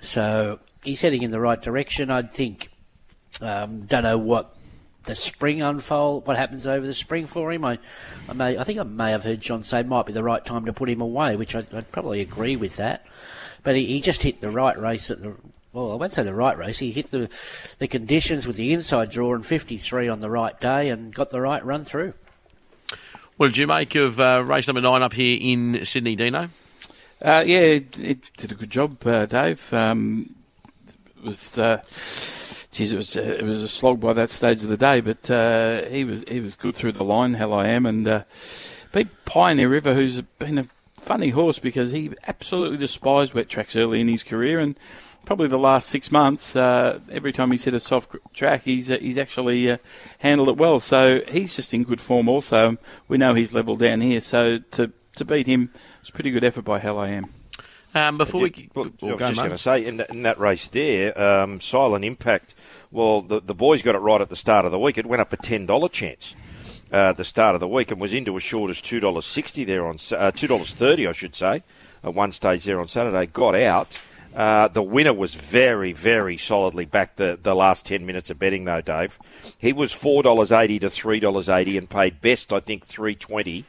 So 0.00 0.60
he's 0.82 1.00
heading 1.00 1.22
in 1.22 1.30
the 1.30 1.40
right 1.40 1.60
direction. 1.60 2.10
I 2.10 2.22
think. 2.22 2.68
Um, 3.40 3.86
don't 3.86 4.02
know 4.02 4.18
what 4.18 4.54
the 5.04 5.14
spring 5.14 5.62
unfold, 5.62 6.26
what 6.26 6.36
happens 6.36 6.66
over 6.66 6.86
the 6.86 6.94
spring 6.94 7.26
for 7.26 7.52
him. 7.52 7.64
I, 7.64 7.78
I 8.28 8.32
may, 8.34 8.58
I 8.58 8.64
think 8.64 8.78
I 8.78 8.84
may 8.84 9.10
have 9.10 9.24
heard 9.24 9.40
John 9.40 9.64
say 9.64 9.82
might 9.82 10.06
be 10.06 10.12
the 10.12 10.22
right 10.22 10.44
time 10.44 10.66
to 10.66 10.72
put 10.72 10.88
him 10.88 11.00
away, 11.00 11.36
which 11.36 11.54
I'd, 11.54 11.72
I'd 11.74 11.90
probably 11.90 12.20
agree 12.20 12.56
with 12.56 12.76
that. 12.76 13.04
But 13.62 13.76
he, 13.76 13.86
he 13.86 14.00
just 14.00 14.22
hit 14.22 14.40
the 14.40 14.50
right 14.50 14.78
race 14.78 15.10
at 15.10 15.22
the. 15.22 15.34
Well, 15.72 15.92
I 15.92 15.94
won't 15.94 16.12
say 16.12 16.22
the 16.22 16.34
right 16.34 16.56
race. 16.56 16.78
He 16.78 16.92
hit 16.92 17.06
the 17.06 17.30
the 17.78 17.88
conditions 17.88 18.46
with 18.46 18.56
the 18.56 18.72
inside 18.72 19.10
draw 19.10 19.34
and 19.34 19.44
53 19.44 20.08
on 20.08 20.20
the 20.20 20.30
right 20.30 20.58
day 20.60 20.90
and 20.90 21.14
got 21.14 21.30
the 21.30 21.40
right 21.40 21.64
run 21.64 21.84
through. 21.84 22.14
What 23.42 23.48
did 23.48 23.56
you 23.56 23.66
make 23.66 23.96
of 23.96 24.20
uh, 24.20 24.44
race 24.46 24.68
number 24.68 24.80
nine 24.80 25.02
up 25.02 25.12
here 25.12 25.36
in 25.40 25.84
Sydney, 25.84 26.14
Dino? 26.14 26.48
Uh, 27.20 27.42
yeah, 27.44 27.58
it, 27.58 27.98
it 27.98 28.30
did 28.36 28.52
a 28.52 28.54
good 28.54 28.70
job, 28.70 29.04
uh, 29.04 29.26
Dave. 29.26 29.74
Um, 29.74 30.32
it 30.86 31.24
was, 31.24 31.58
uh, 31.58 31.82
geez, 32.70 32.92
it 32.92 32.96
was 32.96 33.16
uh, 33.16 33.36
it 33.40 33.42
was 33.42 33.64
a 33.64 33.68
slog 33.68 33.98
by 33.98 34.12
that 34.12 34.30
stage 34.30 34.62
of 34.62 34.68
the 34.68 34.76
day, 34.76 35.00
but 35.00 35.28
uh, 35.28 35.84
he 35.86 36.04
was 36.04 36.22
he 36.28 36.38
was 36.38 36.54
good 36.54 36.76
through 36.76 36.92
the 36.92 37.02
line. 37.02 37.34
Hell, 37.34 37.52
I 37.52 37.66
am, 37.66 37.84
and 37.84 38.24
beat 38.92 39.08
Pioneer 39.24 39.70
River, 39.70 39.92
who's 39.92 40.22
been 40.22 40.58
a 40.58 40.68
funny 41.00 41.30
horse 41.30 41.58
because 41.58 41.90
he 41.90 42.12
absolutely 42.28 42.78
despised 42.78 43.34
wet 43.34 43.48
tracks 43.48 43.74
early 43.74 44.00
in 44.00 44.06
his 44.06 44.22
career, 44.22 44.60
and 44.60 44.76
probably 45.24 45.48
the 45.48 45.58
last 45.58 45.88
six 45.88 46.10
months, 46.10 46.54
uh, 46.56 47.00
every 47.10 47.32
time 47.32 47.50
he's 47.50 47.64
hit 47.64 47.74
a 47.74 47.80
soft 47.80 48.16
track, 48.34 48.62
he's 48.64 48.90
uh, 48.90 48.98
he's 48.98 49.18
actually 49.18 49.70
uh, 49.70 49.76
handled 50.18 50.48
it 50.48 50.56
well. 50.56 50.80
So 50.80 51.20
he's 51.28 51.56
just 51.56 51.72
in 51.74 51.84
good 51.84 52.00
form. 52.00 52.28
Also, 52.28 52.76
we 53.08 53.18
know 53.18 53.34
he's 53.34 53.52
level 53.52 53.76
down 53.76 54.00
here. 54.00 54.20
So 54.20 54.58
to 54.58 54.92
to 55.16 55.24
beat 55.24 55.46
him 55.46 55.70
was 56.00 56.08
a 56.08 56.12
pretty 56.12 56.30
good 56.30 56.44
effort 56.44 56.62
by 56.64 56.78
Hell 56.78 56.98
I 56.98 57.08
Am. 57.08 57.26
Um, 57.94 58.16
before 58.16 58.40
we, 58.40 58.70
Well, 58.74 58.90
we'll 59.02 59.10
I 59.22 59.28
was 59.28 59.36
just 59.36 59.40
going 59.40 59.50
to 59.50 59.58
say, 59.58 59.84
in, 59.84 59.98
that- 59.98 60.08
in 60.08 60.22
that 60.22 60.38
race 60.40 60.66
there, 60.68 61.20
um, 61.20 61.60
Silent 61.60 62.06
Impact, 62.06 62.54
well, 62.90 63.20
the, 63.20 63.38
the 63.38 63.52
boys 63.52 63.82
got 63.82 63.94
it 63.94 63.98
right 63.98 64.18
at 64.22 64.30
the 64.30 64.36
start 64.36 64.64
of 64.64 64.72
the 64.72 64.78
week. 64.78 64.96
It 64.96 65.04
went 65.04 65.20
up 65.20 65.30
a 65.34 65.36
$10 65.36 65.92
chance 65.92 66.34
uh, 66.90 66.96
at 67.10 67.18
the 67.18 67.24
start 67.24 67.54
of 67.54 67.60
the 67.60 67.68
week 67.68 67.90
and 67.90 68.00
was 68.00 68.14
into 68.14 68.34
as 68.34 68.42
short 68.42 68.70
as 68.70 68.80
$2.60 68.80 69.66
there 69.66 69.84
on, 69.84 69.96
uh, 69.96 70.32
$2.30, 70.32 71.06
I 71.06 71.12
should 71.12 71.36
say, 71.36 71.62
at 72.02 72.14
one 72.14 72.32
stage 72.32 72.64
there 72.64 72.80
on 72.80 72.88
Saturday. 72.88 73.26
Got 73.26 73.54
out. 73.56 74.00
Uh, 74.34 74.68
the 74.68 74.82
winner 74.82 75.12
was 75.12 75.34
very, 75.34 75.92
very 75.92 76.36
solidly 76.36 76.84
back 76.84 77.16
the, 77.16 77.38
the 77.42 77.54
last 77.54 77.86
10 77.86 78.06
minutes 78.06 78.30
of 78.30 78.38
betting, 78.38 78.64
though, 78.64 78.80
Dave. 78.80 79.18
He 79.58 79.72
was 79.72 79.92
$4.80 79.92 80.80
to 80.80 80.86
$3.80 80.86 81.78
and 81.78 81.90
paid 81.90 82.20
best, 82.20 82.52
I 82.52 82.60
think, 82.60 82.86
320 82.86 83.64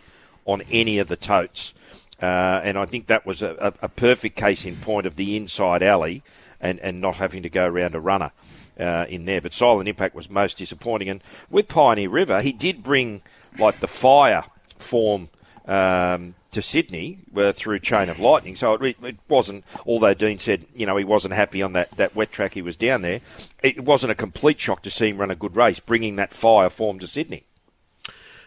on 0.45 0.61
any 0.71 0.99
of 0.99 1.07
the 1.07 1.15
totes. 1.15 1.73
Uh, 2.21 2.61
and 2.63 2.77
I 2.77 2.85
think 2.85 3.07
that 3.07 3.25
was 3.25 3.41
a, 3.41 3.73
a, 3.81 3.89
perfect 3.89 4.37
case 4.37 4.63
in 4.63 4.77
point 4.77 5.05
of 5.05 5.17
the 5.17 5.35
inside 5.35 5.83
alley 5.83 6.23
and, 6.61 6.79
and 6.79 7.01
not 7.01 7.15
having 7.15 7.43
to 7.43 7.49
go 7.49 7.65
around 7.65 7.95
a 7.95 7.99
runner 7.99 8.31
uh, 8.79 9.05
in 9.09 9.25
there. 9.25 9.41
But 9.41 9.53
Silent 9.53 9.89
Impact 9.89 10.15
was 10.15 10.29
most 10.29 10.57
disappointing. 10.57 11.09
And 11.09 11.21
with 11.49 11.67
Pioneer 11.67 12.09
River, 12.09 12.41
he 12.41 12.53
did 12.53 12.81
bring 12.81 13.23
like 13.59 13.81
the 13.81 13.87
fire 13.87 14.45
form 14.77 15.29
um, 15.65 16.35
to 16.53 16.61
Sydney 16.61 17.19
uh, 17.35 17.51
through 17.51 17.79
Chain 17.79 18.09
of 18.09 18.19
Lightning. 18.19 18.55
So 18.55 18.73
it, 18.75 18.97
it 19.03 19.17
wasn't, 19.27 19.63
although 19.85 20.13
Dean 20.13 20.39
said, 20.39 20.65
you 20.75 20.85
know, 20.85 20.97
he 20.97 21.03
wasn't 21.03 21.33
happy 21.33 21.61
on 21.61 21.73
that, 21.73 21.91
that 21.91 22.15
wet 22.15 22.31
track 22.31 22.53
he 22.53 22.61
was 22.61 22.77
down 22.77 23.01
there, 23.01 23.21
it 23.61 23.83
wasn't 23.83 24.11
a 24.11 24.15
complete 24.15 24.59
shock 24.59 24.81
to 24.83 24.89
see 24.89 25.09
him 25.09 25.17
run 25.17 25.31
a 25.31 25.35
good 25.35 25.55
race, 25.55 25.79
bringing 25.79 26.15
that 26.15 26.33
fire 26.33 26.69
form 26.69 26.99
to 26.99 27.07
Sydney. 27.07 27.43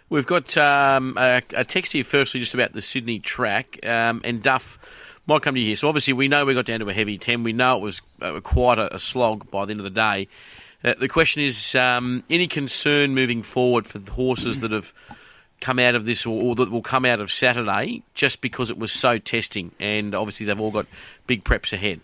We've 0.08 0.26
got 0.26 0.56
um, 0.56 1.16
a, 1.18 1.42
a 1.54 1.64
text 1.64 1.92
here, 1.92 2.04
firstly, 2.04 2.40
just 2.40 2.54
about 2.54 2.72
the 2.72 2.82
Sydney 2.82 3.18
track. 3.18 3.84
Um, 3.84 4.20
and 4.24 4.42
Duff 4.42 4.78
might 5.26 5.42
come 5.42 5.54
to 5.54 5.60
you 5.60 5.66
here. 5.66 5.76
So, 5.76 5.88
obviously, 5.88 6.12
we 6.12 6.28
know 6.28 6.44
we 6.44 6.54
got 6.54 6.66
down 6.66 6.80
to 6.80 6.88
a 6.88 6.92
heavy 6.92 7.18
10. 7.18 7.42
We 7.42 7.52
know 7.52 7.76
it 7.76 7.82
was 7.82 8.02
uh, 8.22 8.40
quite 8.40 8.78
a, 8.78 8.94
a 8.94 8.98
slog 9.00 9.50
by 9.50 9.64
the 9.64 9.72
end 9.72 9.80
of 9.80 9.84
the 9.84 9.90
day. 9.90 10.28
Uh, 10.84 10.94
the 11.00 11.08
question 11.08 11.42
is 11.42 11.74
um, 11.74 12.22
any 12.30 12.46
concern 12.46 13.14
moving 13.14 13.42
forward 13.42 13.86
for 13.86 13.98
the 13.98 14.12
horses 14.12 14.60
that 14.60 14.70
have 14.70 14.92
come 15.60 15.78
out 15.78 15.94
of 15.94 16.04
this 16.04 16.26
or, 16.26 16.42
or 16.42 16.54
that 16.56 16.70
will 16.70 16.82
come 16.82 17.04
out 17.04 17.20
of 17.20 17.32
Saturday 17.32 18.02
just 18.14 18.40
because 18.40 18.70
it 18.70 18.78
was 18.78 18.92
so 18.92 19.18
testing? 19.18 19.72
And 19.80 20.14
obviously, 20.14 20.46
they've 20.46 20.60
all 20.60 20.70
got 20.70 20.86
big 21.26 21.44
preps 21.44 21.72
ahead. 21.72 22.00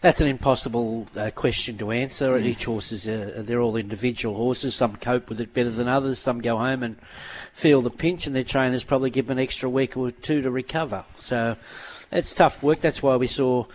That's 0.00 0.20
an 0.20 0.28
impossible 0.28 1.08
uh, 1.16 1.30
question 1.34 1.76
to 1.78 1.90
answer. 1.90 2.36
Each 2.38 2.64
horse 2.64 2.92
is 2.92 3.06
uh, 3.06 3.42
they're 3.44 3.60
all 3.60 3.76
individual 3.76 4.36
horses. 4.36 4.74
Some 4.74 4.96
cope 4.96 5.28
with 5.28 5.40
it 5.40 5.52
better 5.52 5.70
than 5.70 5.88
others. 5.88 6.18
Some 6.18 6.40
go 6.40 6.56
home 6.58 6.82
and 6.82 7.00
feel 7.52 7.82
the 7.82 7.90
pinch, 7.90 8.26
and 8.26 8.36
their 8.36 8.44
trainers 8.44 8.84
probably 8.84 9.10
give 9.10 9.26
them 9.26 9.38
an 9.38 9.42
extra 9.42 9.68
week 9.68 9.96
or 9.96 10.10
two 10.10 10.42
to 10.42 10.50
recover. 10.50 11.04
So 11.18 11.56
it's 12.12 12.34
tough 12.34 12.62
work. 12.62 12.80
That's 12.80 13.02
why 13.02 13.16
we 13.16 13.26
saw, 13.26 13.66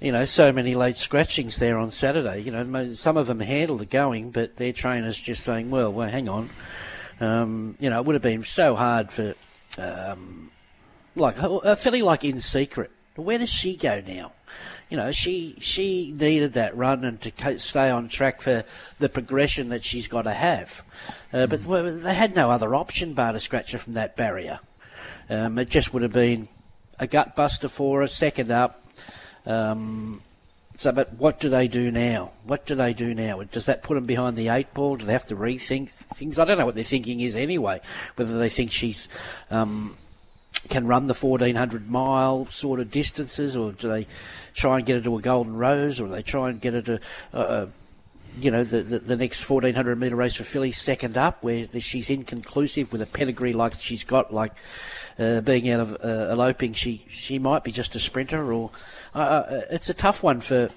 you 0.00 0.10
know, 0.10 0.24
so 0.24 0.52
many 0.52 0.74
late 0.74 0.96
scratchings 0.96 1.56
there 1.56 1.78
on 1.78 1.92
Saturday. 1.92 2.40
You 2.40 2.50
know, 2.50 2.92
some 2.94 3.16
of 3.16 3.28
them 3.28 3.40
handled 3.40 3.82
it 3.82 3.90
going, 3.90 4.32
but 4.32 4.56
their 4.56 4.72
trainers 4.72 5.18
just 5.18 5.44
saying, 5.44 5.70
"Well, 5.70 5.92
well, 5.92 6.10
hang 6.10 6.28
on." 6.28 6.50
Um, 7.22 7.76
you 7.78 7.88
know, 7.88 8.00
it 8.00 8.04
would 8.04 8.14
have 8.14 8.22
been 8.22 8.42
so 8.42 8.74
hard 8.74 9.12
for, 9.12 9.34
um, 9.78 10.50
like 11.14 11.36
a 11.38 11.76
filly 11.76 12.02
like 12.02 12.24
In 12.24 12.40
Secret. 12.40 12.90
Where 13.14 13.38
does 13.38 13.50
she 13.50 13.76
go 13.76 14.02
now? 14.06 14.32
You 14.90 14.96
know, 14.96 15.12
she 15.12 15.54
she 15.58 16.12
needed 16.12 16.54
that 16.54 16.76
run 16.76 17.04
and 17.04 17.20
to 17.20 17.58
stay 17.58 17.90
on 17.90 18.08
track 18.08 18.40
for 18.42 18.64
the 18.98 19.08
progression 19.08 19.68
that 19.68 19.84
she's 19.84 20.08
got 20.08 20.22
to 20.22 20.32
have. 20.32 20.84
Uh, 21.32 21.46
but 21.46 21.64
well, 21.64 21.94
they 21.94 22.14
had 22.14 22.34
no 22.34 22.50
other 22.50 22.74
option 22.74 23.14
bar 23.14 23.32
to 23.32 23.40
scratch 23.40 23.72
her 23.72 23.78
from 23.78 23.94
that 23.94 24.16
barrier. 24.16 24.60
Um, 25.30 25.58
it 25.58 25.68
just 25.70 25.94
would 25.94 26.02
have 26.02 26.12
been 26.12 26.48
a 26.98 27.06
gut 27.06 27.36
buster 27.36 27.68
for 27.68 28.00
her, 28.00 28.06
second 28.06 28.50
up. 28.50 28.84
Um, 29.46 30.22
so, 30.76 30.92
but 30.92 31.12
what 31.14 31.38
do 31.38 31.48
they 31.48 31.68
do 31.68 31.90
now? 31.90 32.32
What 32.44 32.66
do 32.66 32.74
they 32.74 32.92
do 32.92 33.14
now? 33.14 33.42
Does 33.42 33.66
that 33.66 33.82
put 33.82 33.94
them 33.94 34.06
behind 34.06 34.36
the 34.36 34.48
eight 34.48 34.72
ball? 34.74 34.96
Do 34.96 35.06
they 35.06 35.12
have 35.12 35.26
to 35.26 35.36
rethink 35.36 35.90
things? 35.90 36.38
I 36.38 36.44
don't 36.44 36.58
know 36.58 36.66
what 36.66 36.74
their 36.74 36.84
thinking 36.84 37.20
is 37.20 37.36
anyway. 37.36 37.80
Whether 38.16 38.38
they 38.38 38.48
think 38.48 38.72
she's 38.72 39.08
um, 39.50 39.96
can 40.68 40.86
run 40.86 41.06
the 41.06 41.14
1400 41.14 41.90
mile 41.90 42.46
sort 42.46 42.80
of 42.80 42.90
distances, 42.90 43.56
or 43.56 43.72
do 43.72 43.88
they 43.88 44.06
try 44.54 44.78
and 44.78 44.86
get 44.86 44.96
her 44.96 45.02
to 45.02 45.16
a 45.16 45.20
golden 45.20 45.56
rose, 45.56 46.00
or 46.00 46.06
do 46.06 46.12
they 46.12 46.22
try 46.22 46.50
and 46.50 46.60
get 46.60 46.74
her 46.74 46.82
to, 46.82 47.00
uh, 47.34 47.36
uh, 47.36 47.66
you 48.38 48.50
know, 48.50 48.64
the, 48.64 48.82
the, 48.82 48.98
the 48.98 49.16
next 49.16 49.48
1400 49.48 49.98
metre 49.98 50.16
race 50.16 50.34
for 50.34 50.44
Philly 50.44 50.72
second 50.72 51.16
up, 51.16 51.42
where 51.42 51.66
she's 51.80 52.10
inconclusive 52.10 52.90
with 52.92 53.02
a 53.02 53.06
pedigree 53.06 53.52
like 53.52 53.74
she's 53.74 54.04
got, 54.04 54.32
like 54.32 54.52
uh, 55.18 55.40
being 55.40 55.70
out 55.70 55.80
of 55.80 55.92
uh, 56.04 56.32
eloping, 56.32 56.72
she 56.72 57.04
she 57.08 57.38
might 57.38 57.64
be 57.64 57.72
just 57.72 57.94
a 57.94 57.98
sprinter, 57.98 58.52
or 58.52 58.70
uh, 59.14 59.18
uh, 59.18 59.60
it's 59.70 59.90
a 59.90 59.94
tough 59.94 60.22
one 60.22 60.40
for 60.40 60.70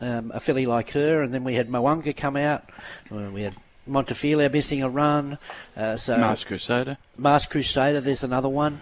um, 0.00 0.30
a 0.34 0.40
filly 0.40 0.66
like 0.66 0.90
her. 0.90 1.22
And 1.22 1.32
then 1.32 1.44
we 1.44 1.54
had 1.54 1.68
Moanga 1.68 2.16
come 2.16 2.36
out, 2.36 2.68
uh, 3.10 3.30
we 3.32 3.42
had 3.42 3.54
Montefiore 3.86 4.48
missing 4.50 4.82
a 4.82 4.88
run, 4.88 5.38
uh, 5.76 5.96
so 5.96 6.18
Mars 6.18 6.44
Crusader. 6.44 6.98
Mars 7.16 7.46
Crusader, 7.46 8.00
there's 8.00 8.24
another 8.24 8.48
one. 8.48 8.80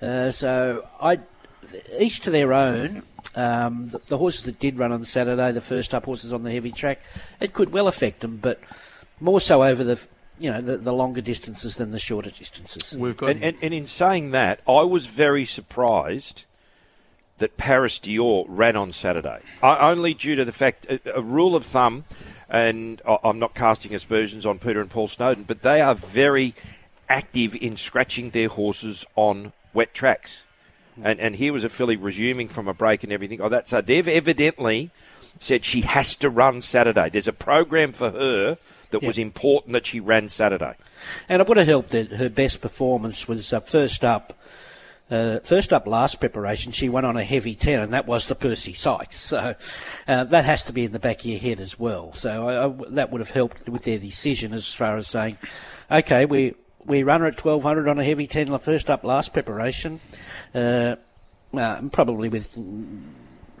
Uh, 0.00 0.30
so 0.30 0.86
I, 1.00 1.18
each 1.98 2.20
to 2.20 2.30
their 2.30 2.52
own. 2.52 3.02
Um, 3.36 3.88
the, 3.88 4.00
the 4.08 4.18
horses 4.18 4.44
that 4.44 4.58
did 4.58 4.78
run 4.78 4.92
on 4.92 5.04
Saturday, 5.04 5.52
the 5.52 5.60
first 5.60 5.92
up 5.92 6.06
horses 6.06 6.32
on 6.32 6.42
the 6.42 6.50
heavy 6.50 6.72
track, 6.72 7.00
it 7.38 7.52
could 7.52 7.70
well 7.70 7.86
affect 7.86 8.20
them, 8.20 8.38
but 8.38 8.58
more 9.20 9.40
so 9.40 9.62
over 9.62 9.84
the 9.84 10.04
you 10.38 10.50
know 10.50 10.60
the, 10.60 10.76
the 10.78 10.92
longer 10.92 11.20
distances 11.20 11.76
than 11.76 11.90
the 11.90 11.98
shorter 11.98 12.30
distances. 12.30 12.96
We've 12.98 13.16
got 13.16 13.30
And, 13.30 13.44
and, 13.44 13.56
and 13.62 13.74
in 13.74 13.86
saying 13.86 14.30
that, 14.32 14.60
I 14.68 14.82
was 14.82 15.06
very 15.06 15.44
surprised 15.44 16.44
that 17.38 17.58
Paris 17.58 17.98
Dior 17.98 18.46
ran 18.48 18.76
on 18.76 18.92
Saturday. 18.92 19.40
I, 19.62 19.90
only 19.90 20.14
due 20.14 20.34
to 20.36 20.44
the 20.44 20.52
fact, 20.52 20.86
a, 20.86 21.00
a 21.16 21.20
rule 21.20 21.54
of 21.54 21.64
thumb, 21.64 22.04
and 22.48 23.02
I- 23.06 23.18
I'm 23.22 23.38
not 23.38 23.54
casting 23.54 23.94
aspersions 23.94 24.46
on 24.46 24.58
Peter 24.58 24.80
and 24.80 24.88
Paul 24.90 25.08
Snowden, 25.08 25.44
but 25.44 25.60
they 25.60 25.82
are 25.82 25.94
very 25.94 26.54
active 27.10 27.54
in 27.54 27.76
scratching 27.76 28.30
their 28.30 28.48
horses 28.48 29.04
on 29.14 29.52
wet 29.74 29.92
tracks. 29.92 30.44
And, 31.02 31.20
and 31.20 31.36
here 31.36 31.52
was 31.52 31.64
a 31.64 31.68
filly 31.68 31.96
resuming 31.96 32.48
from 32.48 32.68
a 32.68 32.74
break 32.74 33.04
and 33.04 33.12
everything. 33.12 33.40
Oh, 33.40 33.48
that 33.48 33.68
so 33.68 33.80
they've 33.80 34.08
evidently 34.08 34.90
said 35.38 35.64
she 35.64 35.82
has 35.82 36.16
to 36.16 36.30
run 36.30 36.62
Saturday. 36.62 37.10
There's 37.10 37.28
a 37.28 37.32
program 37.32 37.92
for 37.92 38.10
her 38.10 38.58
that 38.90 39.02
was 39.02 39.18
important 39.18 39.72
that 39.72 39.86
she 39.86 40.00
ran 40.00 40.28
Saturday. 40.28 40.74
And 41.28 41.42
it 41.42 41.48
would 41.48 41.56
have 41.56 41.66
helped 41.66 41.90
that 41.90 42.12
her 42.12 42.28
best 42.28 42.60
performance 42.60 43.28
was 43.28 43.52
uh, 43.52 43.60
first 43.60 44.04
up. 44.04 44.38
Uh, 45.08 45.38
first 45.40 45.72
up 45.72 45.86
last 45.86 46.18
preparation, 46.18 46.72
she 46.72 46.88
went 46.88 47.06
on 47.06 47.16
a 47.16 47.22
heavy 47.22 47.54
10, 47.54 47.78
and 47.78 47.92
that 47.92 48.08
was 48.08 48.26
the 48.26 48.34
Percy 48.34 48.72
Sykes. 48.72 49.16
So 49.16 49.54
uh, 50.08 50.24
that 50.24 50.44
has 50.44 50.64
to 50.64 50.72
be 50.72 50.84
in 50.84 50.90
the 50.90 50.98
back 50.98 51.20
of 51.20 51.26
your 51.26 51.38
head 51.38 51.60
as 51.60 51.78
well. 51.78 52.12
So 52.12 52.48
I, 52.48 52.66
I, 52.66 52.90
that 52.94 53.12
would 53.12 53.20
have 53.20 53.30
helped 53.30 53.68
with 53.68 53.84
their 53.84 53.98
decision 53.98 54.52
as 54.52 54.72
far 54.74 54.96
as 54.96 55.06
saying, 55.06 55.38
okay, 55.90 56.26
we, 56.26 56.54
we 56.86 57.02
run 57.02 57.20
her 57.20 57.26
at 57.26 57.34
1200 57.42 57.88
on 57.88 57.98
a 57.98 58.04
heavy 58.04 58.26
10, 58.26 58.48
the 58.50 58.58
first 58.58 58.88
up 58.90 59.04
last 59.04 59.32
preparation. 59.32 60.00
Uh, 60.54 60.96
uh, 61.54 61.80
probably 61.92 62.28
with, 62.28 62.56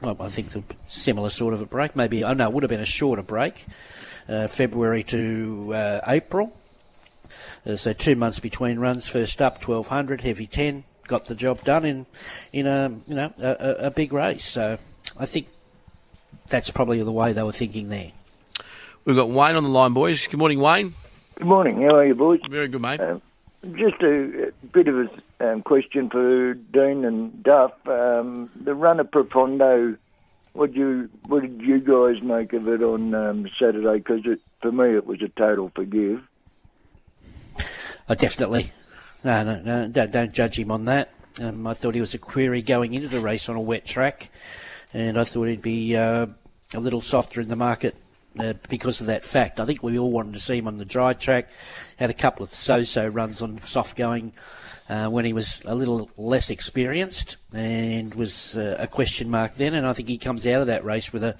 well, 0.00 0.16
I 0.20 0.28
think 0.28 0.50
the 0.50 0.62
similar 0.86 1.30
sort 1.30 1.54
of 1.54 1.60
a 1.60 1.66
break. 1.66 1.96
Maybe, 1.96 2.24
I 2.24 2.34
know 2.34 2.48
it 2.48 2.52
would 2.52 2.62
have 2.62 2.70
been 2.70 2.80
a 2.80 2.86
shorter 2.86 3.22
break, 3.22 3.64
uh, 4.28 4.48
February 4.48 5.02
to 5.04 5.72
uh, 5.74 6.00
April. 6.06 6.56
Uh, 7.66 7.76
so 7.76 7.92
two 7.92 8.14
months 8.16 8.38
between 8.38 8.78
runs. 8.78 9.08
First 9.08 9.42
up, 9.42 9.54
1200, 9.56 10.20
heavy 10.20 10.46
10. 10.46 10.84
Got 11.08 11.26
the 11.26 11.34
job 11.34 11.64
done 11.64 11.84
in, 11.84 12.06
in 12.52 12.66
a, 12.66 12.88
you 13.06 13.14
know, 13.14 13.32
a- 13.38 13.86
a 13.86 13.90
big 13.90 14.12
race. 14.12 14.44
So 14.44 14.78
I 15.18 15.26
think 15.26 15.48
that's 16.48 16.70
probably 16.70 17.02
the 17.02 17.12
way 17.12 17.32
they 17.32 17.42
were 17.42 17.52
thinking 17.52 17.88
there. 17.88 18.12
We've 19.04 19.16
got 19.16 19.30
Wayne 19.30 19.54
on 19.56 19.62
the 19.62 19.68
line, 19.68 19.92
boys. 19.92 20.26
Good 20.26 20.38
morning, 20.38 20.58
Wayne. 20.60 20.94
Good 21.36 21.48
morning. 21.48 21.82
How 21.82 21.96
are 21.96 22.06
you, 22.06 22.14
boys? 22.14 22.40
Very 22.48 22.66
good, 22.66 22.80
mate. 22.80 22.98
Um, 22.98 23.20
just 23.74 24.00
a, 24.00 24.48
a 24.48 24.52
bit 24.72 24.88
of 24.88 24.96
a 24.96 25.52
um, 25.52 25.62
question 25.62 26.08
for 26.08 26.54
Dean 26.54 27.04
and 27.04 27.42
Duff. 27.42 27.72
Um, 27.86 28.48
the 28.58 28.74
run 28.74 29.00
of 29.00 29.10
Profondo, 29.10 29.98
what 30.54 30.72
you 30.72 31.10
what 31.26 31.42
did 31.42 31.60
you 31.60 31.78
guys 31.78 32.22
make 32.22 32.54
of 32.54 32.66
it 32.68 32.82
on 32.82 33.14
um, 33.14 33.46
Saturday? 33.58 33.98
Because 33.98 34.24
for 34.60 34.72
me, 34.72 34.96
it 34.96 35.06
was 35.06 35.20
a 35.20 35.28
total 35.28 35.70
forgive. 35.74 36.26
Oh, 38.08 38.14
definitely. 38.14 38.72
No, 39.22 39.42
no, 39.44 39.60
no, 39.60 39.88
don't, 39.88 40.10
don't 40.10 40.32
judge 40.32 40.58
him 40.58 40.70
on 40.70 40.86
that. 40.86 41.12
Um, 41.38 41.66
I 41.66 41.74
thought 41.74 41.94
he 41.94 42.00
was 42.00 42.14
a 42.14 42.18
query 42.18 42.62
going 42.62 42.94
into 42.94 43.08
the 43.08 43.20
race 43.20 43.50
on 43.50 43.56
a 43.56 43.60
wet 43.60 43.84
track, 43.84 44.30
and 44.94 45.18
I 45.18 45.24
thought 45.24 45.48
he'd 45.48 45.60
be 45.60 45.96
uh, 45.96 46.28
a 46.72 46.80
little 46.80 47.02
softer 47.02 47.42
in 47.42 47.48
the 47.48 47.56
market 47.56 47.94
uh, 48.38 48.54
because 48.68 49.00
of 49.00 49.06
that 49.08 49.24
fact. 49.24 49.60
I 49.60 49.64
think 49.64 49.82
we 49.82 49.98
all 49.98 50.10
wanted 50.10 50.34
to 50.34 50.40
see 50.40 50.58
him 50.58 50.68
on 50.68 50.78
the 50.78 50.84
dry 50.84 51.12
track. 51.12 51.48
Had 51.96 52.10
a 52.10 52.14
couple 52.14 52.44
of 52.44 52.54
so-so 52.54 53.06
runs 53.08 53.42
on 53.42 53.60
soft 53.60 53.96
going 53.96 54.32
uh, 54.88 55.08
when 55.08 55.24
he 55.24 55.32
was 55.32 55.62
a 55.64 55.74
little 55.74 56.10
less 56.16 56.50
experienced 56.50 57.36
and 57.52 58.14
was 58.14 58.56
uh, 58.56 58.76
a 58.78 58.86
question 58.86 59.30
mark 59.30 59.54
then. 59.54 59.74
And 59.74 59.86
I 59.86 59.92
think 59.92 60.08
he 60.08 60.18
comes 60.18 60.46
out 60.46 60.60
of 60.60 60.66
that 60.68 60.84
race 60.84 61.12
with 61.12 61.24
a, 61.24 61.36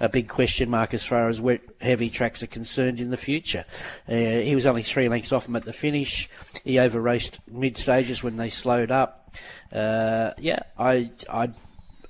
a 0.00 0.08
big 0.08 0.28
question 0.28 0.68
mark 0.68 0.92
as 0.94 1.04
far 1.04 1.28
as 1.28 1.40
wet, 1.40 1.62
heavy 1.80 2.10
tracks 2.10 2.42
are 2.42 2.48
concerned 2.48 3.00
in 3.00 3.10
the 3.10 3.16
future. 3.16 3.64
Uh, 4.08 4.14
he 4.14 4.54
was 4.54 4.66
only 4.66 4.82
three 4.82 5.08
lengths 5.08 5.32
off 5.32 5.48
him 5.48 5.56
at 5.56 5.64
the 5.64 5.72
finish. 5.72 6.28
He 6.64 6.78
over 6.78 7.00
raced 7.00 7.40
mid 7.50 7.76
stages 7.76 8.22
when 8.22 8.36
they 8.36 8.50
slowed 8.50 8.90
up. 8.90 9.32
Uh, 9.72 10.32
yeah, 10.38 10.60
I, 10.78 11.10
I, 11.30 11.50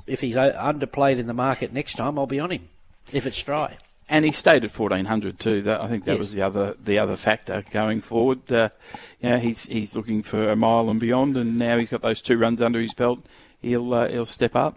if 0.07 0.21
he's 0.21 0.37
underplayed 0.37 1.19
in 1.19 1.27
the 1.27 1.35
market 1.35 1.73
next 1.73 1.95
time, 1.95 2.19
I'll 2.19 2.27
be 2.27 2.41
on 2.41 2.51
him 2.51 2.69
if 3.13 3.27
it's 3.27 3.43
dry. 3.43 3.77
And 4.09 4.25
he 4.25 4.33
stayed 4.33 4.65
at 4.65 4.71
fourteen 4.71 5.07
hundred 5.07 5.39
too. 5.39 5.63
That, 5.63 5.81
I 5.81 5.89
think 5.89 6.05
that 6.05 6.13
Yes. 6.13 6.19
was 6.19 6.33
the 6.33 6.43
other 6.43 6.75
the 6.83 6.99
other 6.99 7.17
factor 7.17 7.63
going 7.71 8.01
forward. 8.03 8.51
Uh, 8.53 8.69
you 9.21 9.31
know, 9.31 9.39
he's 9.39 9.63
he's 9.65 9.97
looking 9.97 10.23
for 10.23 10.51
a 10.51 10.57
mile 10.57 10.91
and 10.91 11.01
beyond, 11.01 11.37
and 11.37 11.59
now 11.59 11.79
he's 11.79 11.89
got 11.89 12.03
those 12.03 12.21
two 12.21 12.37
runs 12.37 12.61
under 12.61 12.81
his 12.81 12.93
belt. 12.95 13.21
He'll 13.63 13.95
uh, 13.95 14.09
he'll 14.09 14.27
step 14.27 14.55
up. 14.55 14.77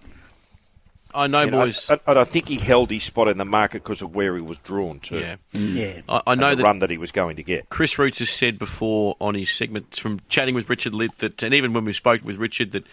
I 1.16 1.28
know, 1.28 1.44
You 1.44 1.52
know, 1.52 1.66
boys. 1.66 1.90
I, 1.90 2.00
I, 2.06 2.22
I 2.22 2.24
think 2.24 2.50
he 2.50 2.58
held 2.58 2.92
his 2.92 3.04
spot 3.04 3.28
in 3.28 3.38
the 3.38 3.46
market 3.46 3.84
because 3.84 4.02
of 4.02 4.14
where 4.14 4.36
he 4.36 4.42
was 4.42 4.60
drawn 4.60 5.00
to. 5.02 5.20
Yeah. 5.20 5.36
Yeah. 5.54 6.02
I, 6.10 6.22
I 6.28 6.36
know 6.36 6.52
the 6.52 6.58
that 6.58 6.64
run 6.64 6.80
that 6.80 6.90
he 6.90 6.98
was 6.98 7.12
going 7.12 7.38
to 7.38 7.44
get. 7.44 7.70
Chris 7.70 7.98
Roots 7.98 8.20
has 8.20 8.30
said 8.30 8.60
before 8.60 9.16
on 9.20 9.36
his 9.36 9.50
segments 9.50 9.98
from 9.98 10.20
chatting 10.30 10.56
with 10.56 10.70
Richard 10.70 10.94
Litt 10.94 11.18
that, 11.20 11.42
and 11.44 11.54
even 11.54 11.74
when 11.74 11.86
we 11.86 11.94
spoke 11.94 12.24
with 12.24 12.38
Richard, 12.38 12.74
that 12.74 12.84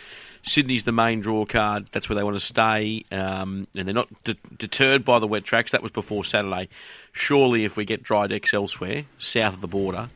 Sydney's 0.44 0.84
the 0.84 0.92
main 0.92 1.20
draw 1.20 1.44
card. 1.44 1.86
That's 1.92 2.08
where 2.08 2.16
they 2.16 2.22
want 2.22 2.36
to 2.36 2.44
stay, 2.44 3.04
um, 3.12 3.66
and 3.76 3.86
they're 3.86 3.94
not 3.94 4.08
de- 4.24 4.36
deterred 4.56 5.04
by 5.04 5.18
the 5.18 5.26
wet 5.26 5.44
tracks. 5.44 5.72
That 5.72 5.82
was 5.82 5.92
before 5.92 6.24
Saturday. 6.24 6.68
Surely, 7.12 7.64
if 7.64 7.76
we 7.76 7.84
get 7.84 8.02
dry 8.02 8.26
decks 8.26 8.52
elsewhere, 8.54 9.04
south 9.18 9.54
of 9.54 9.60
the 9.60 9.68
border, 9.68 10.10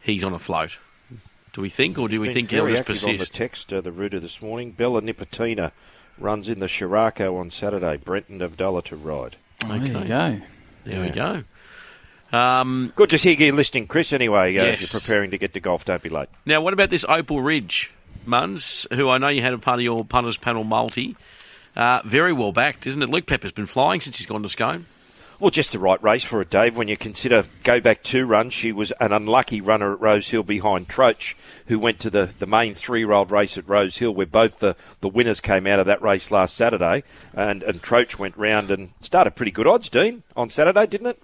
he's 0.00 0.24
on 0.24 0.32
a 0.32 0.38
float. 0.38 0.78
Do 1.52 1.62
we 1.62 1.70
think, 1.70 1.98
or 1.98 2.08
do 2.08 2.20
we 2.20 2.28
Been 2.28 2.34
think 2.34 2.50
he'll 2.50 2.68
just 2.68 2.80
active 2.88 3.04
on 3.04 3.16
the 3.16 3.26
text, 3.26 3.72
uh, 3.72 3.80
the 3.80 3.90
router 3.90 4.20
this 4.20 4.40
morning. 4.40 4.70
Bella 4.70 5.02
Nipotina 5.02 5.72
runs 6.20 6.48
in 6.48 6.58
the 6.60 6.66
Sheraco 6.66 7.38
on 7.38 7.50
Saturday. 7.50 7.96
Brenton 7.96 8.40
Avdulla 8.40 8.82
to 8.84 8.96
ride. 8.96 9.36
Okay. 9.64 9.78
there 9.78 10.02
you 10.02 10.08
go. 10.08 10.40
There 10.84 11.00
we 11.02 11.10
go. 11.10 11.44
Um, 12.36 12.92
Good 12.94 13.08
to 13.10 13.18
see 13.18 13.34
you 13.34 13.52
listening, 13.52 13.86
Chris. 13.86 14.12
Anyway, 14.12 14.56
uh, 14.58 14.64
Yes. 14.64 14.82
if 14.82 14.92
you're 14.92 15.00
preparing 15.00 15.30
to 15.30 15.38
get 15.38 15.52
to 15.54 15.60
golf, 15.60 15.84
don't 15.84 16.02
be 16.02 16.08
late. 16.08 16.28
Now, 16.44 16.60
what 16.60 16.72
about 16.74 16.90
this 16.90 17.04
Opal 17.08 17.40
Ridge, 17.40 17.92
Muns, 18.26 18.86
who 18.94 19.08
I 19.08 19.18
know 19.18 19.28
you 19.28 19.40
had 19.42 19.52
a 19.54 19.58
part 19.58 19.78
of 19.78 19.82
your 19.84 20.04
punters 20.04 20.36
panel 20.36 20.64
multi? 20.64 21.16
Uh, 21.76 22.00
very 22.04 22.32
well 22.32 22.52
backed, 22.52 22.86
isn't 22.86 23.02
it? 23.02 23.08
Luke 23.08 23.26
Pepper's 23.26 23.52
been 23.52 23.66
flying 23.66 24.00
since 24.00 24.16
he's 24.18 24.26
gone 24.26 24.42
to 24.42 24.48
Scone. 24.48 24.86
Well, 25.40 25.52
just 25.52 25.70
the 25.70 25.78
right 25.78 26.02
race 26.02 26.24
for 26.24 26.40
it, 26.40 26.50
Dave. 26.50 26.76
When 26.76 26.88
you 26.88 26.96
consider 26.96 27.44
go 27.62 27.80
back 27.80 28.02
two 28.02 28.26
runs, 28.26 28.52
she 28.54 28.72
was 28.72 28.90
an 29.00 29.12
unlucky 29.12 29.60
runner 29.60 29.92
at 29.92 30.00
Rose 30.00 30.28
Hill 30.28 30.42
behind 30.42 30.88
Troach, 30.88 31.36
who 31.66 31.78
went 31.78 32.00
to 32.00 32.10
the, 32.10 32.24
the 32.40 32.46
main 32.46 32.74
three 32.74 32.98
year 32.98 33.12
old 33.12 33.30
race 33.30 33.56
at 33.56 33.68
Rose 33.68 33.98
Hill, 33.98 34.10
where 34.10 34.26
both 34.26 34.58
the, 34.58 34.74
the 35.00 35.08
winners 35.08 35.40
came 35.40 35.68
out 35.68 35.78
of 35.78 35.86
that 35.86 36.02
race 36.02 36.32
last 36.32 36.56
Saturday. 36.56 37.04
And, 37.34 37.62
and 37.62 37.80
Troach 37.80 38.18
went 38.18 38.36
round 38.36 38.72
and 38.72 38.90
started 39.00 39.36
pretty 39.36 39.52
good 39.52 39.68
odds, 39.68 39.88
Dean, 39.88 40.24
on 40.34 40.50
Saturday, 40.50 40.86
didn't 40.86 41.06
it? 41.06 41.22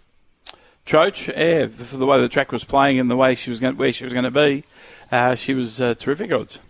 Troach, 0.87 1.27
yeah, 1.27 1.67
for 1.67 1.97
the 1.97 2.07
way 2.07 2.21
the 2.21 2.29
track 2.29 2.53
was 2.53 2.63
playing 2.63 3.01
and 3.01 3.11
the 3.11 3.17
way 3.17 3.35
she 3.35 3.51
was 3.51 3.59
going, 3.59 3.77
where 3.77 3.93
she 3.93 4.05
was 4.05 4.13
going 4.13 4.27
to 4.27 4.31
be, 4.31 4.63
uh, 5.11 5.35
she 5.35 5.55
was 5.55 5.81
uh, 5.81 5.95
terrific 5.95 6.31
odds. 6.31 6.61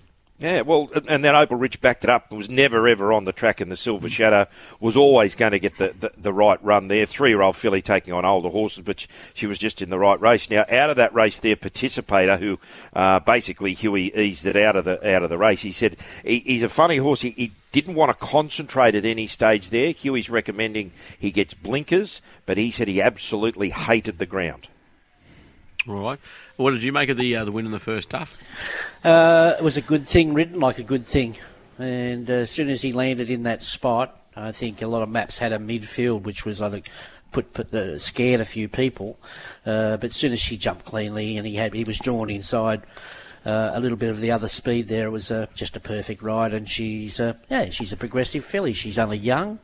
Yeah, 0.40 0.62
well, 0.62 0.90
and 1.08 1.24
then 1.24 1.36
Opal 1.36 1.56
Ridge 1.56 1.80
backed 1.80 2.02
it 2.02 2.10
up. 2.10 2.32
Was 2.32 2.50
never 2.50 2.88
ever 2.88 3.12
on 3.12 3.22
the 3.22 3.32
track 3.32 3.60
in 3.60 3.68
the 3.68 3.76
Silver 3.76 4.08
Shadow. 4.08 4.46
Was 4.80 4.96
always 4.96 5.36
going 5.36 5.52
to 5.52 5.60
get 5.60 5.78
the, 5.78 5.94
the, 5.98 6.10
the 6.18 6.32
right 6.32 6.62
run 6.62 6.88
there. 6.88 7.06
Three 7.06 7.30
year 7.30 7.40
old 7.40 7.56
filly 7.56 7.80
taking 7.80 8.12
on 8.12 8.24
older 8.24 8.48
horses, 8.48 8.82
but 8.82 8.98
sh- 8.98 9.06
she 9.32 9.46
was 9.46 9.58
just 9.58 9.80
in 9.80 9.90
the 9.90 9.98
right 9.98 10.20
race. 10.20 10.50
Now 10.50 10.64
out 10.68 10.90
of 10.90 10.96
that 10.96 11.14
race, 11.14 11.38
there 11.38 11.54
participator 11.54 12.36
who 12.36 12.58
uh, 12.94 13.20
basically 13.20 13.74
Huey 13.74 14.12
eased 14.16 14.44
it 14.44 14.56
out 14.56 14.74
of 14.74 14.84
the 14.84 15.14
out 15.14 15.22
of 15.22 15.30
the 15.30 15.38
race. 15.38 15.62
He 15.62 15.70
said 15.70 15.96
he, 16.24 16.40
he's 16.40 16.64
a 16.64 16.68
funny 16.68 16.96
horse. 16.96 17.20
He, 17.20 17.30
he 17.30 17.52
didn't 17.70 17.94
want 17.94 18.16
to 18.16 18.24
concentrate 18.24 18.96
at 18.96 19.04
any 19.04 19.28
stage 19.28 19.70
there. 19.70 19.92
Huey's 19.92 20.30
recommending 20.30 20.90
he 21.16 21.30
gets 21.30 21.54
blinkers, 21.54 22.20
but 22.44 22.58
he 22.58 22.72
said 22.72 22.88
he 22.88 23.00
absolutely 23.00 23.70
hated 23.70 24.18
the 24.18 24.26
ground. 24.26 24.66
All 25.88 25.94
right. 25.94 26.18
What 26.56 26.70
did 26.70 26.82
you 26.84 26.92
make 26.92 27.08
of 27.08 27.16
the 27.16 27.36
uh, 27.36 27.44
the 27.44 27.52
win 27.52 27.66
in 27.66 27.72
the 27.72 27.80
first 27.80 28.12
half? 28.12 28.38
Uh, 29.02 29.54
it 29.58 29.62
was 29.64 29.76
a 29.76 29.80
good 29.82 30.04
thing, 30.04 30.34
ridden 30.34 30.60
like 30.60 30.78
a 30.78 30.84
good 30.84 31.04
thing. 31.04 31.36
And 31.78 32.30
uh, 32.30 32.34
as 32.34 32.50
soon 32.50 32.68
as 32.68 32.80
he 32.80 32.92
landed 32.92 33.28
in 33.28 33.42
that 33.42 33.62
spot, 33.62 34.20
I 34.36 34.52
think 34.52 34.80
a 34.80 34.86
lot 34.86 35.02
of 35.02 35.08
maps 35.08 35.38
had 35.38 35.52
a 35.52 35.58
midfield, 35.58 36.22
which 36.22 36.44
was, 36.44 36.62
I 36.62 36.70
think, 36.70 36.88
put 37.32 37.52
put 37.52 37.72
the 37.72 37.98
scared 37.98 38.40
a 38.40 38.44
few 38.44 38.68
people. 38.68 39.18
Uh, 39.66 39.96
but 39.96 40.06
as 40.06 40.16
soon 40.16 40.32
as 40.32 40.40
she 40.40 40.56
jumped 40.56 40.84
cleanly 40.84 41.36
and 41.36 41.46
he 41.46 41.56
had 41.56 41.74
he 41.74 41.84
was 41.84 41.98
drawn 41.98 42.30
inside. 42.30 42.82
Uh, 43.44 43.72
a 43.74 43.80
little 43.80 43.98
bit 43.98 44.08
of 44.08 44.20
the 44.20 44.30
other 44.30 44.48
speed 44.48 44.88
there. 44.88 45.06
It 45.06 45.10
was 45.10 45.30
uh, 45.30 45.44
just 45.54 45.76
a 45.76 45.80
perfect 45.80 46.22
ride, 46.22 46.54
and 46.54 46.66
she's 46.66 47.20
uh, 47.20 47.34
yeah, 47.50 47.66
she's 47.66 47.92
a 47.92 47.96
progressive 47.98 48.42
filly. 48.42 48.72
She's 48.72 48.98
only 48.98 49.18
young, 49.18 49.58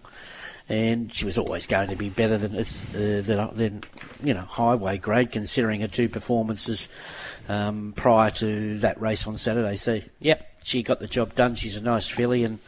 and 0.69 1.13
she 1.13 1.25
was 1.25 1.39
always 1.39 1.67
going 1.67 1.89
to 1.89 1.97
be 1.97 2.11
better 2.11 2.39
than 2.39 2.57
uh, 2.57 2.65
than, 2.95 3.57
than 3.57 3.83
you 4.23 4.35
know 4.35 4.43
highway 4.43 4.99
grade, 4.99 5.33
considering 5.33 5.81
her 5.81 5.89
two 5.89 6.09
performances 6.09 6.89
um, 7.49 7.93
prior 7.97 8.31
to 8.31 8.79
that 8.79 9.01
race 9.01 9.27
on 9.27 9.37
Saturday. 9.37 9.77
So, 9.77 10.01
yep, 10.21 10.49
she 10.63 10.83
got 10.83 11.01
the 11.01 11.07
job 11.07 11.35
done. 11.35 11.55
She's 11.57 11.77
a 11.77 11.83
nice 11.83 12.07
filly, 12.07 12.45
and 12.45 12.59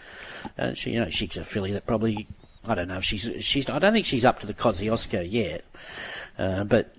uh, 0.58 0.74
she, 0.74 0.90
you 0.90 1.00
know, 1.00 1.10
she's 1.10 1.36
a 1.36 1.44
filly 1.44 1.72
that 1.72 1.86
probably 1.86 2.26
I 2.66 2.74
don't 2.74 2.88
know 2.88 2.98
if 2.98 3.04
she's 3.04 3.30
she's 3.40 3.68
I 3.70 3.78
don't 3.78 3.92
think 3.92 4.06
she's 4.06 4.24
up 4.24 4.40
to 4.40 4.46
the 4.46 4.54
Kosciuszko 4.54 5.26
yet, 5.30 5.64
uh, 6.38 6.64
but. 6.64 6.94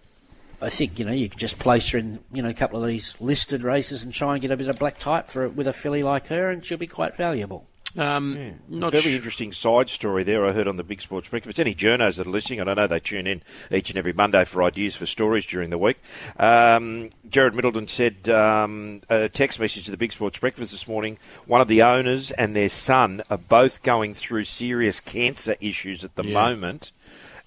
I 0.61 0.69
think 0.69 0.97
you 0.97 1.03
know 1.03 1.11
you 1.11 1.27
could 1.27 1.39
just 1.39 1.59
place 1.59 1.89
her 1.89 1.97
in 1.97 2.19
you 2.31 2.41
know 2.41 2.47
a 2.47 2.53
couple 2.53 2.81
of 2.81 2.87
these 2.87 3.17
listed 3.19 3.63
races 3.63 4.01
and 4.01 4.13
try 4.13 4.31
and 4.31 4.41
get 4.41 4.49
a 4.49 4.55
bit 4.55 4.69
of 4.69 4.79
black 4.79 4.97
type 4.97 5.27
for 5.27 5.49
with 5.49 5.67
a 5.67 5.73
filly 5.73 6.03
like 6.03 6.27
her, 6.27 6.49
and 6.49 6.63
she'll 6.63 6.77
be 6.77 6.87
quite 6.87 7.17
valuable. 7.17 7.67
Um, 7.95 8.59
not 8.67 8.91
Very 8.91 9.03
sh- 9.03 9.15
interesting 9.15 9.51
side 9.51 9.87
story 9.89 10.23
there 10.23 10.45
I 10.47 10.51
heard 10.51 10.67
on 10.67 10.77
the 10.77 10.83
Big 10.83 10.99
Sports 11.01 11.29
Breakfast. 11.29 11.47
If 11.47 11.51
it's 11.51 11.59
any 11.59 11.75
journos 11.75 12.17
that 12.17 12.25
are 12.25 12.29
listening, 12.31 12.59
and 12.59 12.69
I 12.69 12.73
know 12.73 12.87
they 12.87 12.99
tune 12.99 13.27
in 13.27 13.43
each 13.71 13.89
and 13.91 13.97
every 13.97 14.13
Monday 14.13 14.45
for 14.45 14.63
ideas 14.63 14.95
for 14.95 15.05
stories 15.05 15.45
during 15.45 15.69
the 15.69 15.77
week. 15.77 15.97
Um, 16.37 17.11
Jared 17.29 17.53
Middleton 17.53 17.87
said 17.87 18.27
um, 18.29 19.01
a 19.09 19.29
text 19.29 19.59
message 19.59 19.85
to 19.85 19.91
the 19.91 19.97
Big 19.97 20.11
Sports 20.11 20.39
Breakfast 20.39 20.71
this 20.71 20.87
morning. 20.87 21.19
One 21.45 21.61
of 21.61 21.67
the 21.67 21.83
owners 21.83 22.31
and 22.31 22.55
their 22.55 22.69
son 22.69 23.21
are 23.29 23.37
both 23.37 23.83
going 23.83 24.15
through 24.15 24.45
serious 24.45 24.99
cancer 24.99 25.55
issues 25.61 26.03
at 26.03 26.15
the 26.15 26.23
Yeah. 26.25 26.33
moment, 26.33 26.91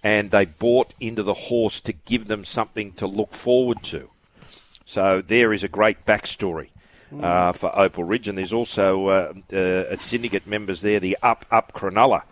and 0.04 0.30
they 0.30 0.44
bought 0.44 0.92
into 1.00 1.24
the 1.24 1.34
horse 1.34 1.80
to 1.80 1.92
give 1.92 2.26
them 2.28 2.44
something 2.44 2.92
to 2.92 3.06
look 3.08 3.34
forward 3.34 3.82
to. 3.84 4.10
So 4.84 5.20
there 5.20 5.52
is 5.52 5.64
a 5.64 5.68
great 5.68 6.06
backstory 6.06 6.68
uh, 7.20 7.52
for 7.52 7.76
Opal 7.78 8.04
Ridge, 8.04 8.28
and 8.28 8.38
there's 8.38 8.52
also 8.52 9.08
uh, 9.08 9.32
uh, 9.52 9.96
syndicate 9.96 10.46
members 10.46 10.82
there, 10.82 11.00
the 11.00 11.16
Up 11.22 11.46
Up 11.50 11.72
Cronulla 11.72 12.22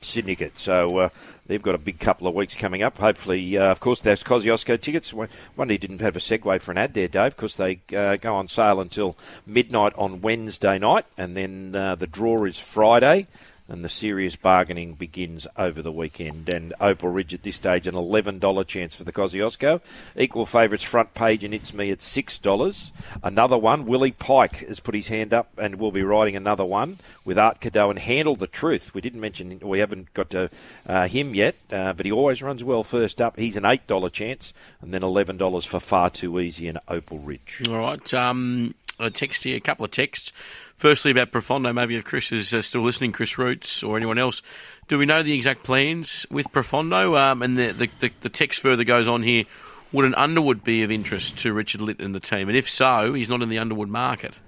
syndicate. 0.00 0.58
So 0.58 0.98
uh, 0.98 1.08
they've 1.46 1.62
got 1.62 1.74
a 1.74 1.78
big 1.78 2.00
couple 2.00 2.26
of 2.26 2.34
weeks 2.34 2.54
coming 2.54 2.82
up. 2.82 2.98
Hopefully, 2.98 3.56
uh, 3.56 3.70
of 3.70 3.80
course, 3.80 4.02
there's 4.02 4.24
Kosciuszko 4.24 4.80
tickets. 4.80 5.12
One 5.12 5.68
day 5.68 5.76
didn't 5.76 6.00
have 6.00 6.16
a 6.16 6.20
segue 6.20 6.60
for 6.60 6.72
an 6.72 6.78
ad 6.78 6.94
there, 6.94 7.08
Dave, 7.08 7.36
because 7.36 7.56
they 7.56 7.80
uh, 7.96 8.16
go 8.16 8.34
on 8.34 8.48
sale 8.48 8.80
until 8.80 9.16
midnight 9.46 9.92
on 9.96 10.20
Wednesday 10.20 10.78
night, 10.78 11.04
and 11.16 11.36
then 11.36 11.72
the 11.72 12.08
draw 12.10 12.44
is 12.44 12.58
Friday. 12.58 13.26
And 13.72 13.82
the 13.82 13.88
serious 13.88 14.36
bargaining 14.36 14.92
begins 14.96 15.46
over 15.56 15.80
the 15.80 15.90
weekend. 15.90 16.46
And 16.50 16.74
Opal 16.78 17.08
Ridge 17.08 17.32
at 17.32 17.42
this 17.42 17.56
stage, 17.56 17.86
an 17.86 17.94
$11 17.94 18.66
chance 18.66 18.94
for 18.94 19.04
the 19.04 19.12
Kosciuszko. 19.12 19.80
Equal 20.14 20.44
favourites 20.44 20.84
front 20.84 21.14
page, 21.14 21.42
and 21.42 21.54
it's 21.54 21.72
me 21.72 21.90
at 21.90 22.00
$6. 22.00 22.92
Another 23.22 23.56
one, 23.56 23.86
Willie 23.86 24.12
Pike 24.12 24.56
has 24.68 24.78
put 24.78 24.94
his 24.94 25.08
hand 25.08 25.32
up 25.32 25.48
and 25.56 25.76
will 25.76 25.90
be 25.90 26.02
riding 26.02 26.36
another 26.36 26.66
one 26.66 26.98
with 27.24 27.38
Art 27.38 27.60
Cadeau 27.62 27.88
and 27.88 27.98
Handle 27.98 28.36
the 28.36 28.46
Truth. 28.46 28.92
We 28.92 29.00
didn't 29.00 29.20
mention, 29.20 29.58
we 29.60 29.78
haven't 29.78 30.12
got 30.12 30.28
to 30.30 30.50
uh, 30.86 31.08
him 31.08 31.34
yet, 31.34 31.54
uh, 31.72 31.94
but 31.94 32.04
he 32.04 32.12
always 32.12 32.42
runs 32.42 32.62
well 32.62 32.84
first 32.84 33.22
up. 33.22 33.38
He's 33.38 33.56
an 33.56 33.64
$8 33.64 34.12
chance, 34.12 34.52
and 34.82 34.92
then 34.92 35.00
$11 35.00 35.66
for 35.66 35.80
Far 35.80 36.10
Too 36.10 36.38
Easy 36.40 36.68
and 36.68 36.78
Opal 36.88 37.20
Ridge. 37.20 37.62
All 37.66 37.78
right. 37.78 38.12
Um, 38.12 38.74
a 38.98 39.10
text 39.10 39.44
here, 39.44 39.56
a 39.56 39.60
couple 39.60 39.84
of 39.84 39.90
texts. 39.90 40.32
Firstly, 40.76 41.10
about 41.10 41.30
Profondo, 41.30 41.72
maybe 41.72 41.96
if 41.96 42.04
Chris 42.04 42.32
is 42.32 42.52
uh, 42.52 42.62
still 42.62 42.82
listening, 42.82 43.12
Chris 43.12 43.38
Roots 43.38 43.82
or 43.82 43.96
anyone 43.96 44.18
else. 44.18 44.42
Do 44.88 44.98
we 44.98 45.06
know 45.06 45.22
the 45.22 45.34
exact 45.34 45.62
plans 45.62 46.26
with 46.30 46.50
Profondo? 46.52 47.16
Um, 47.16 47.42
and 47.42 47.56
the, 47.56 47.72
the, 47.72 47.90
the, 48.00 48.10
the 48.22 48.28
text 48.28 48.60
further 48.60 48.84
goes 48.84 49.06
on 49.06 49.22
here. 49.22 49.44
Would 49.92 50.06
an 50.06 50.14
Underwood 50.14 50.64
be 50.64 50.82
of 50.82 50.90
interest 50.90 51.38
to 51.38 51.52
Richard 51.52 51.82
Litt 51.82 52.00
and 52.00 52.14
the 52.14 52.20
team? 52.20 52.48
And 52.48 52.56
if 52.56 52.68
so, 52.68 53.12
he's 53.12 53.28
not 53.28 53.42
in 53.42 53.48
the 53.48 53.58
Underwood 53.58 53.88
market. 53.88 54.38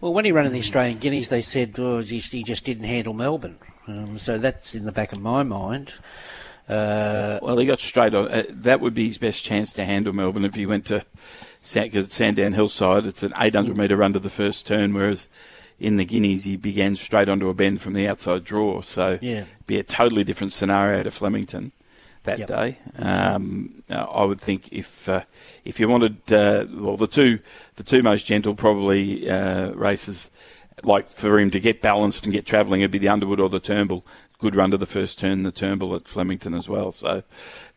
Well, 0.00 0.12
when 0.12 0.24
he 0.24 0.32
ran 0.32 0.46
in 0.46 0.52
the 0.52 0.58
Australian 0.58 0.98
Guineas, 0.98 1.28
they 1.28 1.42
said 1.42 1.74
oh, 1.78 2.00
he 2.00 2.18
he 2.18 2.42
just 2.42 2.64
didn't 2.64 2.84
handle 2.84 3.12
Melbourne. 3.12 3.58
Um, 3.86 4.18
so 4.18 4.38
that's 4.38 4.74
in 4.74 4.86
the 4.86 4.92
back 4.92 5.12
of 5.12 5.20
my 5.20 5.42
mind. 5.42 5.94
Uh, 6.68 7.38
Well, 7.42 7.58
he 7.58 7.66
got 7.66 7.80
straight 7.80 8.14
on. 8.14 8.28
Uh, 8.28 8.44
that 8.48 8.80
would 8.80 8.94
be 8.94 9.06
his 9.06 9.18
best 9.18 9.44
chance 9.44 9.72
to 9.74 9.84
handle 9.84 10.12
Melbourne 10.12 10.44
if 10.44 10.54
he 10.54 10.66
went 10.66 10.86
to 10.86 11.04
because 11.62 12.06
it's 12.06 12.14
Sandown 12.16 12.52
Hillside. 12.52 13.06
It's 13.06 13.22
an 13.22 13.32
800 13.38 13.76
metre 13.76 13.96
run 13.96 14.12
to 14.14 14.18
the 14.18 14.30
first 14.30 14.66
turn, 14.66 14.92
whereas 14.94 15.28
in 15.78 15.96
the 15.96 16.04
Guineas 16.04 16.44
he 16.44 16.56
began 16.56 16.96
straight 16.96 17.28
onto 17.28 17.48
a 17.48 17.54
bend 17.54 17.80
from 17.80 17.94
the 17.94 18.06
outside 18.08 18.44
draw. 18.44 18.82
So 18.82 19.18
Yeah. 19.22 19.44
be 19.66 19.78
a 19.78 19.82
totally 19.82 20.24
different 20.24 20.52
scenario 20.52 21.02
to 21.02 21.10
Flemington. 21.10 21.72
that 22.24 22.38
Yep. 22.40 22.48
day. 22.48 22.78
Um, 22.98 23.82
uh, 23.88 23.94
I 23.94 24.24
would 24.24 24.38
think 24.42 24.68
if 24.72 25.08
uh, 25.08 25.22
if 25.64 25.80
you 25.80 25.88
wanted, 25.88 26.16
uh, 26.30 26.66
well, 26.70 26.98
the 26.98 27.06
two 27.06 27.38
the 27.76 27.82
two 27.82 28.02
most 28.02 28.26
gentle 28.26 28.54
probably 28.54 29.28
uh, 29.30 29.70
races, 29.70 30.30
like 30.82 31.08
for 31.08 31.38
him 31.38 31.50
to 31.50 31.58
get 31.58 31.80
balanced 31.80 32.24
and 32.24 32.32
get 32.34 32.44
travelling, 32.44 32.82
it'd 32.82 32.90
be 32.90 32.98
the 32.98 33.08
Underwood 33.08 33.40
or 33.40 33.48
the 33.48 33.58
Turnbull. 33.58 34.04
Good 34.38 34.54
run 34.54 34.70
to 34.70 34.76
the 34.76 34.84
first 34.84 35.18
turn, 35.18 35.44
the 35.44 35.50
Turnbull 35.50 35.94
at 35.96 36.06
Flemington 36.08 36.52
as 36.52 36.68
well. 36.68 36.92
So 36.92 37.22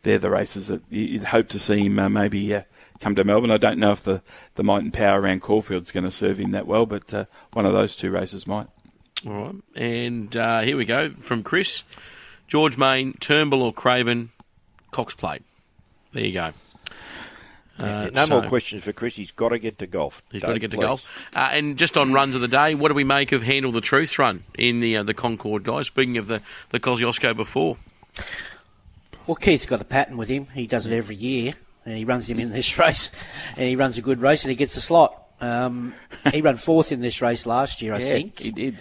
they're 0.02 0.18
the 0.18 0.28
races 0.28 0.66
that 0.66 0.82
you- 0.90 1.04
you'd 1.06 1.24
hope 1.24 1.48
to 1.48 1.58
see 1.58 1.86
him 1.86 1.98
uh, 1.98 2.10
maybe 2.10 2.54
uh, 2.54 2.62
come 3.04 3.14
to 3.16 3.24
Melbourne. 3.24 3.50
I 3.50 3.58
don't 3.58 3.78
know 3.78 3.92
if 3.92 4.02
the, 4.02 4.22
the 4.54 4.64
might 4.64 4.82
and 4.82 4.92
power 4.92 5.20
around 5.20 5.42
Caulfield's 5.42 5.92
going 5.92 6.04
to 6.04 6.10
serve 6.10 6.38
him 6.38 6.52
that 6.52 6.66
well, 6.66 6.86
but 6.86 7.12
uh, 7.12 7.26
one 7.52 7.66
of 7.66 7.74
those 7.74 7.94
two 7.96 8.10
races 8.10 8.46
might. 8.46 8.66
All 9.26 9.32
right. 9.32 9.54
And 9.76 10.34
uh, 10.36 10.62
here 10.62 10.76
we 10.76 10.86
go 10.86 11.10
from 11.10 11.42
Chris. 11.42 11.82
George 12.48 12.78
Main, 12.78 13.12
Turnbull 13.20 13.62
or 13.62 13.72
Craven, 13.72 14.30
Cox 14.90 15.14
Plate. 15.14 15.42
There 16.12 16.24
you 16.24 16.32
go. 16.32 16.52
Uh, 17.78 18.08
no 18.12 18.24
so- 18.24 18.40
more 18.40 18.48
questions 18.48 18.84
for 18.84 18.92
Chris. 18.92 19.16
He's 19.16 19.32
got 19.32 19.50
to 19.50 19.58
get 19.58 19.78
to 19.80 19.86
golf. 19.86 20.22
He's 20.30 20.40
got 20.40 20.48
to 20.48 20.54
Dave, 20.54 20.60
get 20.62 20.70
to 20.70 20.76
please. 20.78 20.86
golf. 20.86 21.08
Uh, 21.34 21.50
and 21.52 21.76
just 21.76 21.98
on 21.98 22.12
runs 22.12 22.34
of 22.34 22.40
the 22.40 22.48
day, 22.48 22.74
what 22.74 22.88
do 22.88 22.94
we 22.94 23.04
make 23.04 23.32
of 23.32 23.42
Handle 23.42 23.72
the 23.72 23.80
Truth 23.82 24.18
run 24.18 24.44
in 24.56 24.80
the 24.80 24.96
uh, 24.98 25.02
the 25.02 25.14
Concord 25.14 25.64
guys? 25.64 25.88
Speaking 25.88 26.16
of 26.16 26.26
the, 26.28 26.40
the 26.70 26.80
Kosciuszko 26.80 27.36
before. 27.36 27.76
Well, 29.26 29.34
Keith's 29.34 29.66
got 29.66 29.80
a 29.80 29.84
pattern 29.84 30.16
with 30.16 30.28
him. 30.28 30.46
He 30.54 30.66
does 30.66 30.86
it 30.86 30.94
every 30.94 31.16
year, 31.16 31.54
and 31.84 31.96
he 31.96 32.04
runs 32.04 32.28
him 32.28 32.38
in 32.38 32.50
this 32.52 32.78
race, 32.78 33.10
and 33.56 33.66
he 33.68 33.76
runs 33.76 33.98
a 33.98 34.02
good 34.02 34.20
race, 34.20 34.42
and 34.44 34.50
he 34.50 34.56
gets 34.56 34.76
a 34.76 34.80
slot. 34.80 35.20
Um, 35.40 35.94
he 36.32 36.40
ran 36.42 36.56
fourth 36.56 36.92
in 36.92 37.00
this 37.00 37.20
race 37.20 37.44
last 37.46 37.82
year, 37.82 37.94
I 37.94 37.98
Yeah, 37.98 38.08
think. 38.12 38.38
he 38.38 38.50
did. 38.50 38.78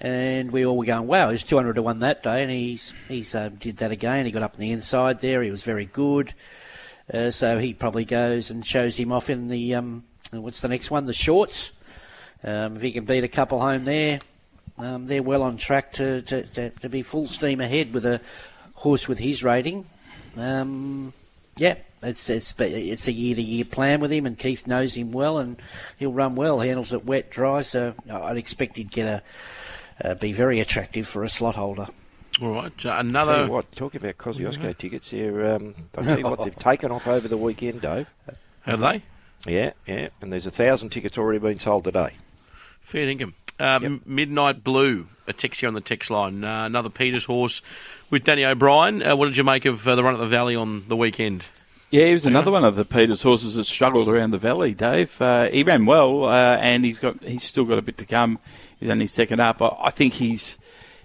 And 0.00 0.50
we 0.50 0.66
all 0.66 0.76
were 0.76 0.84
going, 0.84 1.06
wow, 1.06 1.30
he's 1.30 1.44
200 1.44 1.74
to 1.74 1.82
1 1.82 2.00
that 2.00 2.22
day, 2.24 2.42
and 2.42 2.50
he's 2.50 2.92
he's 3.06 3.34
um, 3.36 3.54
did 3.56 3.76
that 3.76 3.92
again. 3.92 4.26
He 4.26 4.32
got 4.32 4.42
up 4.42 4.54
on 4.54 4.60
the 4.60 4.72
inside 4.72 5.20
there. 5.20 5.42
He 5.42 5.50
was 5.52 5.62
very 5.62 5.84
good. 5.84 6.34
Uh, 7.12 7.30
so 7.30 7.58
he 7.58 7.72
probably 7.74 8.04
goes 8.04 8.50
and 8.50 8.66
shows 8.66 8.96
him 8.96 9.12
off 9.12 9.28
in 9.30 9.46
the, 9.48 9.74
um, 9.74 10.02
what's 10.32 10.60
the 10.60 10.68
next 10.68 10.90
one? 10.90 11.04
The 11.06 11.12
shorts. 11.12 11.70
Um, 12.42 12.76
if 12.76 12.82
he 12.82 12.90
can 12.90 13.04
beat 13.04 13.22
a 13.22 13.28
couple 13.28 13.60
home 13.60 13.84
there, 13.84 14.18
um, 14.78 15.06
they're 15.06 15.22
well 15.22 15.42
on 15.42 15.56
track 15.56 15.92
to, 15.94 16.22
to, 16.22 16.42
to, 16.42 16.70
to 16.70 16.88
be 16.88 17.02
full 17.02 17.26
steam 17.26 17.60
ahead 17.60 17.92
with 17.94 18.04
a 18.06 18.20
horse 18.74 19.06
with 19.08 19.18
his 19.20 19.44
rating. 19.44 19.84
Um, 20.36 21.12
yeah, 21.56 21.76
it's 22.02 22.28
it's 22.30 22.54
it's 22.58 23.08
a 23.08 23.12
year 23.12 23.34
to 23.34 23.42
year 23.42 23.64
plan 23.64 24.00
with 24.00 24.10
him, 24.12 24.26
and 24.26 24.38
Keith 24.38 24.66
knows 24.66 24.94
him 24.94 25.12
well, 25.12 25.38
and 25.38 25.56
he'll 25.98 26.12
run 26.12 26.34
well. 26.34 26.60
Handles 26.60 26.92
it 26.92 27.04
wet, 27.04 27.30
dry, 27.30 27.62
so 27.62 27.94
I'd 28.10 28.36
expect 28.36 28.76
he'd 28.76 28.90
get 28.90 29.06
a 29.06 30.08
uh, 30.08 30.14
be 30.14 30.32
very 30.32 30.60
attractive 30.60 31.06
for 31.06 31.22
a 31.22 31.28
slot 31.28 31.56
holder. 31.56 31.86
All 32.40 32.50
right, 32.50 32.64
uh, 32.64 32.70
Tell 32.78 32.98
another. 32.98 33.44
you 33.44 33.50
what, 33.50 33.70
talk 33.72 33.94
about 33.94 34.16
Kosciuszko 34.16 34.76
tickets 34.76 35.10
here. 35.10 35.46
Um, 35.46 35.74
I 35.96 36.02
tell 36.02 36.18
you 36.18 36.24
what, 36.24 36.42
they've 36.42 36.56
taken 36.56 36.90
off 36.90 37.06
over 37.06 37.28
the 37.28 37.36
weekend, 37.36 37.82
Dave. 37.82 38.08
Have 38.62 38.80
they? 38.80 39.02
Yeah, 39.46 39.72
yeah, 39.86 40.08
and 40.20 40.32
there's 40.32 40.46
a 40.46 40.50
thousand 40.50 40.90
tickets 40.90 41.18
already 41.18 41.38
been 41.40 41.58
sold 41.58 41.84
today. 41.84 42.14
Fair 42.80 43.06
dinkum. 43.06 43.34
Um, 43.60 44.02
Midnight 44.06 44.64
Blue, 44.64 45.06
a 45.28 45.32
text 45.32 45.60
here 45.60 45.68
on 45.68 45.74
the 45.74 45.80
text 45.80 46.10
line. 46.10 46.42
Uh, 46.42 46.64
another 46.64 46.88
Peters 46.88 47.26
horse 47.26 47.60
with 48.10 48.24
Danny 48.24 48.44
O'Brien. 48.44 49.02
Uh, 49.02 49.14
what 49.14 49.26
did 49.26 49.36
you 49.36 49.44
make 49.44 49.66
of 49.66 49.86
uh, 49.86 49.94
the 49.94 50.02
run 50.02 50.14
at 50.14 50.18
the 50.20 50.26
Valley 50.26 50.56
on 50.56 50.88
the 50.88 50.96
weekend? 50.96 51.48
Yeah, 51.92 52.06
he 52.06 52.14
was 52.14 52.24
another 52.24 52.50
one 52.50 52.64
of 52.64 52.74
the 52.74 52.86
Peters 52.86 53.22
horses 53.22 53.56
that 53.56 53.64
struggled 53.64 54.08
around 54.08 54.30
the 54.30 54.38
valley. 54.38 54.72
Dave, 54.72 55.20
uh, 55.20 55.48
he 55.48 55.62
ran 55.62 55.84
well, 55.84 56.24
uh, 56.24 56.56
and 56.56 56.86
he's 56.86 56.98
got 56.98 57.22
he's 57.22 57.42
still 57.42 57.66
got 57.66 57.76
a 57.76 57.82
bit 57.82 57.98
to 57.98 58.06
come. 58.06 58.38
He's 58.80 58.88
only 58.88 59.06
second 59.06 59.40
up. 59.40 59.60
I, 59.60 59.76
I 59.78 59.90
think 59.90 60.14
he's 60.14 60.56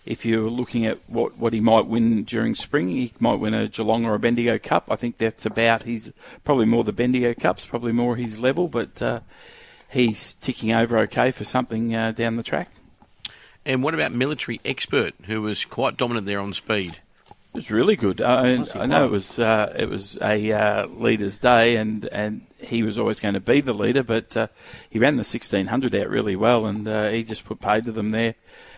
if 0.06 0.26
you're 0.26 0.50
looking 0.50 0.86
at 0.86 0.98
what, 1.10 1.38
what 1.38 1.52
he 1.52 1.60
might 1.60 1.88
win 1.88 2.24
during 2.24 2.56
spring, 2.56 2.88
he 2.88 3.12
might 3.20 3.36
win 3.36 3.54
a 3.54 3.68
Geelong 3.68 4.06
or 4.06 4.16
a 4.16 4.20
Bendigo 4.20 4.58
Cup. 4.58 4.88
I 4.90 4.96
think 4.96 5.18
that's 5.18 5.46
about 5.46 5.84
he's 5.84 6.14
probably 6.46 6.66
more 6.66 6.86
the 6.86 6.94
Bendigo 6.94 7.34
Cups, 7.34 7.66
probably 7.66 7.92
more 7.92 8.16
his 8.16 8.40
level, 8.40 8.70
but 8.70 9.02
uh, 9.02 9.20
he's 9.90 10.36
ticking 10.36 10.72
over 10.72 10.98
okay 11.00 11.32
for 11.32 11.44
something 11.44 11.94
uh, 11.94 12.14
down 12.14 12.38
the 12.38 12.44
track. 12.44 12.72
And 13.66 13.84
what 13.84 13.94
about 13.94 14.14
Military 14.14 14.62
Expert, 14.64 15.16
who 15.26 15.42
was 15.42 15.66
quite 15.66 15.98
dominant 15.98 16.26
there 16.26 16.40
on 16.40 16.54
speed? 16.54 17.00
It 17.58 17.66
was 17.66 17.72
really 17.72 17.96
good. 17.96 18.22
I? 18.22 18.64
I 18.76 18.86
know 18.86 19.06
it 19.06 19.10
was 19.10 19.40
uh, 19.40 19.74
it 19.76 19.90
was 19.90 20.16
a 20.22 20.52
uh, 20.52 20.86
leader's 20.86 21.40
day, 21.40 21.78
and, 21.78 22.06
and 22.06 22.46
he 22.60 22.84
was 22.84 23.00
always 23.00 23.20
going 23.20 23.34
to 23.34 23.40
be 23.40 23.62
the 23.62 23.74
leader, 23.74 24.04
but 24.04 24.38
uh, 24.38 24.48
he 24.92 25.00
ran 25.00 25.18
the 25.18 25.24
sixteen 25.24 25.66
hundred 25.66 25.96
out 25.96 26.08
really 26.08 26.36
well, 26.36 26.68
and 26.68 26.88
uh, 26.88 27.10
he 27.10 27.24
just 27.24 27.46
put 27.46 27.60
paid 27.60 27.86
to 27.86 27.92
them 27.92 28.12
there. 28.12 28.36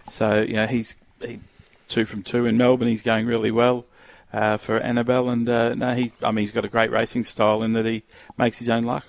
So 0.08 0.44
you 0.44 0.54
know 0.54 0.66
he's 0.66 0.96
he, 1.22 1.42
two 1.90 2.06
from 2.06 2.24
two 2.24 2.46
in 2.46 2.56
Melbourne. 2.56 2.88
He's 2.88 3.02
going 3.02 3.26
really 3.26 3.52
well 3.52 3.84
uh, 4.32 4.56
for 4.56 4.78
Annabel, 4.80 5.30
and 5.30 5.50
uh, 5.50 5.76
no, 5.76 5.94
he's 5.94 6.14
I 6.24 6.32
mean 6.32 6.44
he's 6.44 6.54
got 6.54 6.64
a 6.64 6.70
great 6.70 6.90
racing 6.90 7.26
style 7.26 7.62
in 7.64 7.74
that 7.74 7.86
he 7.86 8.04
makes 8.38 8.60
his 8.60 8.70
own 8.70 8.86
luck. 8.86 9.06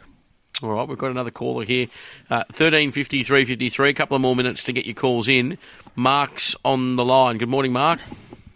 All 0.64 0.70
right, 0.70 0.88
we've 0.88 0.98
got 0.98 1.12
another 1.12 1.30
caller 1.30 1.64
here. 1.64 1.86
Uh, 2.28 2.42
1350 2.48 3.22
353. 3.22 3.88
A 3.88 3.94
couple 3.94 4.16
of 4.16 4.20
more 4.20 4.34
minutes 4.34 4.64
to 4.64 4.72
get 4.72 4.84
your 4.84 4.96
calls 4.96 5.28
in. 5.28 5.58
Mark's 5.94 6.56
on 6.64 6.96
the 6.96 7.04
line. 7.04 7.38
Good 7.38 7.48
morning, 7.48 7.72
Mark. 7.72 8.00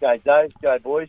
G'day, 0.05 0.23
Dave. 0.23 0.55
G'day, 0.61 0.83
boys. 0.83 1.09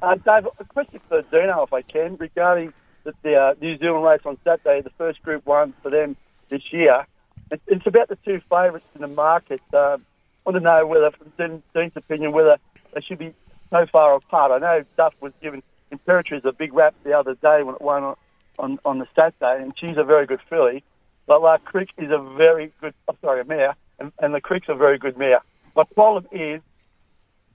Uh, 0.00 0.14
Dave, 0.14 0.48
a 0.58 0.64
question 0.64 0.98
for 1.08 1.20
Dino, 1.20 1.62
if 1.62 1.74
I 1.74 1.82
can, 1.82 2.16
regarding 2.16 2.72
the, 3.04 3.12
the 3.22 3.34
uh, 3.36 3.54
New 3.60 3.76
Zealand 3.76 4.02
race 4.02 4.24
on 4.24 4.38
Saturday, 4.38 4.80
the 4.80 4.90
first 4.90 5.22
Group 5.22 5.44
1 5.44 5.74
for 5.82 5.90
them 5.90 6.16
this 6.48 6.72
year. 6.72 7.06
It's, 7.50 7.62
it's 7.66 7.86
about 7.86 8.08
the 8.08 8.16
two 8.16 8.40
favourites 8.48 8.86
in 8.94 9.02
the 9.02 9.08
market. 9.08 9.60
Um, 9.74 10.02
I 10.46 10.50
want 10.50 10.56
to 10.56 10.60
know 10.60 10.86
whether, 10.86 11.10
from 11.10 11.32
Dean- 11.36 11.62
Dean's 11.74 11.94
opinion, 11.96 12.32
whether 12.32 12.56
they 12.94 13.02
should 13.02 13.18
be 13.18 13.34
so 13.68 13.84
far 13.92 14.14
apart. 14.14 14.52
I 14.52 14.58
know 14.58 14.84
Duff 14.96 15.20
was 15.20 15.34
given 15.42 15.62
Imperatrice 15.92 16.44
a 16.46 16.52
big 16.52 16.72
rap 16.72 16.94
the 17.04 17.12
other 17.12 17.34
day 17.34 17.62
when 17.62 17.74
it 17.74 17.82
won 17.82 18.04
on, 18.04 18.16
on, 18.58 18.78
on 18.86 18.98
the 19.00 19.06
Saturday, 19.14 19.62
and 19.62 19.74
she's 19.78 19.98
a 19.98 20.04
very 20.04 20.24
good 20.24 20.40
filly. 20.48 20.82
But 21.26 21.42
La 21.42 21.58
Crique 21.58 21.92
is 21.98 22.10
a 22.10 22.18
very 22.38 22.72
good, 22.80 22.94
oh, 23.06 23.16
sorry, 23.20 23.42
a 23.42 23.44
mare, 23.44 23.76
and, 23.98 24.12
and 24.18 24.32
La 24.32 24.40
Crique's 24.40 24.70
a 24.70 24.74
very 24.74 24.96
good 24.96 25.18
mare. 25.18 25.42
My 25.76 25.82
problem 25.94 26.26
is, 26.32 26.62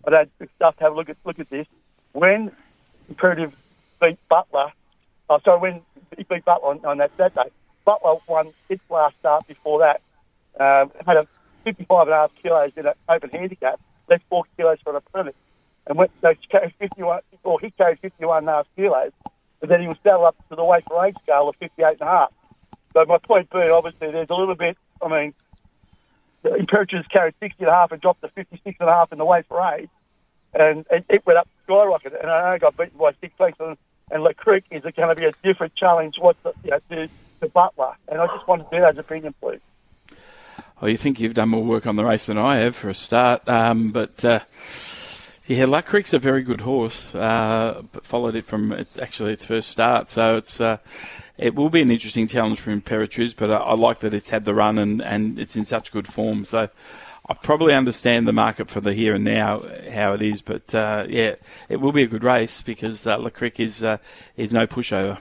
I 0.05 0.09
don't 0.09 0.31
Duff 0.59 0.75
have 0.79 0.93
a 0.93 0.95
look 0.95 1.09
at 1.09 1.17
look 1.25 1.39
at 1.39 1.49
this. 1.49 1.67
When 2.13 2.51
Imperatrice 3.11 3.53
beat 4.01 4.17
Butler, 4.29 4.71
oh, 5.29 5.39
sorry, 5.43 5.59
when 5.59 5.81
he 6.17 6.23
beat 6.23 6.45
Butler 6.45 6.69
on, 6.69 6.85
on 6.85 6.97
that 6.99 7.11
Saturday, 7.17 7.49
Butler 7.85 8.15
won 8.27 8.53
its 8.69 8.83
last 8.89 9.17
start 9.19 9.47
before 9.47 9.79
that. 9.79 10.01
Um, 10.59 10.91
had 11.05 11.17
a 11.17 11.27
55 11.63 12.07
and 12.07 12.13
a 12.13 12.17
half 12.17 12.31
kilos 12.41 12.71
in 12.77 12.85
an 12.85 12.93
open 13.09 13.29
handicap, 13.31 13.79
left 14.07 14.23
four 14.29 14.43
kilos 14.55 14.77
for 14.83 14.91
an 14.91 14.97
opponent. 14.97 15.35
And 15.87 15.97
went, 15.97 16.11
so 16.21 16.33
carried 16.49 16.73
51, 16.73 17.21
or 17.43 17.59
he 17.59 17.71
carried 17.71 17.99
51 17.99 18.39
and 18.39 18.49
a 18.49 18.51
half 18.53 18.67
kilos, 18.75 19.11
but 19.59 19.69
then 19.69 19.81
he 19.81 19.87
was 19.87 19.97
saddled 20.03 20.25
up 20.25 20.49
to 20.49 20.55
the 20.55 20.63
weight 20.63 20.85
for 20.87 21.05
age 21.05 21.15
scale 21.23 21.49
of 21.49 21.55
58 21.57 21.93
and 21.93 22.01
a 22.01 22.05
half. 22.05 22.31
So 22.93 23.05
my 23.05 23.17
point 23.17 23.49
being, 23.49 23.71
obviously, 23.71 24.11
there's 24.11 24.29
a 24.29 24.35
little 24.35 24.55
bit, 24.55 24.77
I 25.01 25.07
mean, 25.09 25.33
Imperatrice 26.49 27.09
carried 27.09 27.35
60 27.39 27.63
and 27.63 27.69
a 27.69 27.73
half 27.73 27.91
and 27.91 28.01
dropped 28.01 28.21
to 28.21 28.29
56 28.29 28.77
and 28.79 28.89
a 28.89 28.91
half 28.91 29.11
in 29.11 29.17
the 29.17 29.25
weight 29.25 29.45
for 29.47 29.61
age. 29.73 29.89
And 30.53 30.85
it, 30.89 31.25
went 31.25 31.37
up 31.37 31.49
skyrocket, 31.63 32.13
and 32.13 32.29
I 32.29 32.57
got 32.57 32.77
beaten 32.77 32.97
by 32.97 33.11
six 33.19 33.37
lengths. 33.39 33.59
And, 33.59 33.77
and 34.09 34.23
Le 34.23 34.33
Creek 34.33 34.63
is 34.71 34.83
going 34.83 35.09
to 35.09 35.15
be 35.15 35.25
a 35.25 35.31
different 35.43 35.75
challenge 35.75 36.15
what 36.17 36.41
the, 36.43 36.53
you 36.63 36.71
know, 36.71 36.79
to, 36.89 37.09
to 37.41 37.49
Butler. 37.49 37.95
And 38.07 38.21
I 38.21 38.27
just 38.27 38.47
wanted 38.47 38.69
to 38.69 38.77
do 38.77 38.85
his 38.85 38.97
opinion, 38.97 39.33
please. 39.41 39.59
Oh, 40.81 40.87
you 40.87 40.97
think 40.97 41.19
you've 41.19 41.33
done 41.33 41.49
more 41.49 41.63
work 41.63 41.87
on 41.87 41.95
the 41.95 42.05
race 42.05 42.25
than 42.25 42.37
I 42.37 42.57
have 42.57 42.75
for 42.75 42.89
a 42.89 42.93
start, 42.93 43.47
um, 43.49 43.91
but. 43.91 44.23
Uh, 44.23 44.39
yeah, 45.47 45.65
Luck 45.65 45.85
Creek's 45.85 46.13
a 46.13 46.19
very 46.19 46.43
good 46.43 46.61
horse, 46.61 47.13
uh, 47.13 47.83
but 47.91 48.05
followed 48.05 48.35
it 48.35 48.45
from 48.45 48.71
its, 48.71 48.97
actually 48.97 49.33
its 49.33 49.45
first 49.45 49.69
start. 49.69 50.09
So 50.09 50.37
it's 50.37 50.59
uh, 50.59 50.77
it 51.37 51.55
will 51.55 51.69
be 51.69 51.81
an 51.81 51.91
interesting 51.91 52.27
challenge 52.27 52.59
for 52.59 52.71
Imperatrice, 52.71 53.35
but 53.35 53.51
I, 53.51 53.57
I 53.57 53.73
like 53.73 53.99
that 53.99 54.13
it's 54.13 54.29
had 54.29 54.45
the 54.45 54.53
run 54.53 54.77
and, 54.77 55.01
and 55.01 55.37
it's 55.37 55.55
in 55.55 55.65
such 55.65 55.91
good 55.91 56.07
form. 56.07 56.45
So 56.45 56.69
I 57.27 57.33
probably 57.33 57.73
understand 57.73 58.27
the 58.27 58.33
market 58.33 58.69
for 58.69 58.81
the 58.81 58.93
here 58.93 59.15
and 59.15 59.23
now, 59.23 59.63
how 59.91 60.13
it 60.13 60.21
is. 60.21 60.41
But 60.41 60.73
uh, 60.73 61.05
yeah, 61.09 61.35
it 61.69 61.77
will 61.77 61.91
be 61.91 62.03
a 62.03 62.07
good 62.07 62.23
race 62.23 62.61
because 62.61 63.05
uh, 63.05 63.17
Le 63.17 63.31
Crick 63.31 63.59
is 63.59 63.83
uh, 63.83 63.97
is 64.37 64.53
no 64.53 64.67
pushover. 64.67 65.19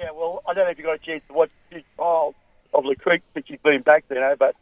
Yeah, 0.00 0.10
well, 0.12 0.42
I 0.46 0.54
don't 0.54 0.64
know 0.64 0.70
if 0.70 0.78
you 0.78 0.84
got 0.84 0.96
a 0.96 0.98
chance 0.98 1.22
to 1.28 1.32
watch 1.32 1.50
this 1.70 1.82
trial 1.96 2.34
of 2.74 2.84
Le 2.84 2.94
Creek 2.96 3.22
since 3.34 3.46
she's 3.46 3.60
been 3.60 3.82
back 3.82 4.06
there, 4.08 4.18
you 4.18 4.24
know, 4.24 4.36
but 4.36 4.54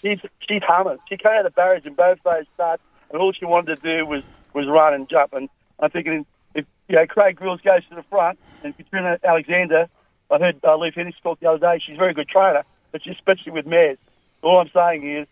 she's 0.00 0.20
she's 0.46 0.62
humming. 0.62 0.98
She 1.08 1.16
came 1.16 1.32
out 1.32 1.46
of 1.46 1.52
the 1.52 1.56
barriers 1.56 1.86
in 1.86 1.94
both 1.94 2.18
those 2.22 2.44
starts, 2.54 2.82
and 3.14 3.22
all 3.22 3.32
she 3.32 3.44
wanted 3.46 3.80
to 3.80 3.82
do 3.82 4.04
was 4.04 4.22
was 4.52 4.66
run 4.66 4.92
and 4.92 5.08
jump. 5.08 5.32
And 5.32 5.48
I'm 5.80 5.90
thinking 5.90 6.26
if 6.54 6.66
you 6.88 6.96
know 6.96 7.06
Craig 7.06 7.36
Grylls 7.36 7.60
goes 7.62 7.86
to 7.88 7.94
the 7.94 8.02
front 8.02 8.38
and 8.62 8.76
Katrina 8.76 9.18
Alexander, 9.24 9.88
I 10.30 10.38
heard 10.38 10.56
uh, 10.64 10.76
Lee 10.76 10.90
Hennis 10.90 11.14
talk 11.22 11.40
the 11.40 11.48
other 11.48 11.58
day. 11.58 11.80
She's 11.84 11.94
a 11.94 11.98
very 11.98 12.12
good 12.12 12.28
trainer, 12.28 12.64
but 12.92 13.02
she's 13.02 13.14
especially 13.14 13.52
with 13.52 13.66
mares. 13.66 13.98
All 14.42 14.58
I'm 14.58 14.68
saying 14.68 15.08
is, 15.08 15.26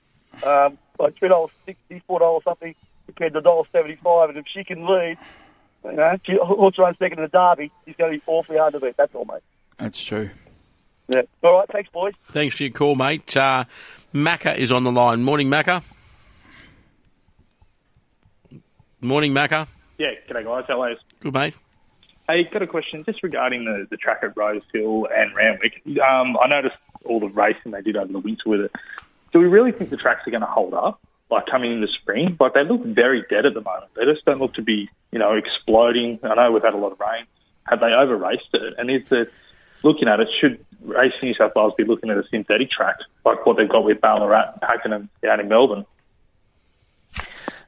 um, 0.44 0.78
like 0.98 1.16
three 1.16 1.28
dollars 1.28 1.50
sixty, 1.66 2.02
four 2.06 2.20
dollars 2.20 2.44
something 2.44 2.74
compared 3.06 3.34
to 3.34 3.40
dollar 3.40 3.64
seventy 3.72 3.96
five, 3.96 4.30
and 4.30 4.38
if 4.38 4.46
she 4.46 4.64
can 4.64 4.86
lead, 4.86 5.18
you 5.84 5.92
know, 5.92 6.16
she 6.24 6.36
horse 6.40 6.78
runs 6.78 6.96
second 6.98 7.18
in 7.18 7.24
the 7.24 7.28
Derby, 7.28 7.70
she's 7.84 7.96
going 7.96 8.12
to 8.12 8.18
be 8.18 8.22
awfully 8.26 8.58
hard 8.58 8.72
to 8.74 8.80
beat. 8.80 8.96
That's 8.96 9.14
all, 9.14 9.24
mate. 9.24 9.42
That's 9.76 10.02
true. 10.02 10.30
Yeah. 11.12 11.22
All 11.42 11.58
right. 11.58 11.68
Thanks, 11.70 11.90
boys. 11.90 12.14
Thanks 12.30 12.56
for 12.56 12.62
your 12.62 12.72
call, 12.72 12.94
mate. 12.94 13.36
Uh, 13.36 13.64
Macca 14.14 14.56
is 14.56 14.70
on 14.70 14.84
the 14.84 14.92
line. 14.92 15.24
Morning, 15.24 15.48
Macca. 15.48 15.82
Morning, 19.04 19.32
Macca. 19.32 19.66
Yeah, 19.98 20.10
g'day 20.28 20.44
guys. 20.44 20.64
How 20.68 20.80
are 20.80 20.90
you? 20.90 20.96
Good, 21.18 21.34
mate. 21.34 21.54
Hey, 22.28 22.44
got 22.44 22.62
a 22.62 22.68
question 22.68 23.02
just 23.04 23.24
regarding 23.24 23.64
the, 23.64 23.88
the 23.90 23.96
track 23.96 24.20
at 24.22 24.36
Rose 24.36 24.62
Hill 24.72 25.08
and 25.12 25.34
Randwick. 25.34 25.82
Um, 26.00 26.36
I 26.40 26.46
noticed 26.46 26.76
all 27.04 27.18
the 27.18 27.26
racing 27.26 27.72
they 27.72 27.82
did 27.82 27.96
over 27.96 28.12
the 28.12 28.20
winter 28.20 28.44
with 28.46 28.60
it. 28.60 28.72
Do 29.32 29.40
we 29.40 29.46
really 29.46 29.72
think 29.72 29.90
the 29.90 29.96
tracks 29.96 30.24
are 30.28 30.30
going 30.30 30.42
to 30.42 30.46
hold 30.46 30.72
up, 30.72 31.00
like 31.32 31.46
coming 31.46 31.72
in 31.72 31.80
the 31.80 31.88
spring? 31.88 32.36
Like 32.38 32.54
they 32.54 32.62
look 32.62 32.84
very 32.84 33.24
dead 33.28 33.44
at 33.44 33.54
the 33.54 33.60
moment. 33.60 33.92
They 33.96 34.04
just 34.04 34.24
don't 34.24 34.38
look 34.38 34.54
to 34.54 34.62
be, 34.62 34.88
you 35.10 35.18
know, 35.18 35.32
exploding. 35.32 36.20
I 36.22 36.36
know 36.36 36.52
we've 36.52 36.62
had 36.62 36.74
a 36.74 36.78
lot 36.78 36.92
of 36.92 37.00
rain. 37.00 37.24
Have 37.66 37.80
they 37.80 37.92
over 37.92 38.16
raced 38.16 38.50
it? 38.52 38.74
And 38.78 38.88
is 38.88 39.08
the 39.08 39.28
looking 39.82 40.06
at 40.06 40.20
it, 40.20 40.28
should 40.40 40.64
Racing 40.80 41.18
New 41.22 41.34
South 41.34 41.56
Wales 41.56 41.74
be 41.76 41.82
looking 41.82 42.10
at 42.10 42.18
a 42.18 42.24
synthetic 42.28 42.70
track 42.70 42.98
like 43.24 43.44
what 43.44 43.56
they've 43.56 43.68
got 43.68 43.84
with 43.84 44.00
Ballarat, 44.00 44.60
Pakenham 44.62 45.08
down 45.22 45.40
in 45.40 45.48
Melbourne? 45.48 45.86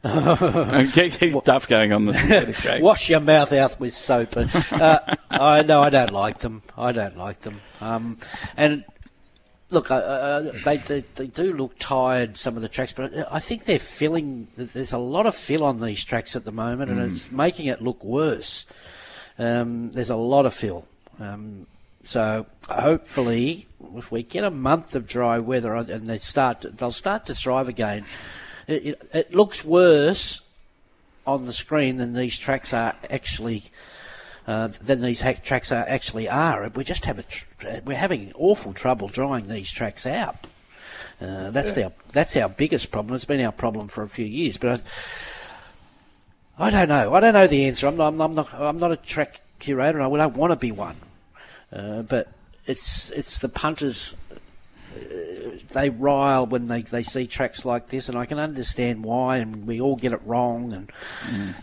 Get 0.92 1.44
Duff 1.44 1.66
going 1.66 1.92
on 1.92 2.12
track. 2.12 2.82
Wash 2.82 3.08
your 3.08 3.20
mouth 3.20 3.52
out 3.52 3.80
with 3.80 3.94
soap. 3.94 4.36
Uh, 4.36 4.98
I 5.30 5.62
no, 5.62 5.82
I 5.82 5.88
don't 5.90 6.12
like 6.12 6.38
them. 6.40 6.60
I 6.76 6.92
don't 6.92 7.16
like 7.16 7.40
them. 7.40 7.58
Um, 7.80 8.18
and 8.56 8.84
look, 9.70 9.90
uh, 9.90 10.40
they, 10.64 10.76
they 10.76 11.00
they 11.14 11.26
do 11.26 11.54
look 11.54 11.78
tired. 11.78 12.36
Some 12.36 12.54
of 12.56 12.62
the 12.62 12.68
tracks, 12.68 12.92
but 12.92 13.12
I 13.32 13.40
think 13.40 13.64
they're 13.64 13.78
filling. 13.78 14.48
There's 14.56 14.92
a 14.92 14.98
lot 14.98 15.24
of 15.24 15.34
fill 15.34 15.64
on 15.64 15.80
these 15.80 16.04
tracks 16.04 16.36
at 16.36 16.44
the 16.44 16.52
moment, 16.52 16.90
and 16.90 17.00
Mm. 17.00 17.12
it's 17.12 17.32
making 17.32 17.66
it 17.66 17.80
look 17.80 18.04
worse. 18.04 18.66
Um, 19.38 19.90
there's 19.92 20.10
a 20.10 20.16
lot 20.16 20.44
of 20.44 20.52
fill. 20.52 20.86
Um, 21.18 21.66
so 22.02 22.44
hopefully, 22.68 23.66
if 23.96 24.12
we 24.12 24.22
get 24.22 24.44
a 24.44 24.50
month 24.50 24.94
of 24.94 25.06
dry 25.06 25.38
weather 25.38 25.74
and 25.74 26.06
they 26.06 26.18
start, 26.18 26.66
they'll 26.76 26.90
start 26.90 27.24
to 27.26 27.34
thrive 27.34 27.68
again. 27.68 28.04
It, 28.66 28.86
it, 28.86 29.10
it 29.12 29.34
looks 29.34 29.64
worse 29.64 30.40
on 31.26 31.46
the 31.46 31.52
screen 31.52 31.96
than 31.96 32.12
these 32.14 32.38
tracks 32.38 32.72
are 32.72 32.94
actually. 33.10 33.64
Uh, 34.46 34.68
than 34.82 35.00
these 35.00 35.22
ha- 35.22 35.32
tracks 35.42 35.72
are 35.72 35.86
actually 35.88 36.28
are. 36.28 36.68
We 36.68 36.84
just 36.84 37.06
have 37.06 37.18
a 37.18 37.22
tr- 37.22 37.46
we're 37.86 37.96
having 37.96 38.30
awful 38.34 38.74
trouble 38.74 39.08
drying 39.08 39.48
these 39.48 39.72
tracks 39.72 40.04
out. 40.06 40.46
Uh, 41.18 41.50
that's 41.50 41.74
Yeah. 41.74 41.84
our 41.84 41.92
that's 42.12 42.36
our 42.36 42.50
biggest 42.50 42.90
problem. 42.90 43.14
It's 43.14 43.24
been 43.24 43.40
our 43.40 43.52
problem 43.52 43.88
for 43.88 44.02
a 44.02 44.08
few 44.08 44.26
years, 44.26 44.58
but 44.58 44.82
I, 46.58 46.66
I 46.66 46.70
don't 46.70 46.88
know. 46.88 47.14
I 47.14 47.20
don't 47.20 47.32
know 47.32 47.46
the 47.46 47.64
answer. 47.64 47.86
I'm 47.86 47.96
not. 47.96 48.20
I'm 48.20 48.34
not. 48.34 48.52
I'm 48.52 48.78
not, 48.78 48.92
a 48.92 48.96
track 48.96 49.40
curator, 49.60 50.02
I 50.02 50.08
don't 50.14 50.36
want 50.36 50.52
to 50.52 50.56
be 50.56 50.72
one. 50.72 50.96
Uh, 51.72 52.02
but 52.02 52.30
it's 52.66 53.10
it's 53.12 53.38
the 53.38 53.48
punters. 53.48 54.14
They 55.68 55.90
rile 55.90 56.46
when 56.46 56.68
they, 56.68 56.82
they 56.82 57.02
see 57.02 57.26
tracks 57.26 57.64
like 57.64 57.88
this, 57.88 58.08
and 58.08 58.18
I 58.18 58.26
can 58.26 58.38
understand 58.38 59.04
why, 59.04 59.38
and 59.38 59.66
we 59.66 59.80
all 59.80 59.96
get 59.96 60.12
it 60.12 60.20
wrong. 60.24 60.72
And 60.72 60.92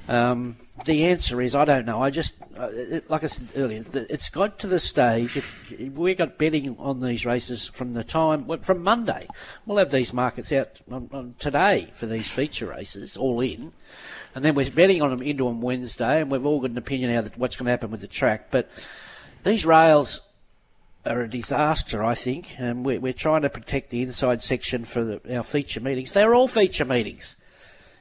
um, 0.07 0.55
the 0.85 1.05
answer 1.05 1.41
is 1.41 1.55
I 1.55 1.65
don't 1.65 1.85
know. 1.85 2.01
I 2.01 2.09
just 2.09 2.35
uh, 2.57 2.69
it, 2.71 3.09
like 3.09 3.23
I 3.23 3.27
said 3.27 3.49
earlier, 3.55 3.79
it's, 3.79 3.95
it's 3.95 4.29
got 4.29 4.59
to 4.59 4.67
the 4.67 4.79
stage. 4.79 5.37
If, 5.37 5.71
if 5.71 5.93
we 5.93 6.15
got 6.15 6.37
betting 6.37 6.75
on 6.77 6.99
these 7.01 7.25
races 7.25 7.67
from 7.67 7.93
the 7.93 8.03
time 8.03 8.45
from 8.61 8.83
Monday, 8.83 9.27
we'll 9.65 9.77
have 9.77 9.91
these 9.91 10.13
markets 10.13 10.51
out 10.51 10.81
on, 10.91 11.09
on 11.11 11.35
today 11.39 11.91
for 11.93 12.05
these 12.05 12.29
feature 12.29 12.67
races, 12.67 13.17
all 13.17 13.41
in, 13.41 13.71
and 14.35 14.43
then 14.45 14.55
we're 14.55 14.71
betting 14.71 15.01
on 15.01 15.09
them 15.09 15.21
into 15.21 15.47
on 15.47 15.61
Wednesday, 15.61 16.21
and 16.21 16.31
we've 16.31 16.45
all 16.45 16.59
got 16.59 16.71
an 16.71 16.77
opinion 16.77 17.13
how 17.13 17.21
that, 17.21 17.37
what's 17.37 17.55
going 17.55 17.65
to 17.65 17.71
happen 17.71 17.91
with 17.91 18.01
the 18.01 18.07
track, 18.07 18.47
but. 18.51 18.69
These 19.43 19.65
rails 19.65 20.21
are 21.05 21.21
a 21.21 21.29
disaster, 21.29 22.03
I 22.03 22.13
think, 22.15 22.55
and 22.59 22.85
we're, 22.85 22.99
we're 22.99 23.13
trying 23.13 23.41
to 23.41 23.49
protect 23.49 23.89
the 23.89 24.01
inside 24.01 24.43
section 24.43 24.85
for 24.85 25.03
the, 25.03 25.35
our 25.37 25.43
feature 25.43 25.79
meetings. 25.79 26.13
They're 26.13 26.35
all 26.35 26.47
feature 26.47 26.85
meetings. 26.85 27.37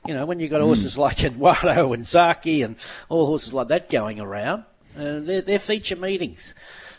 You 0.06 0.14
know, 0.14 0.26
when 0.26 0.38
you've 0.40 0.50
got 0.50 0.60
Mm. 0.60 0.66
horses 0.66 0.96
like 0.98 1.22
Eduardo 1.24 1.92
and 1.92 2.04
Zaaki 2.04 2.64
and 2.64 2.76
all 3.08 3.26
horses 3.26 3.52
like 3.54 3.68
that 3.68 3.88
going 3.90 4.20
around, 4.20 4.64
uh, 4.98 5.20
they're, 5.20 5.40
they're 5.42 5.58
feature 5.58 5.96
meetings. 5.96 6.54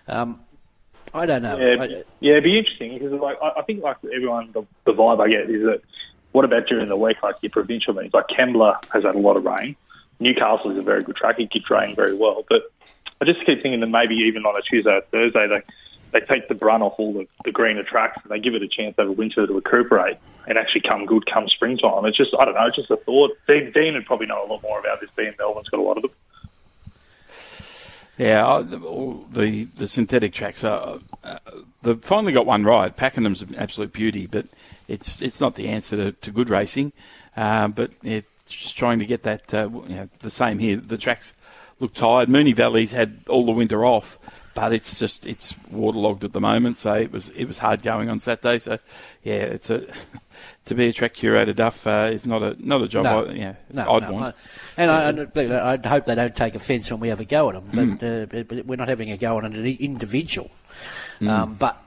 Um, 0.08 0.40
I 1.14 1.26
don't 1.26 1.42
know. 1.42 1.58
Yeah, 1.58 1.82
I- 1.84 2.04
yeah, 2.20 2.32
it'd 2.34 2.44
be 2.44 2.58
interesting 2.58 2.94
because 2.94 3.12
like 3.14 3.38
I, 3.42 3.60
I 3.60 3.62
think 3.64 3.84
like 3.84 3.98
everyone 4.14 4.52
the, 4.54 4.64
the 4.86 4.94
vibe 4.94 5.20
I 5.22 5.28
get 5.30 5.50
is 5.50 5.64
that 5.64 5.82
what 6.32 6.46
about 6.46 6.68
during 6.68 6.88
the 6.88 6.96
week 6.96 7.18
like 7.22 7.36
your 7.42 7.50
provincial 7.50 7.94
meetings 7.94 8.14
like 8.14 8.28
Kembla 8.28 8.84
has 8.94 9.04
had 9.04 9.16
a 9.16 9.20
lot 9.20 9.36
of 9.36 9.44
rain. 9.44 9.76
Newcastle 10.20 10.72
is 10.72 10.78
a 10.78 10.82
very 10.82 11.04
good 11.04 11.16
track; 11.18 11.38
it 11.40 11.52
keeps 11.52 11.70
raining 11.70 11.96
very 11.96 12.16
well. 12.16 12.46
But 12.48 12.72
I 13.20 13.26
just 13.26 13.46
keep 13.46 13.62
thinking 13.62 13.82
that 13.82 13.88
maybe 13.88 14.16
even 14.16 14.44
on 14.46 14.56
a 14.56 14.62
Tuesday 14.62 14.92
or 14.92 15.02
Thursday 15.12 15.48
they 15.48 15.62
they 16.12 16.20
take 16.22 16.48
the 16.48 16.56
brunt 16.56 16.84
off 16.84 16.96
all 16.98 17.14
the, 17.14 17.28
the 17.46 17.52
greener 17.52 17.84
tracks 17.84 18.20
and 18.24 18.32
they 18.32 18.40
give 18.40 18.56
it 18.56 18.62
a 18.62 18.68
chance 18.68 18.96
over 18.98 19.12
winter 19.12 19.46
to 19.48 19.54
recuperate 19.54 20.18
and 20.48 20.58
actually 20.58 20.82
come 20.82 21.06
good 21.06 21.26
come 21.26 21.48
springtime. 21.48 22.06
It's 22.06 22.18
just 22.18 22.32
I 22.40 22.46
don't 22.46 22.56
know, 22.56 22.66
it's 22.66 22.76
just 22.76 22.92
a 22.92 22.98
thought. 22.98 23.38
Dean, 23.48 23.72
Dean 23.72 23.94
would 23.94 24.06
probably 24.06 24.28
know 24.28 24.46
a 24.46 24.48
lot 24.48 24.62
more 24.62 24.80
about 24.80 25.02
this. 25.02 25.10
Being 25.12 25.34
Melbourne's 25.38 25.70
got 25.70 25.80
a 25.80 25.84
lot 25.84 25.98
of 25.98 26.04
them. 26.04 26.12
Yeah, 28.18 28.62
the, 28.64 28.78
the 29.32 29.64
the 29.78 29.88
synthetic 29.88 30.34
tracks 30.34 30.64
are. 30.64 31.00
Uh, 31.24 31.38
they've 31.82 32.04
finally 32.04 32.34
got 32.34 32.46
one 32.46 32.64
right. 32.64 32.96
Pakenham's 32.96 33.42
an 33.42 33.56
absolute 33.56 33.94
beauty, 33.94 34.28
but 34.28 34.46
it's 34.88 35.22
it's 35.22 35.42
not 35.42 35.56
the 35.56 35.70
answer 35.70 35.96
to, 35.96 36.12
to 36.12 36.32
good 36.32 36.50
racing. 36.50 36.94
Uh, 37.36 37.70
but 37.70 37.92
it's 38.04 38.28
just 38.46 38.78
trying 38.78 39.00
to 39.00 39.06
get 39.06 39.24
that. 39.24 39.54
Uh, 39.54 39.70
you 39.88 39.96
know, 39.96 40.10
the 40.20 40.30
same 40.30 40.60
here. 40.60 40.78
The 40.78 40.98
tracks 40.98 41.34
look 41.80 41.94
tired. 41.94 42.30
Moonee 42.30 42.56
Valley's 42.56 42.92
had 42.92 43.22
all 43.28 43.46
the 43.46 43.52
winter 43.52 43.86
off, 43.86 44.20
but 44.54 44.74
it's 44.74 45.00
just 45.00 45.26
it's 45.26 45.56
waterlogged 45.70 46.24
at 46.24 46.34
the 46.34 46.42
moment. 46.42 46.78
So 46.78 46.94
it 46.94 47.12
was 47.12 47.30
it 47.32 47.46
was 47.46 47.58
hard 47.58 47.82
going 47.84 48.10
on 48.10 48.20
Saturday. 48.20 48.60
So 48.60 48.78
yeah, 49.24 49.34
it's 49.36 49.70
a 49.70 49.86
to 50.66 50.76
be 50.76 50.88
a 50.88 50.94
track 50.94 51.14
curator. 51.14 51.54
Duff 51.54 51.86
uh, 51.88 52.10
is 52.12 52.26
not 52.28 52.44
a 52.44 52.56
not 52.66 52.82
a 52.82 52.88
job. 52.88 53.04
No. 53.06 53.26
I, 53.26 53.32
yeah, 53.32 53.56
No, 53.74 53.94
I'd 53.94 54.04
no, 54.04 54.12
want. 54.12 54.36
I- 54.78 54.82
and 54.82 54.92
I, 54.92 55.74
I 55.84 55.88
hope 55.88 56.06
they 56.06 56.16
don't 56.16 56.36
take 56.36 56.56
offence 56.56 56.92
when 56.92 57.00
we 57.00 57.10
have 57.10 57.20
a 57.20 57.26
go 57.26 57.50
at 57.50 57.56
them. 57.56 57.98
Mm. 57.98 58.30
But, 58.30 58.38
uh, 58.38 58.44
but- 58.44 58.66
we're 58.66 58.76
not 58.76 58.88
having 58.88 59.12
a 59.12 59.18
go 59.18 59.38
on 59.38 59.46
an 59.46 59.56
individual. 59.66 60.52
Mm. 61.20 61.30
Um, 61.30 61.54
but 61.56 61.82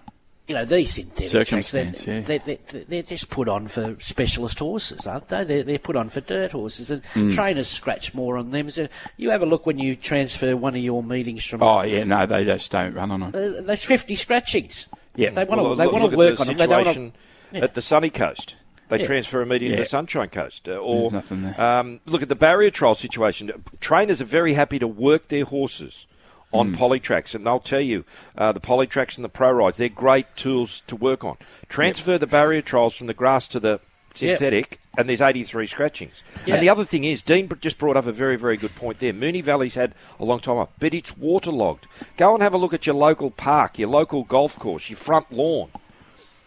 you 0.46 0.54
know 0.54 0.64
these 0.64 0.92
synthetic 0.92 1.48
tracks, 1.48 1.70
they're, 1.72 1.84
yeah. 2.06 2.20
they're, 2.20 2.38
they're, 2.38 2.84
they're 2.84 3.02
just 3.02 3.30
put 3.30 3.48
on 3.48 3.66
for 3.68 3.96
specialist 3.98 4.58
horses, 4.58 5.06
aren't 5.06 5.28
they? 5.28 5.42
They're, 5.44 5.62
they're 5.62 5.78
put 5.78 5.96
on 5.96 6.08
for 6.10 6.20
dirt 6.20 6.52
horses, 6.52 6.90
and 6.90 7.02
Mm. 7.14 7.34
trainers 7.34 7.68
scratch 7.68 8.12
more 8.14 8.36
on 8.36 8.50
them. 8.50 8.70
So 8.70 8.88
you 9.16 9.30
have 9.30 9.42
a 9.42 9.46
look 9.46 9.64
when 9.66 9.78
you 9.78 9.96
transfer 9.96 10.56
one 10.56 10.74
of 10.74 10.82
your 10.82 11.02
meetings 11.02 11.44
from. 11.46 11.62
Oh 11.62 11.82
yeah, 11.82 12.04
no, 12.04 12.26
they 12.26 12.44
just 12.44 12.70
don't 12.70 12.94
run 12.94 13.10
on 13.10 13.22
it. 13.22 13.34
Uh, 13.34 13.62
there's 13.62 13.84
50 13.84 14.16
scratchings. 14.16 14.86
Yeah. 15.16 15.30
they 15.30 15.44
want 15.44 15.60
to 15.60 15.62
Well, 15.62 15.76
they 15.76 15.84
look- 15.84 15.92
want 15.92 16.04
to 16.06 16.10
at 16.12 16.18
work 16.18 16.36
the 16.36 16.40
on 16.42 16.46
them. 16.48 16.56
They 16.58 16.66
don't 16.66 16.84
situation 16.84 17.02
want 17.04 17.14
to. 17.54 17.62
at 17.62 17.74
the 17.74 17.82
sunny 17.82 18.10
coast. 18.10 18.56
They 18.90 18.98
Yeah. 19.00 19.06
transfer 19.06 19.40
immediately 19.40 19.70
Yeah. 19.70 19.76
to 19.78 19.82
the 19.84 19.88
Sunshine 19.88 20.28
Coast. 20.28 20.68
Uh, 20.68 20.72
or 20.72 21.10
There's 21.10 21.12
nothing 21.14 21.42
there. 21.42 21.58
Um, 21.60 22.00
look 22.04 22.20
at 22.20 22.28
the 22.28 22.34
barrier 22.36 22.70
trial 22.70 22.94
situation. 22.94 23.50
Trainers 23.80 24.20
are 24.20 24.26
very 24.26 24.52
happy 24.52 24.78
to 24.78 24.86
work 24.86 25.28
their 25.28 25.44
horses 25.46 26.06
on 26.54 26.72
Mm. 26.72 26.76
polytracks, 26.76 27.34
and 27.34 27.44
they'll 27.44 27.58
tell 27.60 27.80
you 27.80 28.04
uh, 28.38 28.52
the 28.52 28.60
polytracks 28.60 29.16
and 29.16 29.24
the 29.24 29.28
pro 29.28 29.50
rides 29.50 29.78
they're 29.78 29.88
great 29.88 30.26
tools 30.36 30.82
to 30.86 30.96
work 30.96 31.24
on. 31.24 31.36
Transfer 31.68 32.16
the 32.16 32.26
barrier 32.26 32.62
trials 32.62 32.96
from 32.96 33.08
the 33.08 33.14
grass 33.14 33.46
to 33.48 33.60
the 33.60 33.80
synthetic, 34.14 34.78
and 34.96 35.08
there's 35.08 35.20
83 35.20 35.66
scratchings. 35.66 36.22
Yeah. 36.46 36.54
And 36.54 36.62
the 36.62 36.68
other 36.68 36.84
thing 36.84 37.02
is, 37.02 37.20
Dean 37.20 37.50
just 37.60 37.78
brought 37.78 37.96
up 37.96 38.06
a 38.06 38.12
very, 38.12 38.36
very 38.36 38.56
good 38.56 38.74
point 38.76 39.00
there. 39.00 39.12
Moonee 39.12 39.42
Valley's 39.42 39.74
had 39.74 39.92
a 40.20 40.24
long 40.24 40.38
time 40.38 40.56
up, 40.58 40.72
but 40.78 40.94
it's 40.94 41.16
waterlogged. 41.16 41.86
Go 42.16 42.32
and 42.34 42.42
have 42.42 42.54
a 42.54 42.58
look 42.58 42.72
at 42.72 42.86
your 42.86 42.94
local 42.94 43.32
park, 43.32 43.78
your 43.78 43.88
local 43.88 44.22
golf 44.22 44.56
course, 44.58 44.88
your 44.88 44.96
front 44.96 45.32
lawn. 45.32 45.70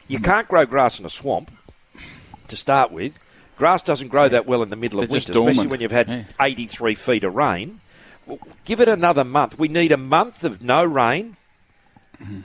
You 0.08 0.20
can't 0.22 0.48
grow 0.48 0.66
grass 0.66 0.98
in 1.00 1.06
a 1.06 1.10
swamp 1.10 1.52
to 2.48 2.56
start 2.56 2.92
with. 2.92 3.20
Grass 3.58 3.82
doesn't 3.82 4.08
grow 4.08 4.30
that 4.30 4.46
well 4.46 4.64
in 4.64 4.70
the 4.70 4.76
middle 4.78 5.00
of 5.02 5.10
They're 5.10 5.18
just 5.20 5.28
winter, 5.30 5.50
especially 5.50 5.68
when 5.68 5.82
you've 5.82 5.92
had 5.92 6.08
Yeah. 6.08 6.24
83 6.40 6.96
feet 6.96 7.24
of 7.26 7.36
rain. 7.36 7.82
Give 8.66 8.82
it 8.82 8.88
another 8.88 9.24
month. 9.24 9.58
We 9.58 9.68
need 9.68 9.92
a 9.92 9.98
month 9.98 10.44
of 10.44 10.64
no 10.64 10.84
rain, 10.84 11.38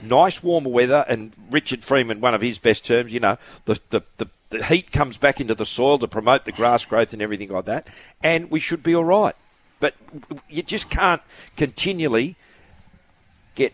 nice 0.03 0.41
warmer 0.43 0.69
weather, 0.69 1.05
and 1.07 1.33
Richard 1.49 1.83
Freeman, 1.83 2.21
one 2.21 2.33
of 2.33 2.41
his 2.41 2.59
best 2.59 2.85
terms, 2.85 3.11
you 3.11 3.19
know, 3.19 3.37
the, 3.65 3.79
the, 3.89 4.01
the, 4.17 4.27
the 4.49 4.63
heat 4.65 4.91
comes 4.91 5.17
back 5.17 5.41
into 5.41 5.55
the 5.55 5.65
soil 5.65 5.97
to 5.99 6.07
promote 6.07 6.45
the 6.45 6.51
grass 6.51 6.85
growth 6.85 7.13
and 7.13 7.21
everything 7.21 7.49
like 7.49 7.65
that, 7.65 7.87
and 8.21 8.49
we 8.51 8.59
should 8.59 8.83
be 8.83 8.95
all 8.95 9.05
right. 9.05 9.35
But 9.79 9.95
you 10.47 10.63
just 10.63 10.89
can't 10.89 11.21
continually 11.57 12.35
get 13.55 13.73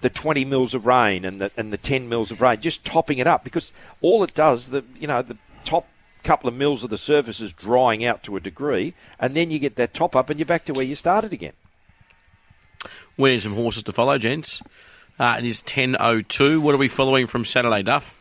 the 0.00 0.10
20 0.10 0.44
mils 0.44 0.74
of 0.74 0.86
rain 0.86 1.24
and 1.24 1.40
the, 1.40 1.50
and 1.56 1.72
the 1.72 1.76
10 1.76 2.08
mils 2.08 2.30
of 2.30 2.40
rain, 2.40 2.60
just 2.60 2.84
topping 2.84 3.18
it 3.18 3.26
up 3.26 3.44
because 3.44 3.72
all 4.00 4.24
it 4.24 4.34
does, 4.34 4.70
the 4.70 4.84
you 4.98 5.06
know, 5.06 5.22
the 5.22 5.36
top 5.64 5.86
couple 6.26 6.48
of 6.48 6.54
mils 6.56 6.82
of 6.82 6.90
the 6.90 6.98
surface 6.98 7.40
is 7.40 7.52
drying 7.52 8.04
out 8.04 8.24
to 8.24 8.36
a 8.36 8.40
degree, 8.40 8.94
and 9.20 9.34
then 9.34 9.50
you 9.50 9.58
get 9.60 9.76
that 9.76 9.94
top 9.94 10.16
up 10.16 10.28
and 10.28 10.38
you're 10.40 10.46
back 10.46 10.64
to 10.64 10.72
where 10.72 10.84
you 10.84 10.96
started 10.96 11.32
again. 11.32 11.52
We 13.16 13.30
need 13.30 13.42
some 13.42 13.54
horses 13.54 13.84
to 13.84 13.92
follow, 13.92 14.18
gents. 14.18 14.60
Uh, 15.18 15.36
it 15.38 15.46
is 15.46 15.62
10.02. 15.62 16.60
What 16.60 16.74
are 16.74 16.78
we 16.78 16.88
following 16.88 17.26
from 17.26 17.44
Saturday, 17.44 17.82
Duff? 17.82 18.14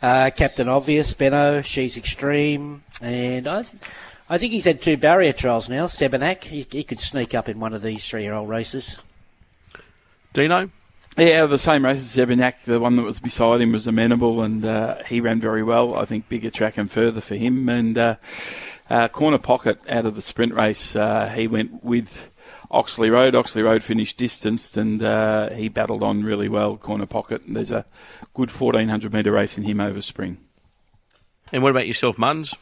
Uh, 0.00 0.30
Captain 0.36 0.68
Obvious, 0.68 1.14
Benno, 1.14 1.62
She's 1.62 1.96
Extreme, 1.96 2.82
and 3.02 3.48
I, 3.48 3.64
I 4.28 4.38
think 4.38 4.52
he's 4.52 4.66
had 4.66 4.80
two 4.80 4.96
barrier 4.96 5.32
trials 5.32 5.68
now. 5.68 5.86
Sebenak, 5.86 6.44
he, 6.44 6.66
he 6.70 6.84
could 6.84 7.00
sneak 7.00 7.34
up 7.34 7.48
in 7.48 7.58
one 7.58 7.72
of 7.72 7.82
these 7.82 8.06
three-year-old 8.06 8.48
races. 8.48 9.00
Dino? 10.32 10.70
Yeah, 11.18 11.46
the 11.46 11.58
same 11.58 11.84
race 11.84 11.98
as 11.98 12.16
Zebenak, 12.16 12.62
the 12.64 12.78
one 12.78 12.96
that 12.96 13.02
was 13.02 13.18
beside 13.18 13.60
him 13.60 13.72
was 13.72 13.86
amenable, 13.88 14.40
and 14.40 14.64
uh, 14.64 15.02
he 15.04 15.20
ran 15.20 15.40
very 15.40 15.64
well. 15.64 15.96
I 15.98 16.04
think 16.04 16.28
bigger 16.28 16.50
track 16.50 16.78
and 16.78 16.90
further 16.90 17.20
for 17.20 17.34
him. 17.34 17.68
And 17.68 17.98
uh, 17.98 18.16
Uh, 18.90 19.06
corner 19.06 19.38
pocket 19.38 19.78
out 19.90 20.06
of 20.06 20.14
the 20.14 20.22
sprint 20.22 20.54
race, 20.54 20.96
uh, 20.96 21.28
he 21.28 21.46
went 21.46 21.84
with 21.84 22.32
Oxley 22.70 23.10
Road. 23.10 23.34
Oxley 23.34 23.60
Road 23.60 23.82
finished 23.82 24.16
distanced, 24.16 24.78
and 24.78 25.02
uh, 25.02 25.50
he 25.50 25.68
battled 25.68 26.02
on 26.02 26.22
really 26.22 26.48
well. 26.48 26.78
Corner 26.78 27.04
pocket. 27.04 27.42
And 27.44 27.54
there's 27.54 27.72
a 27.72 27.84
good 28.32 28.50
1400 28.50 29.12
metre 29.12 29.32
race 29.32 29.58
in 29.58 29.64
him 29.64 29.80
over 29.80 30.00
spring. 30.00 30.38
And 31.52 31.62
what 31.62 31.70
about 31.70 31.86
yourself, 31.86 32.16
Munns? 32.16 32.54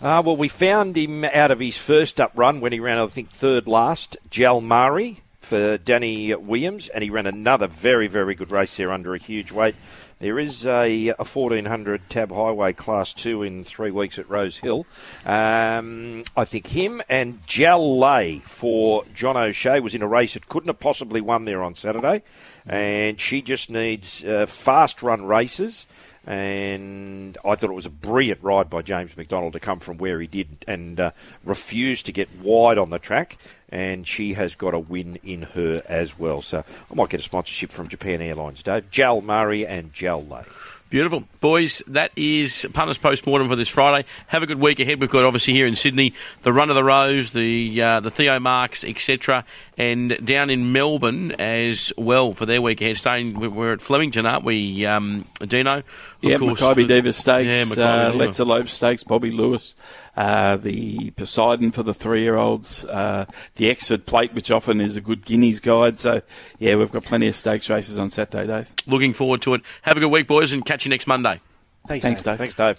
Uh, 0.00 0.22
well, 0.24 0.36
we 0.36 0.48
found 0.48 0.96
him 0.96 1.24
out 1.24 1.50
of 1.50 1.60
his 1.60 1.76
first 1.76 2.20
up 2.20 2.32
run 2.34 2.60
when 2.60 2.72
he 2.72 2.80
ran, 2.80 2.98
I 2.98 3.06
think, 3.06 3.28
third 3.28 3.68
last, 3.68 4.16
Jal 4.30 4.62
Murray 4.62 5.20
for 5.46 5.78
Danny 5.78 6.34
Williams, 6.34 6.88
and 6.88 7.04
he 7.04 7.10
ran 7.10 7.26
another 7.26 7.68
very, 7.68 8.08
very 8.08 8.34
good 8.34 8.50
race 8.50 8.76
there 8.76 8.90
under 8.90 9.14
a 9.14 9.18
huge 9.18 9.52
weight. 9.52 9.76
There 10.18 10.38
is 10.38 10.66
a, 10.66 11.08
a 11.10 11.24
1400 11.24 12.10
Tab 12.10 12.32
Highway 12.32 12.72
Class 12.72 13.14
2 13.14 13.42
in 13.42 13.62
three 13.62 13.92
weeks 13.92 14.18
at 14.18 14.28
Rose 14.28 14.58
Hill. 14.58 14.86
Um, 15.24 16.24
I 16.36 16.44
think 16.44 16.66
him 16.68 17.00
and 17.08 17.46
Jal 17.46 17.98
Lay 17.98 18.40
for 18.40 19.04
John 19.14 19.36
O'Shea 19.36 19.78
was 19.78 19.94
in 19.94 20.02
a 20.02 20.08
race 20.08 20.34
that 20.34 20.48
couldn't 20.48 20.68
have 20.68 20.80
possibly 20.80 21.20
won 21.20 21.44
there 21.44 21.62
on 21.62 21.76
Saturday, 21.76 22.22
and 22.66 23.20
she 23.20 23.40
just 23.40 23.70
needs 23.70 24.24
uh, 24.24 24.46
fast 24.46 25.02
run 25.02 25.26
races 25.26 25.86
and 26.26 27.38
I 27.44 27.54
thought 27.54 27.70
it 27.70 27.74
was 27.74 27.86
a 27.86 27.90
brilliant 27.90 28.42
ride 28.42 28.68
by 28.68 28.82
James 28.82 29.16
McDonald 29.16 29.52
to 29.52 29.60
come 29.60 29.78
from 29.78 29.96
where 29.98 30.20
he 30.20 30.26
did 30.26 30.64
and 30.66 30.98
uh, 30.98 31.10
refuse 31.44 32.02
to 32.04 32.12
get 32.12 32.28
wide 32.40 32.78
on 32.78 32.90
the 32.90 32.98
track. 32.98 33.38
And 33.68 34.06
she 34.06 34.34
has 34.34 34.56
got 34.56 34.74
a 34.74 34.78
win 34.78 35.18
in 35.22 35.42
her 35.42 35.82
as 35.86 36.18
well. 36.18 36.42
So 36.42 36.64
I 36.90 36.94
might 36.94 37.10
get 37.10 37.20
a 37.20 37.22
sponsorship 37.22 37.70
from 37.70 37.88
Japan 37.88 38.20
Airlines, 38.20 38.62
Dave. 38.62 38.90
Jal 38.90 39.20
Murray 39.20 39.66
and 39.66 39.92
Jal 39.92 40.24
Lay. 40.24 40.44
Beautiful. 40.88 41.24
Boys, 41.40 41.82
that 41.88 42.12
is 42.14 42.64
Punters 42.72 42.96
Postmortem 42.98 43.48
for 43.48 43.56
this 43.56 43.68
Friday. 43.68 44.06
Have 44.28 44.44
a 44.44 44.46
good 44.46 44.60
week 44.60 44.78
ahead. 44.78 45.00
We've 45.00 45.10
got 45.10 45.24
obviously 45.24 45.52
here 45.52 45.66
in 45.66 45.74
Sydney 45.74 46.14
the 46.42 46.52
Run 46.52 46.70
of 46.70 46.76
the 46.76 46.84
Rose, 46.84 47.32
the 47.32 47.82
uh, 47.82 48.00
the 48.00 48.10
Theo 48.12 48.38
Marks, 48.38 48.84
etc. 48.84 49.44
And 49.78 50.16
down 50.24 50.48
in 50.48 50.72
Melbourne 50.72 51.32
as 51.32 51.92
well 51.98 52.32
for 52.32 52.46
their 52.46 52.62
week 52.62 52.80
ahead. 52.80 52.96
Staying, 52.96 53.38
we're 53.38 53.74
at 53.74 53.82
Flemington, 53.82 54.24
aren't 54.24 54.42
we, 54.42 54.86
um, 54.86 55.26
Dino? 55.46 55.74
Of 55.74 55.84
yeah, 56.22 56.38
course, 56.38 56.62
Mackay 56.62 56.82
the- 56.84 56.88
Diva 56.94 57.12
Stakes, 57.12 57.46
Yeah, 57.54 57.64
Mackay 57.66 57.82
uh, 57.82 58.06
Diva. 58.12 58.16
Let's 58.24 58.40
Elope 58.40 58.68
Stakes, 58.68 59.04
Bobby 59.04 59.30
Lewis, 59.30 59.74
uh, 60.16 60.56
the 60.56 61.10
Poseidon 61.10 61.72
for 61.72 61.82
the 61.82 61.92
three-year-olds, 61.92 62.86
uh, 62.86 63.26
the 63.56 63.70
Exford 63.70 64.06
Plate, 64.06 64.32
which 64.32 64.50
often 64.50 64.80
is 64.80 64.96
a 64.96 65.02
good 65.02 65.26
Guineas 65.26 65.60
guide. 65.60 65.98
So, 65.98 66.22
yeah, 66.58 66.76
we've 66.76 66.90
got 66.90 67.04
plenty 67.04 67.28
of 67.28 67.36
stakes 67.36 67.68
races 67.68 67.98
on 67.98 68.08
Saturday, 68.08 68.46
Dave. 68.46 68.70
Looking 68.86 69.12
forward 69.12 69.42
to 69.42 69.52
it. 69.52 69.60
Have 69.82 69.98
a 69.98 70.00
good 70.00 70.10
week, 70.10 70.26
boys, 70.26 70.54
and 70.54 70.64
catch 70.64 70.86
you 70.86 70.88
next 70.88 71.06
Monday. 71.06 71.38
Thanks, 71.86 72.02
Thanks, 72.02 72.22
Dave. 72.24 72.38
Thanks, 72.38 72.54
Dave. 72.56 72.74